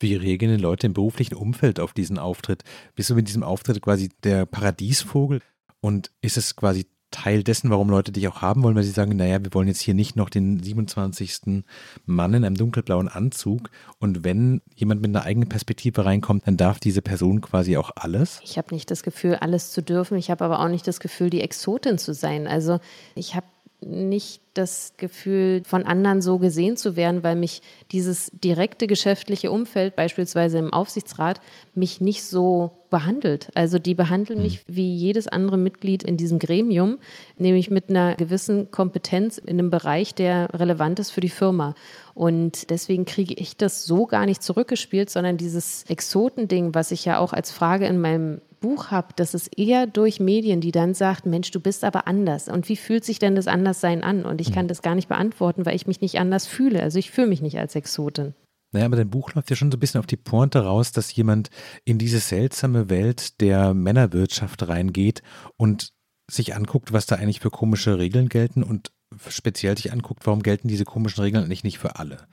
Wie 0.00 0.14
reagieren 0.14 0.56
die 0.56 0.62
Leute 0.62 0.86
im 0.86 0.94
beruflichen 0.94 1.34
Umfeld 1.34 1.78
auf 1.78 1.92
diesen 1.92 2.18
Auftritt? 2.18 2.64
Bist 2.96 3.10
du 3.10 3.14
mit 3.14 3.28
diesem 3.28 3.42
Auftritt 3.42 3.80
quasi 3.82 4.08
der 4.24 4.46
Paradiesvogel? 4.46 5.40
Und 5.82 6.10
ist 6.20 6.36
es 6.36 6.56
quasi 6.56 6.86
Teil 7.10 7.42
dessen, 7.42 7.70
warum 7.70 7.90
Leute 7.90 8.12
dich 8.12 8.28
auch 8.28 8.40
haben 8.40 8.62
wollen, 8.62 8.76
weil 8.76 8.84
sie 8.84 8.90
sagen, 8.90 9.16
naja, 9.16 9.42
wir 9.42 9.52
wollen 9.52 9.68
jetzt 9.68 9.80
hier 9.80 9.94
nicht 9.94 10.16
noch 10.16 10.30
den 10.30 10.62
27. 10.62 11.64
Mann 12.06 12.34
in 12.34 12.44
einem 12.44 12.56
dunkelblauen 12.56 13.08
Anzug. 13.08 13.70
Und 13.98 14.24
wenn 14.24 14.62
jemand 14.74 15.02
mit 15.02 15.14
einer 15.14 15.24
eigenen 15.24 15.48
Perspektive 15.48 16.04
reinkommt, 16.04 16.46
dann 16.46 16.56
darf 16.56 16.78
diese 16.78 17.02
Person 17.02 17.40
quasi 17.40 17.76
auch 17.76 17.90
alles? 17.96 18.40
Ich 18.44 18.58
habe 18.58 18.74
nicht 18.74 18.90
das 18.90 19.02
Gefühl, 19.02 19.34
alles 19.34 19.72
zu 19.72 19.82
dürfen. 19.82 20.16
Ich 20.16 20.30
habe 20.30 20.44
aber 20.44 20.60
auch 20.60 20.68
nicht 20.68 20.86
das 20.86 21.00
Gefühl, 21.00 21.30
die 21.30 21.40
Exotin 21.40 21.98
zu 21.98 22.14
sein. 22.14 22.46
Also 22.46 22.78
ich 23.14 23.34
habe 23.34 23.46
nicht 23.80 24.42
das 24.54 24.94
Gefühl, 24.96 25.62
von 25.64 25.84
anderen 25.84 26.22
so 26.22 26.38
gesehen 26.38 26.76
zu 26.76 26.96
werden, 26.96 27.22
weil 27.22 27.36
mich 27.36 27.62
dieses 27.92 28.30
direkte 28.32 28.86
geschäftliche 28.86 29.50
Umfeld, 29.50 29.96
beispielsweise 29.96 30.58
im 30.58 30.72
Aufsichtsrat, 30.72 31.40
mich 31.74 32.00
nicht 32.00 32.24
so 32.24 32.72
behandelt. 32.90 33.48
Also 33.54 33.78
die 33.78 33.94
behandeln 33.94 34.42
mich 34.42 34.58
hm. 34.58 34.64
wie 34.66 34.94
jedes 34.94 35.28
andere 35.28 35.56
Mitglied 35.56 36.02
in 36.02 36.16
diesem 36.16 36.38
Gremium, 36.38 36.98
nämlich 37.38 37.70
mit 37.70 37.88
einer 37.88 38.16
gewissen 38.16 38.70
Kompetenz 38.70 39.38
in 39.38 39.58
einem 39.58 39.70
Bereich, 39.70 40.14
der 40.14 40.48
relevant 40.52 40.98
ist 40.98 41.10
für 41.10 41.20
die 41.20 41.28
Firma. 41.28 41.74
Und 42.14 42.70
deswegen 42.70 43.04
kriege 43.04 43.34
ich 43.34 43.56
das 43.56 43.84
so 43.84 44.06
gar 44.06 44.26
nicht 44.26 44.42
zurückgespielt, 44.42 45.10
sondern 45.10 45.36
dieses 45.36 45.84
Exotending, 45.84 46.74
was 46.74 46.90
ich 46.90 47.04
ja 47.04 47.18
auch 47.18 47.32
als 47.32 47.50
Frage 47.50 47.86
in 47.86 48.00
meinem 48.00 48.40
Buch 48.60 48.90
habe, 48.90 49.08
das 49.16 49.34
ist 49.34 49.58
eher 49.58 49.86
durch 49.86 50.20
Medien, 50.20 50.60
die 50.60 50.72
dann 50.72 50.94
sagt, 50.94 51.26
Mensch, 51.26 51.50
du 51.50 51.60
bist 51.60 51.84
aber 51.84 52.06
anders. 52.06 52.48
Und 52.48 52.68
wie 52.68 52.76
fühlt 52.76 53.04
sich 53.04 53.18
denn 53.18 53.34
das 53.34 53.46
Anderssein 53.46 54.02
an? 54.02 54.24
Und 54.24 54.40
ich 54.40 54.52
kann 54.52 54.66
mhm. 54.66 54.68
das 54.68 54.82
gar 54.82 54.94
nicht 54.94 55.08
beantworten, 55.08 55.66
weil 55.66 55.76
ich 55.76 55.86
mich 55.86 56.00
nicht 56.00 56.18
anders 56.18 56.46
fühle. 56.46 56.82
Also 56.82 56.98
ich 56.98 57.10
fühle 57.10 57.26
mich 57.26 57.42
nicht 57.42 57.58
als 57.58 57.74
Exotin. 57.74 58.34
Naja, 58.72 58.86
aber 58.86 58.96
dein 58.96 59.10
Buch 59.10 59.34
läuft 59.34 59.50
ja 59.50 59.56
schon 59.56 59.72
so 59.72 59.76
ein 59.76 59.80
bisschen 59.80 59.98
auf 59.98 60.06
die 60.06 60.16
Pointe 60.16 60.60
raus, 60.60 60.92
dass 60.92 61.14
jemand 61.14 61.50
in 61.84 61.98
diese 61.98 62.20
seltsame 62.20 62.88
Welt 62.88 63.40
der 63.40 63.74
Männerwirtschaft 63.74 64.68
reingeht 64.68 65.22
und 65.56 65.92
sich 66.30 66.54
anguckt, 66.54 66.92
was 66.92 67.06
da 67.06 67.16
eigentlich 67.16 67.40
für 67.40 67.50
komische 67.50 67.98
Regeln 67.98 68.28
gelten 68.28 68.62
und 68.62 68.92
speziell 69.28 69.76
sich 69.76 69.92
anguckt, 69.92 70.24
warum 70.26 70.42
gelten 70.44 70.68
diese 70.68 70.84
komischen 70.84 71.24
Regeln 71.24 71.44
eigentlich 71.44 71.64
nicht 71.64 71.78
für 71.78 71.96
alle. 71.96 72.28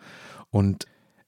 Und 0.51 0.85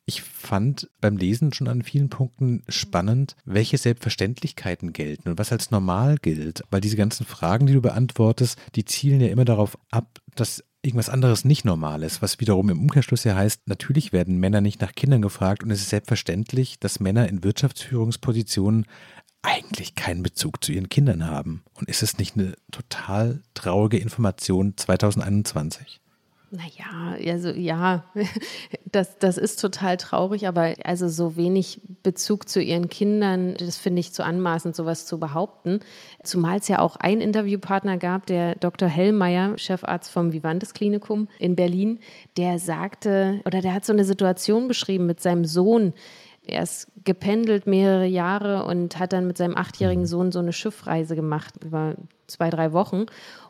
ich 0.10 0.24
fand 0.24 0.90
beim 1.00 1.18
Lesen 1.18 1.54
schon 1.54 1.68
an 1.68 1.84
vielen 1.84 2.10
Punkten 2.10 2.64
spannend, 2.68 3.36
welche 3.46 3.78
Selbstverständlichkeiten 3.78 4.92
gelten 4.92 5.30
und 5.30 5.38
was 5.38 5.52
als 5.52 5.70
normal 5.70 6.18
gilt. 6.18 6.64
Weil 6.72 6.82
diese 6.82 6.98
ganzen 6.98 7.26
Fragen, 7.26 7.68
die 7.68 7.74
du 7.74 7.82
beantwortest, 7.82 8.58
die 8.76 8.86
zielen 8.86 9.22
ja 9.22 9.28
immer 9.28 9.46
darauf 9.46 9.78
ab, 9.92 10.20
dass 10.36 10.64
irgendwas 10.82 11.10
anderes 11.10 11.46
nicht 11.46 11.64
normal 11.64 12.02
ist, 12.02 12.22
was 12.22 12.40
wiederum 12.40 12.70
im 12.70 12.82
Umkehrschluss 12.82 13.24
ja 13.24 13.36
heißt, 13.36 13.68
natürlich 13.68 14.12
werden 14.12 14.40
Männer 14.40 14.62
nicht 14.62 14.82
nach 14.82 14.94
Kindern 14.94 15.22
gefragt 15.22 15.64
und 15.64 15.72
es 15.72 15.82
ist 15.82 15.90
selbstverständlich, 15.90 16.80
dass 16.80 17.00
Männer 17.00 17.30
in 17.30 17.44
Wirtschaftsführungspositionen 17.44 18.86
eigentlich 19.44 19.94
keinen 19.94 20.24
Bezug 20.24 20.64
zu 20.64 20.72
ihren 20.72 20.90
Kindern 20.90 21.28
haben. 21.28 21.64
Und 21.74 21.88
ist 21.88 22.02
es 22.02 22.18
nicht 22.18 22.36
eine 22.36 22.56
total 22.72 23.42
traurige 23.54 23.98
Information 23.98 24.76
2021? 24.76 26.02
Naja, 26.52 27.32
also 27.32 27.50
ja, 27.50 28.06
das, 28.92 29.20
das 29.20 29.38
ist 29.38 29.62
total 29.62 29.98
traurig, 29.98 30.48
aber 30.48 30.74
also 30.84 31.08
so 31.08 31.36
wenig 31.36 31.80
Bezug 32.02 32.50
zu 32.50 32.60
ihren 32.62 32.90
Kindern, 32.90 33.54
das 33.56 33.78
finde 33.78 34.00
ich 34.00 34.14
zu 34.14 34.24
anmaßend, 34.24 34.76
sowas 34.76 35.06
zu 35.06 35.20
behaupten. 35.20 35.82
Zumal 36.24 36.58
es 36.58 36.68
ja 36.68 36.80
auch 36.80 36.96
einen 36.96 37.22
Interviewpartner 37.22 37.98
gab, 37.98 38.26
der 38.26 38.56
Dr. 38.56 38.90
Hellmeier, 38.90 39.58
Chefarzt 39.60 40.12
vom 40.12 40.34
Vivantes 40.34 40.74
Klinikum 40.74 41.28
in 41.38 41.56
Berlin, 41.56 42.00
der 42.36 42.58
sagte, 42.58 43.42
oder 43.46 43.62
der 43.62 43.76
hat 43.76 43.86
so 43.86 43.94
eine 43.94 44.06
Situation 44.06 44.68
beschrieben 44.68 45.06
mit 45.06 45.22
seinem 45.22 45.46
Sohn, 45.46 45.94
er 46.50 46.64
ist 46.64 46.88
gependelt 47.04 47.68
mehrere 47.68 48.08
Jahre 48.08 48.66
und 48.66 48.98
hat 48.98 49.14
dann 49.14 49.28
mit 49.28 49.38
seinem 49.38 49.56
achtjährigen 49.56 50.08
Sohn 50.08 50.32
so 50.32 50.40
eine 50.40 50.54
Schiffreise 50.54 51.16
gemacht 51.16 51.64
über 51.64 51.96
zwei, 52.26 52.50
drei 52.50 52.74
Wochen. 52.74 53.06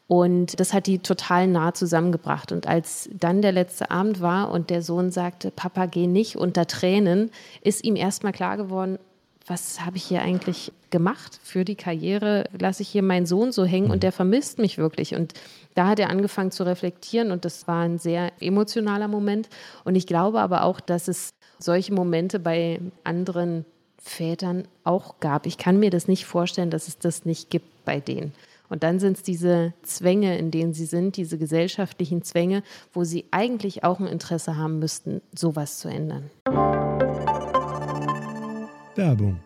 Und 0.10 0.60
das 0.60 0.74
hat 0.74 0.88
die 0.88 0.98
total 0.98 1.46
nah 1.46 1.76
zusammengebracht. 1.76 2.52
Und 2.52 2.66
als 2.66 3.12
dann 3.14 3.44
der 3.44 3.52
letzte 3.52 3.92
Abend 3.92 4.22
war 4.22 4.50
und 4.50 4.72
der 4.72 4.82
Sohn 4.82 5.12
sagte, 5.12 5.52
Papa, 5.52 5.86
geh 5.86 6.08
nicht 6.08 6.36
unter 6.36 6.66
Tränen, 6.66 7.30
ist 7.62 7.84
ihm 7.84 7.96
erstmal 7.96 8.32
klar 8.32 8.58
geworden, 8.58 8.98
was 9.46 9.86
habe 9.86 9.98
ich 9.98 10.04
hier 10.04 10.24
eigentlich 10.24 10.72
gemacht 10.90 11.40
für 11.44 11.64
die 11.64 11.76
Karriere? 11.76 12.46
Lasse 12.58 12.82
ich 12.82 12.90
hier 12.90 13.04
meinen 13.04 13.28
Sohn 13.28 13.52
so 13.52 13.66
hängen 13.66 13.92
und 13.92 13.98
mhm. 13.98 14.02
der 14.02 14.12
vermisst 14.12 14.58
mich 14.58 14.80
wirklich. 14.80 15.14
Und 15.14 15.36
da 15.76 15.86
hat 15.86 16.00
er 16.00 16.10
angefangen 16.10 16.50
zu 16.50 16.64
reflektieren 16.64 17.32
und 17.32 17.46
das 17.46 17.68
war 17.68 17.84
ein 17.84 18.00
sehr 18.00 18.32
emotionaler 18.40 19.08
Moment. 19.08 19.48
Und 19.84 19.94
ich 19.94 20.08
glaube 20.08 20.40
aber 20.40 20.64
auch, 20.64 20.80
dass 20.80 21.08
es 21.08 21.30
solche 21.60 21.94
Momente 21.94 22.40
bei 22.40 22.80
anderen 23.04 23.64
Vätern 24.00 24.68
auch 24.84 25.20
gab. 25.20 25.46
Ich 25.46 25.60
kann 25.60 25.78
mir 25.78 25.92
das 25.92 26.08
nicht 26.08 26.26
vorstellen, 26.26 26.72
dass 26.72 26.88
es 26.88 26.98
das 26.98 27.26
nicht 27.26 27.52
gibt 27.52 27.86
bei 27.86 28.00
denen. 28.00 28.34
Und 28.70 28.84
dann 28.84 29.00
sind 29.00 29.18
es 29.18 29.24
diese 29.24 29.74
Zwänge, 29.82 30.38
in 30.38 30.52
denen 30.52 30.74
sie 30.74 30.86
sind, 30.86 31.18
diese 31.18 31.38
gesellschaftlichen 31.38 32.22
Zwänge, 32.22 32.64
wo 32.94 33.04
sie 33.04 33.26
eigentlich 33.32 33.84
auch 33.84 34.00
ein 34.00 34.08
Interesse 34.08 34.58
haben 34.58 34.80
müssten, 34.80 35.22
sowas 35.36 35.80
zu 35.80 35.90
ändern. 35.90 36.30
Werbung. 38.96 39.40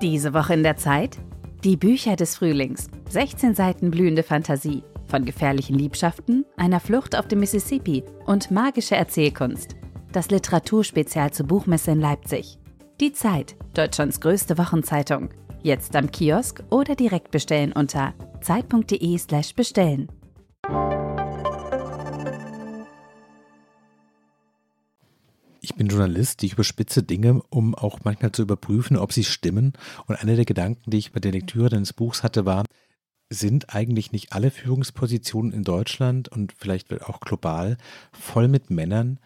Diese 0.00 0.32
Woche 0.32 0.54
in 0.54 0.62
der 0.62 0.76
Zeit? 0.76 1.18
Die 1.62 1.76
Bücher 1.76 2.16
des 2.16 2.36
Frühlings. 2.36 2.88
16 3.10 3.54
Seiten 3.54 3.90
blühende 3.90 4.22
Fantasie. 4.22 4.82
Von 5.08 5.26
gefährlichen 5.26 5.76
Liebschaften, 5.76 6.46
einer 6.56 6.80
Flucht 6.80 7.16
auf 7.16 7.28
dem 7.28 7.40
Mississippi 7.40 8.04
und 8.24 8.50
magische 8.50 8.96
Erzählkunst. 8.96 9.76
Das 10.12 10.30
Literaturspezial 10.30 11.32
zur 11.32 11.46
Buchmesse 11.46 11.90
in 11.90 12.00
Leipzig. 12.00 12.58
Die 13.00 13.12
Zeit, 13.12 13.56
Deutschlands 13.74 14.20
größte 14.20 14.56
Wochenzeitung. 14.56 15.30
Jetzt 15.62 15.94
am 15.94 16.10
Kiosk 16.10 16.62
oder 16.70 16.96
direkt 16.96 17.30
bestellen 17.30 17.72
unter 17.72 18.14
zeit.de/slash 18.40 19.54
bestellen. 19.54 20.08
Ich 25.60 25.74
bin 25.74 25.88
Journalist, 25.88 26.42
ich 26.42 26.54
überspitze 26.54 27.02
Dinge, 27.02 27.42
um 27.50 27.74
auch 27.74 27.98
manchmal 28.04 28.32
zu 28.32 28.40
überprüfen, 28.40 28.96
ob 28.96 29.12
sie 29.12 29.24
stimmen. 29.24 29.74
Und 30.06 30.16
einer 30.16 30.36
der 30.36 30.46
Gedanken, 30.46 30.90
die 30.90 30.96
ich 30.96 31.12
bei 31.12 31.20
der 31.20 31.32
Lektüre 31.32 31.68
deines 31.68 31.92
Buchs 31.92 32.22
hatte, 32.22 32.46
war, 32.46 32.64
sind 33.28 33.74
eigentlich 33.74 34.12
nicht 34.12 34.32
alle 34.32 34.50
Führungspositionen 34.50 35.52
in 35.52 35.62
Deutschland 35.62 36.30
und 36.30 36.54
vielleicht 36.56 37.02
auch 37.02 37.20
global 37.20 37.76
voll 38.12 38.48
mit 38.48 38.70
Männern, 38.70 39.20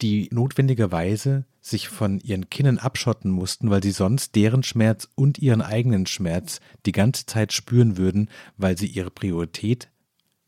die 0.00 0.28
notwendigerweise 0.30 1.44
sich 1.66 1.88
von 1.88 2.20
ihren 2.20 2.48
Kindern 2.48 2.78
abschotten 2.78 3.30
mussten, 3.30 3.70
weil 3.70 3.82
sie 3.82 3.90
sonst 3.90 4.34
deren 4.36 4.62
Schmerz 4.62 5.08
und 5.14 5.38
ihren 5.38 5.62
eigenen 5.62 6.06
Schmerz 6.06 6.60
die 6.86 6.92
ganze 6.92 7.26
Zeit 7.26 7.52
spüren 7.52 7.96
würden, 7.96 8.30
weil 8.56 8.78
sie 8.78 8.86
ihre 8.86 9.10
Priorität 9.10 9.88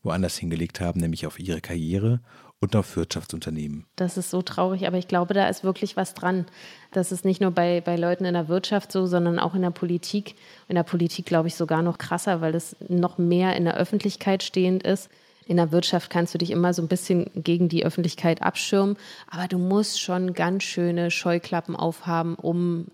woanders 0.01 0.37
hingelegt 0.37 0.79
haben, 0.79 1.01
nämlich 1.01 1.27
auf 1.27 1.39
ihre 1.39 1.59
Karriere 1.59 2.21
und 2.61 2.75
auf 2.75 2.95
Wirtschaftsunternehmen. 2.95 3.85
Das 3.95 4.17
ist 4.17 4.29
so 4.29 4.41
traurig, 4.41 4.87
aber 4.87 4.97
ich 4.97 5.07
glaube, 5.07 5.33
da 5.33 5.47
ist 5.47 5.63
wirklich 5.63 5.97
was 5.97 6.13
dran. 6.13 6.45
Das 6.91 7.11
ist 7.11 7.25
nicht 7.25 7.41
nur 7.41 7.51
bei, 7.51 7.81
bei 7.81 7.95
Leuten 7.95 8.25
in 8.25 8.33
der 8.33 8.47
Wirtschaft 8.47 8.91
so, 8.91 9.05
sondern 9.05 9.39
auch 9.39 9.55
in 9.55 9.61
der 9.61 9.71
Politik. 9.71 10.35
In 10.67 10.75
der 10.75 10.83
Politik, 10.83 11.25
glaube 11.25 11.47
ich, 11.47 11.55
sogar 11.55 11.81
noch 11.81 11.97
krasser, 11.97 12.41
weil 12.41 12.51
das 12.51 12.75
noch 12.87 13.17
mehr 13.17 13.55
in 13.55 13.65
der 13.65 13.77
Öffentlichkeit 13.77 14.43
stehend 14.43 14.83
ist 14.83 15.09
in 15.49 15.57
der 15.57 15.71
Wirtschaft 15.71 16.11
kannst 16.11 16.35
du 16.35 16.37
dich 16.37 16.51
immer 16.51 16.75
so 16.75 16.83
ein 16.83 16.87
bisschen 16.87 17.25
gegen 17.33 17.69
die 17.69 17.83
Öffentlichkeit 17.83 18.43
abschirmen, 18.43 18.97
aber 19.27 19.47
du 19.47 19.57
musst 19.57 19.99
schon 19.99 20.33
ganz 20.33 20.63
schöne 20.63 21.09
Scheuklappen 21.09 21.75
aufhaben, 21.75 22.35
um 22.35 22.85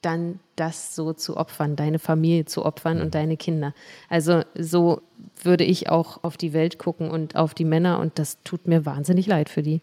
dann 0.00 0.38
das 0.54 0.94
so 0.94 1.12
zu 1.12 1.36
opfern, 1.36 1.74
deine 1.74 1.98
Familie 1.98 2.44
zu 2.44 2.64
opfern 2.64 3.00
und 3.00 3.06
mhm. 3.06 3.10
deine 3.10 3.36
Kinder. 3.36 3.74
Also 4.08 4.42
so 4.56 5.02
würde 5.42 5.64
ich 5.64 5.88
auch 5.88 6.22
auf 6.22 6.36
die 6.36 6.52
Welt 6.52 6.78
gucken 6.78 7.10
und 7.10 7.34
auf 7.34 7.52
die 7.52 7.64
Männer 7.64 7.98
und 7.98 8.16
das 8.20 8.38
tut 8.44 8.68
mir 8.68 8.86
wahnsinnig 8.86 9.26
leid 9.26 9.48
für 9.48 9.64
die. 9.64 9.80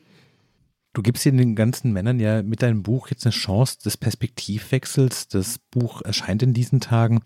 Du 0.94 1.02
gibst 1.02 1.26
den 1.26 1.56
ganzen 1.56 1.92
Männern 1.92 2.22
ja 2.22 2.44
mit 2.44 2.62
deinem 2.62 2.82
Buch 2.82 3.10
jetzt 3.10 3.26
eine 3.26 3.34
Chance 3.34 3.80
des 3.84 3.98
Perspektivwechsels. 3.98 5.28
Das 5.28 5.60
Buch 5.60 6.02
erscheint 6.02 6.44
in 6.44 6.54
diesen 6.54 6.80
Tagen. 6.80 7.22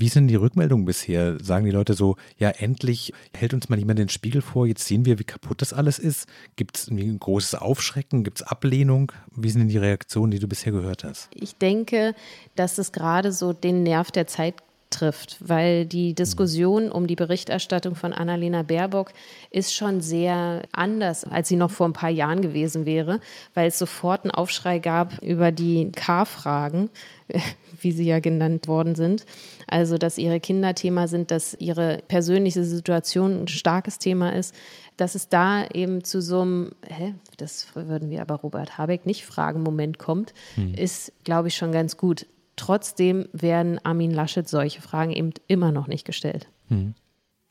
Wie 0.00 0.08
sind 0.08 0.28
die 0.28 0.34
Rückmeldungen 0.36 0.86
bisher? 0.86 1.36
Sagen 1.44 1.66
die 1.66 1.70
Leute 1.70 1.92
so, 1.92 2.16
ja, 2.38 2.48
endlich 2.48 3.12
hält 3.36 3.52
uns 3.52 3.68
mal 3.68 3.78
jemand 3.78 3.98
den 3.98 4.08
Spiegel 4.08 4.40
vor, 4.40 4.66
jetzt 4.66 4.86
sehen 4.86 5.04
wir, 5.04 5.18
wie 5.18 5.24
kaputt 5.24 5.60
das 5.60 5.74
alles 5.74 5.98
ist? 5.98 6.26
Gibt 6.56 6.78
es 6.78 6.90
ein 6.90 7.18
großes 7.18 7.56
Aufschrecken? 7.56 8.24
Gibt 8.24 8.40
es 8.40 8.46
Ablehnung? 8.46 9.12
Wie 9.36 9.50
sind 9.50 9.60
denn 9.60 9.68
die 9.68 9.76
Reaktionen, 9.76 10.30
die 10.30 10.38
du 10.38 10.48
bisher 10.48 10.72
gehört 10.72 11.04
hast? 11.04 11.28
Ich 11.34 11.56
denke, 11.56 12.14
dass 12.56 12.78
es 12.78 12.92
gerade 12.92 13.30
so 13.30 13.52
den 13.52 13.82
Nerv 13.82 14.10
der 14.10 14.26
Zeit 14.26 14.54
trifft, 14.90 15.36
weil 15.40 15.86
die 15.86 16.14
Diskussion 16.14 16.90
um 16.90 17.06
die 17.06 17.16
Berichterstattung 17.16 17.94
von 17.94 18.12
Annalena 18.12 18.62
Baerbock 18.62 19.12
ist 19.50 19.74
schon 19.74 20.00
sehr 20.00 20.62
anders, 20.72 21.24
als 21.24 21.48
sie 21.48 21.56
noch 21.56 21.70
vor 21.70 21.86
ein 21.86 21.92
paar 21.92 22.10
Jahren 22.10 22.42
gewesen 22.42 22.86
wäre, 22.86 23.20
weil 23.54 23.68
es 23.68 23.78
sofort 23.78 24.24
einen 24.24 24.32
Aufschrei 24.32 24.80
gab 24.80 25.22
über 25.22 25.52
die 25.52 25.90
K-Fragen, 25.92 26.90
wie 27.80 27.92
sie 27.92 28.04
ja 28.04 28.20
genannt 28.20 28.68
worden 28.68 28.94
sind. 28.94 29.24
Also, 29.68 29.96
dass 29.96 30.18
ihre 30.18 30.40
Kinder 30.40 30.74
Thema 30.74 31.08
sind, 31.08 31.30
dass 31.30 31.54
ihre 31.54 32.02
persönliche 32.08 32.64
Situation 32.64 33.42
ein 33.42 33.48
starkes 33.48 33.98
Thema 33.98 34.34
ist, 34.34 34.54
dass 34.96 35.14
es 35.14 35.28
da 35.28 35.66
eben 35.66 36.04
zu 36.04 36.20
so 36.20 36.42
einem, 36.42 36.72
hä, 36.86 37.14
das 37.38 37.68
würden 37.74 38.10
wir 38.10 38.20
aber 38.20 38.34
Robert 38.34 38.76
Habeck 38.76 39.06
nicht 39.06 39.24
fragen, 39.24 39.62
Moment 39.62 39.98
kommt, 39.98 40.34
hm. 40.56 40.74
ist, 40.74 41.12
glaube 41.24 41.48
ich, 41.48 41.56
schon 41.56 41.72
ganz 41.72 41.96
gut. 41.96 42.26
Trotzdem 42.60 43.26
werden 43.32 43.78
Armin 43.84 44.10
Laschet 44.10 44.46
solche 44.46 44.82
Fragen 44.82 45.12
eben 45.12 45.32
immer 45.46 45.72
noch 45.72 45.86
nicht 45.86 46.04
gestellt. 46.04 46.46
Hm. 46.68 46.92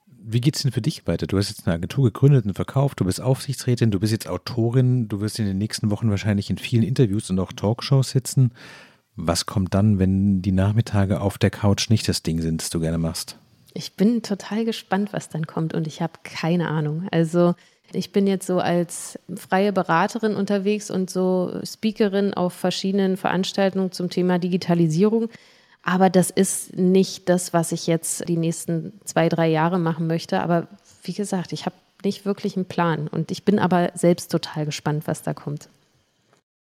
Wie 0.05 0.39
geht 0.39 0.55
es 0.55 0.61
denn 0.61 0.71
für 0.71 0.83
dich 0.83 1.07
weiter? 1.07 1.25
Du 1.25 1.35
hast 1.35 1.49
jetzt 1.49 1.65
eine 1.65 1.73
Agentur 1.73 2.03
gegründet 2.03 2.45
und 2.45 2.53
verkauft, 2.53 2.99
du 2.99 3.05
bist 3.05 3.19
Aufsichtsrätin, 3.19 3.89
du 3.89 3.99
bist 3.99 4.11
jetzt 4.11 4.27
Autorin, 4.27 5.07
du 5.07 5.19
wirst 5.19 5.39
in 5.39 5.47
den 5.47 5.57
nächsten 5.57 5.89
Wochen 5.89 6.11
wahrscheinlich 6.11 6.51
in 6.51 6.59
vielen 6.59 6.83
Interviews 6.83 7.27
und 7.31 7.39
auch 7.39 7.51
Talkshows 7.51 8.11
sitzen. 8.11 8.53
Was 9.15 9.47
kommt 9.47 9.73
dann, 9.73 9.97
wenn 9.97 10.43
die 10.43 10.51
Nachmittage 10.51 11.21
auf 11.21 11.39
der 11.39 11.49
Couch 11.49 11.89
nicht 11.89 12.07
das 12.07 12.21
Ding 12.21 12.39
sind, 12.39 12.61
das 12.61 12.69
du 12.69 12.79
gerne 12.79 12.99
machst? 12.99 13.39
Ich 13.73 13.95
bin 13.95 14.21
total 14.21 14.63
gespannt, 14.63 15.11
was 15.11 15.29
dann 15.29 15.47
kommt 15.47 15.73
und 15.73 15.87
ich 15.87 16.03
habe 16.03 16.13
keine 16.23 16.67
Ahnung. 16.67 17.07
Also 17.09 17.55
ich 17.93 18.11
bin 18.11 18.27
jetzt 18.27 18.47
so 18.47 18.59
als 18.59 19.17
freie 19.35 19.73
Beraterin 19.73 20.35
unterwegs 20.35 20.91
und 20.91 21.09
so 21.09 21.59
Speakerin 21.63 22.33
auf 22.33 22.53
verschiedenen 22.53 23.17
Veranstaltungen 23.17 23.91
zum 23.91 24.09
Thema 24.09 24.39
Digitalisierung. 24.39 25.29
Aber 25.83 26.09
das 26.09 26.29
ist 26.29 26.75
nicht 26.77 27.29
das, 27.29 27.53
was 27.53 27.71
ich 27.71 27.87
jetzt 27.87 28.27
die 28.27 28.37
nächsten 28.37 28.93
zwei, 29.05 29.29
drei 29.29 29.47
Jahre 29.47 29.79
machen 29.79 30.07
möchte. 30.07 30.41
Aber 30.41 30.67
wie 31.03 31.13
gesagt, 31.13 31.53
ich 31.53 31.65
habe 31.65 31.75
nicht 32.03 32.25
wirklich 32.25 32.55
einen 32.55 32.65
Plan. 32.65 33.07
Und 33.07 33.31
ich 33.31 33.43
bin 33.43 33.59
aber 33.59 33.91
selbst 33.95 34.31
total 34.31 34.65
gespannt, 34.65 35.03
was 35.05 35.21
da 35.21 35.33
kommt. 35.33 35.69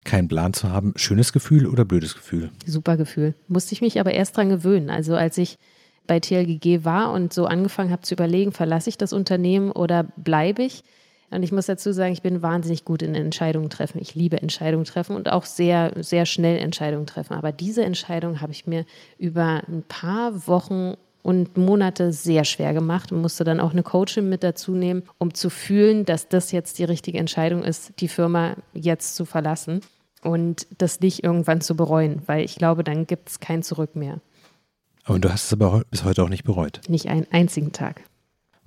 Kein 0.03 0.27
Plan 0.27 0.53
zu 0.53 0.71
haben, 0.71 0.93
schönes 0.95 1.33
Gefühl 1.33 1.67
oder 1.67 1.83
blödes 1.83 2.15
Gefühl? 2.15 2.51
Super 2.65 2.95
Gefühl. 2.95 3.33
Musste 3.47 3.73
ich 3.73 3.81
mich 3.81 3.99
aber 3.99 4.13
erst 4.13 4.37
dran 4.37 4.49
gewöhnen. 4.49 4.89
Also 4.89 5.15
als 5.15 5.37
ich 5.37 5.57
bei 6.05 6.19
TLGG 6.19 6.85
war 6.85 7.11
und 7.11 7.33
so 7.33 7.45
angefangen 7.45 7.91
habe 7.91 8.03
zu 8.03 8.13
überlegen, 8.13 8.53
verlasse 8.53 8.89
ich 8.89 8.97
das 8.97 9.11
Unternehmen 9.11 9.71
oder 9.71 10.05
bleibe 10.15 10.63
ich? 10.63 10.83
Und 11.29 11.43
ich 11.43 11.51
muss 11.51 11.65
dazu 11.65 11.91
sagen, 11.91 12.13
ich 12.13 12.21
bin 12.21 12.41
wahnsinnig 12.41 12.85
gut 12.85 13.01
in 13.01 13.13
Entscheidungen 13.13 13.69
treffen. 13.69 13.99
Ich 14.01 14.15
liebe 14.15 14.41
Entscheidungen 14.41 14.85
treffen 14.85 15.15
und 15.15 15.29
auch 15.29 15.45
sehr, 15.45 15.91
sehr 15.97 16.25
schnell 16.25 16.57
Entscheidungen 16.57 17.05
treffen. 17.05 17.33
Aber 17.33 17.51
diese 17.51 17.83
Entscheidung 17.83 18.39
habe 18.39 18.53
ich 18.53 18.65
mir 18.65 18.85
über 19.17 19.61
ein 19.67 19.83
paar 19.87 20.47
Wochen 20.47 20.93
und 21.23 21.57
Monate 21.57 22.13
sehr 22.13 22.45
schwer 22.45 22.73
gemacht 22.73 23.11
und 23.11 23.21
musste 23.21 23.43
dann 23.43 23.59
auch 23.59 23.71
eine 23.71 23.83
Coachin 23.83 24.29
mit 24.29 24.43
dazu 24.43 24.71
nehmen, 24.71 25.03
um 25.17 25.33
zu 25.33 25.49
fühlen, 25.49 26.05
dass 26.05 26.29
das 26.29 26.53
jetzt 26.53 26.79
die 26.79 26.85
richtige 26.85 27.17
Entscheidung 27.17 27.63
ist, 27.65 27.91
die 27.99 28.07
Firma 28.07 28.55
jetzt 28.73 29.17
zu 29.17 29.25
verlassen 29.25 29.81
und 30.21 30.65
das 30.77 31.01
nicht 31.01 31.25
irgendwann 31.25 31.59
zu 31.59 31.75
bereuen, 31.75 32.21
weil 32.27 32.45
ich 32.45 32.55
glaube, 32.55 32.85
dann 32.85 33.05
gibt 33.05 33.27
es 33.27 33.39
kein 33.41 33.61
Zurück 33.61 33.97
mehr. 33.97 34.21
Aber 35.03 35.19
du 35.19 35.29
hast 35.29 35.45
es 35.45 35.53
aber 35.53 35.83
bis 35.91 36.05
heute 36.05 36.23
auch 36.23 36.29
nicht 36.29 36.45
bereut. 36.45 36.81
Nicht 36.87 37.07
einen 37.07 37.27
einzigen 37.31 37.73
Tag. 37.73 38.03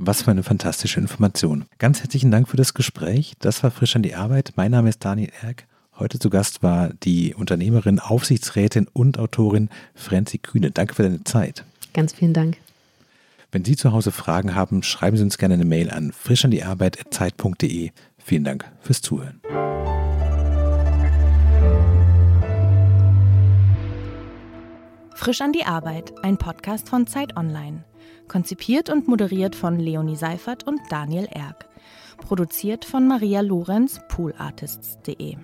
Was 0.02 0.22
für 0.22 0.30
eine 0.30 0.42
fantastische 0.42 0.98
Information. 0.98 1.66
Ganz 1.76 2.00
herzlichen 2.00 2.30
Dank 2.30 2.48
für 2.48 2.56
das 2.56 2.72
Gespräch. 2.72 3.34
Das 3.40 3.62
war 3.62 3.70
frisch 3.70 3.94
an 3.96 4.02
die 4.02 4.14
Arbeit. 4.14 4.52
Mein 4.56 4.70
Name 4.70 4.88
ist 4.88 5.04
Daniel 5.04 5.30
Erk. 5.42 5.66
Heute 5.98 6.18
zu 6.18 6.30
Gast 6.30 6.62
war 6.62 6.88
die 7.02 7.34
Unternehmerin, 7.34 7.98
Aufsichtsrätin 7.98 8.88
und 8.94 9.18
Autorin 9.18 9.68
Franzi 9.94 10.38
Kühne. 10.38 10.70
Danke 10.70 10.94
für 10.94 11.02
deine 11.02 11.22
Zeit. 11.24 11.66
Ganz 11.92 12.14
vielen 12.14 12.32
Dank. 12.32 12.56
Wenn 13.52 13.62
Sie 13.62 13.76
zu 13.76 13.92
Hause 13.92 14.10
Fragen 14.10 14.54
haben, 14.54 14.82
schreiben 14.82 15.18
Sie 15.18 15.22
uns 15.22 15.36
gerne 15.36 15.52
eine 15.52 15.66
Mail 15.66 15.90
an 15.90 16.12
frischandiearbeit.zeit.de. 16.12 17.90
Vielen 18.16 18.44
Dank 18.44 18.64
fürs 18.80 19.02
Zuhören. 19.02 19.42
Frisch 25.14 25.42
an 25.42 25.52
die 25.52 25.66
Arbeit, 25.66 26.14
ein 26.22 26.38
Podcast 26.38 26.88
von 26.88 27.06
Zeit 27.06 27.36
Online. 27.36 27.84
Konzipiert 28.30 28.90
und 28.90 29.08
moderiert 29.08 29.56
von 29.56 29.80
Leonie 29.80 30.14
Seifert 30.14 30.64
und 30.64 30.80
Daniel 30.88 31.26
Erck. 31.32 31.68
Produziert 32.18 32.84
von 32.84 33.08
Maria 33.08 33.40
Lorenz, 33.40 34.00
poolartists.de. 34.08 35.36